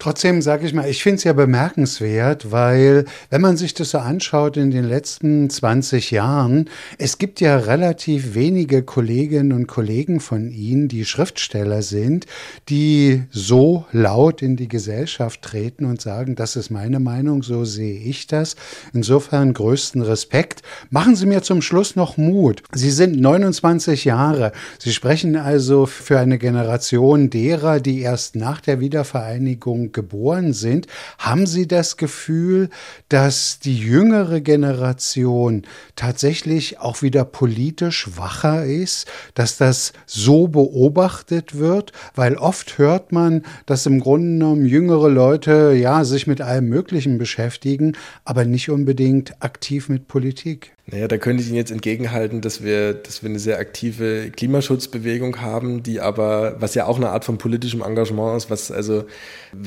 Trotzdem 0.00 0.42
sage 0.42 0.66
ich 0.66 0.74
mal, 0.74 0.88
ich 0.88 1.02
finde 1.02 1.16
es 1.16 1.24
ja 1.24 1.32
bemerkenswert, 1.32 2.50
weil 2.50 3.06
wenn 3.30 3.40
man 3.40 3.56
sich 3.56 3.72
das 3.72 3.90
so 3.90 3.98
anschaut 3.98 4.56
in 4.56 4.70
den 4.70 4.84
letzten 4.84 5.48
20 5.48 6.10
Jahren, 6.10 6.68
es 6.98 7.16
gibt 7.16 7.40
ja 7.40 7.56
relativ 7.56 8.34
wenige 8.34 8.82
Kolleginnen 8.82 9.52
und 9.52 9.66
Kollegen 9.66 10.20
von 10.20 10.50
Ihnen, 10.50 10.88
die 10.88 11.06
Schriftsteller 11.06 11.80
sind, 11.80 12.26
die 12.68 13.22
so 13.30 13.86
laut 13.92 14.42
in 14.42 14.56
die 14.56 14.68
Gesellschaft 14.68 15.40
treten 15.40 15.86
und 15.86 16.02
sagen, 16.02 16.34
das 16.34 16.56
ist 16.56 16.70
meine 16.70 17.00
Meinung, 17.00 17.42
so 17.42 17.64
sehe 17.64 17.98
ich 17.98 18.26
das. 18.26 18.56
Insofern 18.92 19.54
größten 19.54 20.02
Respekt. 20.02 20.62
Machen 20.90 21.16
Sie 21.16 21.24
mir 21.24 21.40
zum 21.42 21.62
Schluss 21.62 21.96
noch 21.96 22.18
Mut. 22.18 22.62
Sie 22.72 22.90
sind 22.90 23.18
29 23.18 24.04
Jahre. 24.04 24.52
Sie 24.78 24.92
sprechen 24.92 25.36
also 25.36 25.86
für 25.86 26.18
eine 26.18 26.36
Generation 26.36 27.30
derer, 27.30 27.80
die 27.80 28.00
erst 28.00 28.36
nach 28.36 28.60
der 28.60 28.80
Wiedervereinigung 28.80 29.93
geboren 29.94 30.52
sind, 30.52 30.86
haben 31.18 31.46
Sie 31.46 31.66
das 31.66 31.96
Gefühl, 31.96 32.68
dass 33.08 33.58
die 33.58 33.78
jüngere 33.78 34.40
Generation 34.40 35.62
tatsächlich 35.96 36.80
auch 36.80 37.00
wieder 37.00 37.24
politisch 37.24 38.08
wacher 38.16 38.66
ist, 38.66 39.06
dass 39.32 39.56
das 39.56 39.94
so 40.04 40.48
beobachtet 40.48 41.56
wird? 41.56 41.92
Weil 42.14 42.36
oft 42.36 42.76
hört 42.76 43.12
man, 43.12 43.42
dass 43.64 43.86
im 43.86 44.00
Grunde 44.00 44.26
genommen 44.26 44.66
jüngere 44.66 45.08
Leute 45.08 45.72
ja 45.74 46.04
sich 46.04 46.26
mit 46.26 46.42
allem 46.42 46.68
Möglichen 46.68 47.16
beschäftigen, 47.16 47.96
aber 48.24 48.44
nicht 48.44 48.68
unbedingt 48.70 49.42
aktiv 49.42 49.88
mit 49.88 50.08
Politik. 50.08 50.74
Naja, 50.86 51.08
da 51.08 51.16
könnte 51.16 51.42
ich 51.42 51.48
Ihnen 51.48 51.56
jetzt 51.56 51.70
entgegenhalten, 51.70 52.42
dass 52.42 52.62
wir, 52.62 52.92
dass 52.92 53.22
wir 53.22 53.30
eine 53.30 53.38
sehr 53.38 53.58
aktive 53.58 54.30
Klimaschutzbewegung 54.30 55.40
haben, 55.40 55.82
die 55.82 56.00
aber, 56.00 56.60
was 56.60 56.74
ja 56.74 56.84
auch 56.84 56.98
eine 56.98 57.08
Art 57.08 57.24
von 57.24 57.38
politischem 57.38 57.80
Engagement 57.80 58.36
ist, 58.36 58.50
was 58.50 58.70
also 58.70 59.04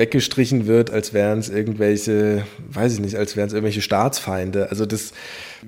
weggestrichen 0.08 0.68
wird, 0.68 0.90
als 0.90 1.14
wären 1.14 1.40
es 1.40 1.50
irgendwelche, 1.50 2.46
weiß 2.72 2.94
ich 2.94 3.00
nicht, 3.00 3.16
als 3.16 3.36
wären 3.36 3.48
es 3.48 3.54
irgendwelche 3.54 3.82
Staatsfeinde. 3.82 4.70
Also 4.70 4.86
das 4.86 5.12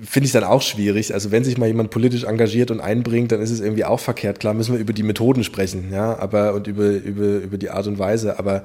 finde 0.02 0.26
ich 0.26 0.32
dann 0.32 0.44
auch 0.44 0.62
schwierig. 0.62 1.12
Also 1.12 1.30
wenn 1.30 1.44
sich 1.44 1.58
mal 1.58 1.66
jemand 1.66 1.90
politisch 1.90 2.24
engagiert 2.24 2.70
und 2.70 2.80
einbringt, 2.80 3.32
dann 3.32 3.40
ist 3.40 3.50
es 3.50 3.60
irgendwie 3.60 3.84
auch 3.84 4.00
verkehrt. 4.00 4.40
Klar 4.40 4.54
müssen 4.54 4.72
wir 4.72 4.80
über 4.80 4.92
die 4.92 5.02
Methoden 5.02 5.44
sprechen, 5.44 5.92
ja, 5.92 6.18
aber 6.18 6.54
und 6.54 6.66
über, 6.66 6.88
über, 6.88 7.38
über 7.38 7.58
die 7.58 7.70
Art 7.70 7.86
und 7.86 7.98
Weise, 7.98 8.38
aber 8.38 8.64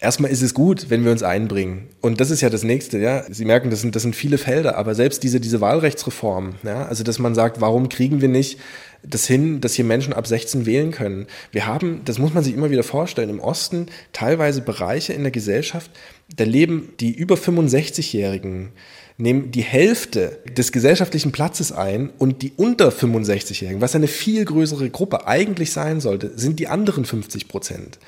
Erstmal 0.00 0.32
ist 0.32 0.42
es 0.42 0.54
gut, 0.54 0.90
wenn 0.90 1.04
wir 1.04 1.12
uns 1.12 1.22
einbringen. 1.22 1.86
Und 2.00 2.20
das 2.20 2.30
ist 2.30 2.40
ja 2.40 2.50
das 2.50 2.64
Nächste, 2.64 2.98
ja. 2.98 3.22
Sie 3.30 3.44
merken, 3.44 3.70
das 3.70 3.80
sind, 3.80 3.94
das 3.94 4.02
sind 4.02 4.16
viele 4.16 4.38
Felder, 4.38 4.76
aber 4.76 4.94
selbst 4.96 5.22
diese, 5.22 5.38
diese 5.38 5.60
Wahlrechtsreform, 5.60 6.56
ja, 6.64 6.84
also 6.84 7.04
dass 7.04 7.20
man 7.20 7.34
sagt, 7.34 7.60
warum 7.60 7.88
kriegen 7.88 8.20
wir 8.20 8.28
nicht 8.28 8.58
das 9.06 9.26
hin, 9.26 9.60
dass 9.60 9.74
hier 9.74 9.84
Menschen 9.84 10.12
ab 10.12 10.26
16 10.26 10.66
wählen 10.66 10.90
können. 10.90 11.26
Wir 11.52 11.66
haben, 11.66 12.02
das 12.04 12.18
muss 12.18 12.34
man 12.34 12.42
sich 12.42 12.54
immer 12.54 12.70
wieder 12.70 12.82
vorstellen, 12.82 13.30
im 13.30 13.40
Osten 13.40 13.86
teilweise 14.12 14.62
Bereiche 14.62 15.12
in 15.12 15.22
der 15.22 15.32
Gesellschaft, 15.32 15.90
da 16.34 16.44
leben 16.44 16.92
die 17.00 17.12
über 17.12 17.34
65-Jährigen, 17.34 18.72
nehmen 19.16 19.52
die 19.52 19.62
Hälfte 19.62 20.38
des 20.56 20.72
gesellschaftlichen 20.72 21.32
Platzes 21.32 21.70
ein 21.70 22.10
und 22.18 22.42
die 22.42 22.52
unter 22.56 22.88
65-Jährigen, 22.88 23.80
was 23.80 23.94
eine 23.94 24.08
viel 24.08 24.44
größere 24.44 24.90
Gruppe 24.90 25.26
eigentlich 25.26 25.70
sein 25.72 26.00
sollte, 26.00 26.32
sind 26.36 26.58
die 26.58 26.68
anderen 26.68 27.04
50 27.04 27.46
Prozent. 27.46 27.98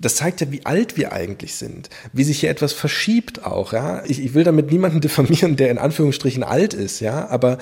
Das 0.00 0.16
zeigt 0.16 0.40
ja, 0.40 0.50
wie 0.50 0.64
alt 0.64 0.96
wir 0.96 1.12
eigentlich 1.12 1.56
sind, 1.56 1.90
wie 2.12 2.24
sich 2.24 2.40
hier 2.40 2.50
etwas 2.50 2.72
verschiebt 2.72 3.44
auch. 3.44 3.72
Ja? 3.72 4.02
Ich, 4.06 4.22
ich 4.22 4.34
will 4.34 4.44
damit 4.44 4.70
niemanden 4.70 5.00
diffamieren, 5.00 5.56
der 5.56 5.70
in 5.70 5.78
Anführungsstrichen 5.78 6.42
alt 6.42 6.72
ist, 6.72 7.00
ja, 7.00 7.28
aber 7.28 7.58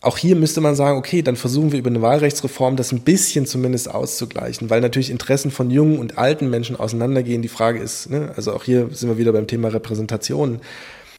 auch 0.00 0.16
hier 0.16 0.36
müsste 0.36 0.60
man 0.60 0.76
sagen, 0.76 0.96
okay, 0.96 1.22
dann 1.22 1.34
versuchen 1.34 1.72
wir 1.72 1.78
über 1.78 1.90
eine 1.90 2.02
Wahlrechtsreform 2.02 2.76
das 2.76 2.92
ein 2.92 3.00
bisschen 3.00 3.46
zumindest 3.46 3.90
auszugleichen, 3.90 4.70
weil 4.70 4.80
natürlich 4.80 5.10
Interessen 5.10 5.50
von 5.50 5.70
jungen 5.70 5.98
und 5.98 6.18
alten 6.18 6.48
Menschen 6.50 6.76
auseinandergehen. 6.76 7.42
Die 7.42 7.48
Frage 7.48 7.80
ist, 7.80 8.08
ne, 8.08 8.32
also 8.36 8.52
auch 8.52 8.62
hier 8.62 8.90
sind 8.92 9.08
wir 9.08 9.18
wieder 9.18 9.32
beim 9.32 9.48
Thema 9.48 9.68
Repräsentation. 9.68 10.60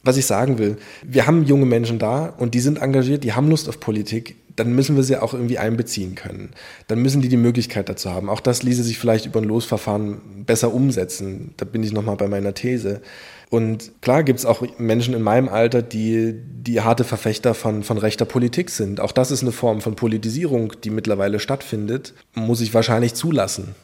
Was 0.02 0.16
ich 0.16 0.24
sagen 0.24 0.58
will, 0.58 0.78
wir 1.02 1.26
haben 1.26 1.44
junge 1.44 1.66
Menschen 1.66 1.98
da 1.98 2.26
und 2.38 2.54
die 2.54 2.60
sind 2.60 2.80
engagiert, 2.80 3.22
die 3.22 3.34
haben 3.34 3.50
Lust 3.50 3.68
auf 3.68 3.80
Politik, 3.80 4.36
dann 4.56 4.74
müssen 4.74 4.96
wir 4.96 5.02
sie 5.02 5.18
auch 5.18 5.34
irgendwie 5.34 5.58
einbeziehen 5.58 6.14
können. 6.14 6.50
Dann 6.86 7.02
müssen 7.02 7.20
die 7.20 7.28
die 7.28 7.36
Möglichkeit 7.36 7.90
dazu 7.90 8.10
haben. 8.10 8.30
Auch 8.30 8.40
das 8.40 8.62
ließe 8.62 8.82
sich 8.82 8.98
vielleicht 8.98 9.26
über 9.26 9.40
ein 9.40 9.44
Losverfahren 9.44 10.44
besser 10.46 10.72
umsetzen. 10.72 11.52
Da 11.58 11.66
bin 11.66 11.82
ich 11.82 11.92
nochmal 11.92 12.16
bei 12.16 12.28
meiner 12.28 12.54
These. 12.54 13.02
Und 13.50 14.00
klar 14.00 14.22
gibt 14.22 14.38
es 14.38 14.46
auch 14.46 14.62
Menschen 14.78 15.12
in 15.12 15.22
meinem 15.22 15.48
Alter, 15.48 15.82
die, 15.82 16.34
die 16.36 16.80
harte 16.80 17.02
Verfechter 17.02 17.52
von, 17.52 17.82
von 17.82 17.98
rechter 17.98 18.24
Politik 18.24 18.70
sind. 18.70 19.00
Auch 19.00 19.12
das 19.12 19.32
ist 19.32 19.42
eine 19.42 19.50
Form 19.50 19.80
von 19.80 19.96
Politisierung, 19.96 20.72
die 20.84 20.90
mittlerweile 20.90 21.40
stattfindet, 21.40 22.14
muss 22.34 22.60
ich 22.60 22.72
wahrscheinlich 22.72 23.14
zulassen 23.14 23.74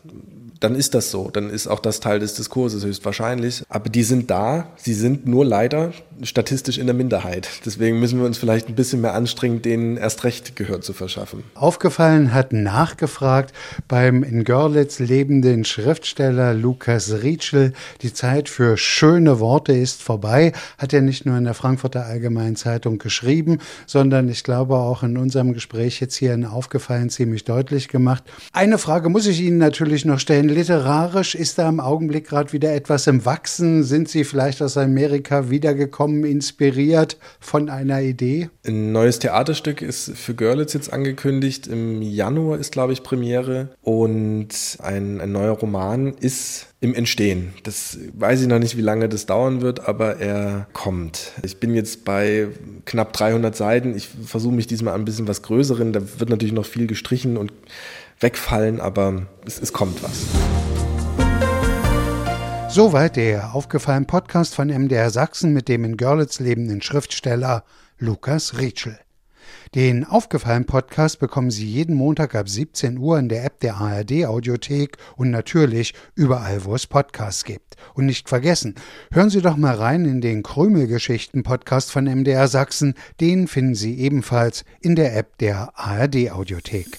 dann 0.61 0.75
ist 0.75 0.95
das 0.95 1.11
so. 1.11 1.31
Dann 1.31 1.51
ist 1.51 1.67
auch 1.67 1.81
das 1.81 2.01
Teil 2.01 2.19
des 2.19 2.35
Diskurses 2.35 2.85
höchstwahrscheinlich. 2.85 3.63
Aber 3.69 3.89
die 3.91 4.03
sind 4.03 4.31
da. 4.31 4.69
Sie 4.77 4.95
sind 4.95 5.27
nur 5.27 5.45
leider 5.45 5.93
statistisch 6.23 6.79
in 6.79 6.87
der 6.87 6.95
Minderheit. 6.95 7.49
Deswegen 7.65 8.01
müssen 8.01 8.19
wir 8.19 8.27
uns 8.27 8.39
vielleicht 8.39 8.69
ein 8.69 8.75
bisschen 8.75 9.01
mehr 9.01 9.15
anstrengen, 9.15 9.61
denen 9.63 9.97
erst 9.97 10.25
recht 10.25 10.57
Gehör 10.57 10.81
zu 10.81 10.93
verschaffen. 10.93 11.45
Aufgefallen 11.55 12.33
hat 12.33 12.53
nachgefragt 12.53 13.55
beim 13.89 14.23
in 14.23 14.45
Görlitz 14.45 14.99
lebenden 14.99 15.65
Schriftsteller 15.65 16.55
Lukas 16.55 17.23
Rietschel. 17.23 17.73
Die 18.03 18.13
Zeit 18.13 18.49
für 18.49 18.77
schöne 18.77 19.41
Worte 19.41 19.73
ist 19.73 20.03
vorbei. 20.03 20.53
Hat 20.79 20.93
er 20.93 21.03
nicht 21.03 21.27
nur 21.27 21.37
in 21.37 21.45
der 21.45 21.55
Frankfurter 21.55 22.07
Allgemeinen 22.07 22.57
Zeitung 22.57 22.99
geschrieben, 22.99 23.59
sondern 23.87 24.29
ich 24.29 24.43
glaube 24.45 24.77
auch 24.77 25.03
in 25.03 25.19
unserem 25.19 25.53
Gespräch 25.53 26.01
jetzt 26.01 26.17
hier 26.17 26.33
in 26.33 26.47
Aufgefallen 26.47 27.11
ziemlich 27.11 27.45
deutlich 27.45 27.89
gemacht. 27.89 28.25
Eine 28.53 28.79
Frage 28.79 29.09
muss 29.09 29.27
ich 29.27 29.41
Ihnen 29.41 29.59
natürlich 29.59 30.05
noch 30.05 30.19
stellen. 30.19 30.46
Literarisch 30.49 31.35
ist 31.35 31.59
da 31.59 31.69
im 31.69 31.81
Augenblick 31.81 32.29
gerade 32.29 32.53
wieder 32.53 32.75
etwas 32.75 33.07
im 33.07 33.25
Wachsen. 33.25 33.83
Sind 33.83 34.09
Sie 34.09 34.25
vielleicht 34.25 34.63
aus 34.63 34.77
Amerika 34.77 35.51
wiedergekommen? 35.51 35.97
gekommen, 35.97 36.25
inspiriert 36.25 37.17
von 37.41 37.69
einer 37.69 38.03
Idee? 38.03 38.51
Ein 38.67 38.93
neues 38.93 39.19
Theaterstück 39.19 39.83
ist 39.83 40.13
für 40.17 40.35
Görlitz 40.35 40.73
jetzt 40.75 40.93
angekündigt. 40.93 41.67
Im 41.67 42.03
Januar 42.03 42.59
ist, 42.59 42.73
glaube 42.73 42.93
ich, 42.93 43.03
Premiere. 43.03 43.71
Und 43.83 44.49
ein, 44.83 45.21
ein 45.21 45.33
neuer 45.33 45.53
Roman 45.53 46.15
ist 46.15 46.67
im 46.81 46.95
Entstehen. 46.95 47.55
Das 47.63 47.99
weiß 48.15 48.43
ich 48.43 48.49
noch 48.49 48.59
nicht, 48.59 48.77
wie 48.77 48.83
lange 48.83 49.09
das 49.09 49.27
dauern 49.27 49.63
wird, 49.63 49.89
aber 49.89 50.19
er 50.19 50.67
kommt. 50.73 51.33
Ich 51.43 51.59
bin 51.59 51.75
jetzt 51.75 52.05
bei 52.05 52.49
knapp 52.85 53.13
300 53.13 53.57
Seiten. 53.57 53.97
Ich 53.97 54.09
versuche 54.09 54.55
mich 54.55 54.67
diesmal 54.67 54.95
ein 54.95 55.05
bisschen 55.05 55.27
was 55.29 55.43
Größeren. 55.43 55.93
Da 55.93 56.01
wird 56.19 56.31
natürlich 56.31 56.55
noch 56.55 56.67
viel 56.67 56.87
gestrichen 56.87 57.37
und 57.37 57.53
wegfallen, 58.21 58.81
aber 58.81 59.27
es, 59.45 59.61
es 59.61 59.73
kommt 59.73 60.03
was. 60.03 60.27
Soweit 62.69 63.17
der 63.17 63.55
aufgefallene 63.55 64.07
Podcast 64.07 64.55
von 64.55 64.69
MDR 64.69 65.11
Sachsen 65.11 65.53
mit 65.53 65.69
dem 65.69 65.85
in 65.85 65.97
Görlitz 65.97 66.41
lebenden 66.41 66.83
Schriftsteller 66.83 67.65
Lukas 67.99 68.59
Rietschel. 68.59 68.99
Den 69.75 70.05
aufgefallenen 70.05 70.67
Podcast 70.67 71.19
bekommen 71.19 71.51
Sie 71.51 71.67
jeden 71.67 71.95
Montag 71.95 72.35
ab 72.35 72.49
17 72.49 72.99
Uhr 72.99 73.19
in 73.19 73.29
der 73.29 73.45
App 73.45 73.61
der 73.61 73.77
ARD 73.77 74.27
Audiothek 74.27 74.97
und 75.17 75.31
natürlich 75.31 75.95
überall, 76.15 76.65
wo 76.65 76.75
es 76.75 76.87
Podcasts 76.87 77.45
gibt. 77.45 77.77
Und 77.95 78.07
nicht 78.07 78.29
vergessen, 78.29 78.75
hören 79.13 79.31
Sie 79.31 79.41
doch 79.41 79.57
mal 79.57 79.75
rein 79.75 80.05
in 80.05 80.21
den 80.21 80.43
Krümelgeschichten 80.43 81.43
Podcast 81.43 81.91
von 81.91 82.05
MDR 82.05 82.49
Sachsen. 82.49 82.95
Den 83.21 83.49
finden 83.49 83.75
Sie 83.75 83.99
ebenfalls 83.99 84.65
in 84.81 84.97
der 84.97 85.17
App 85.17 85.39
der 85.39 85.73
ARD 85.75 86.31
Audiothek. 86.31 86.99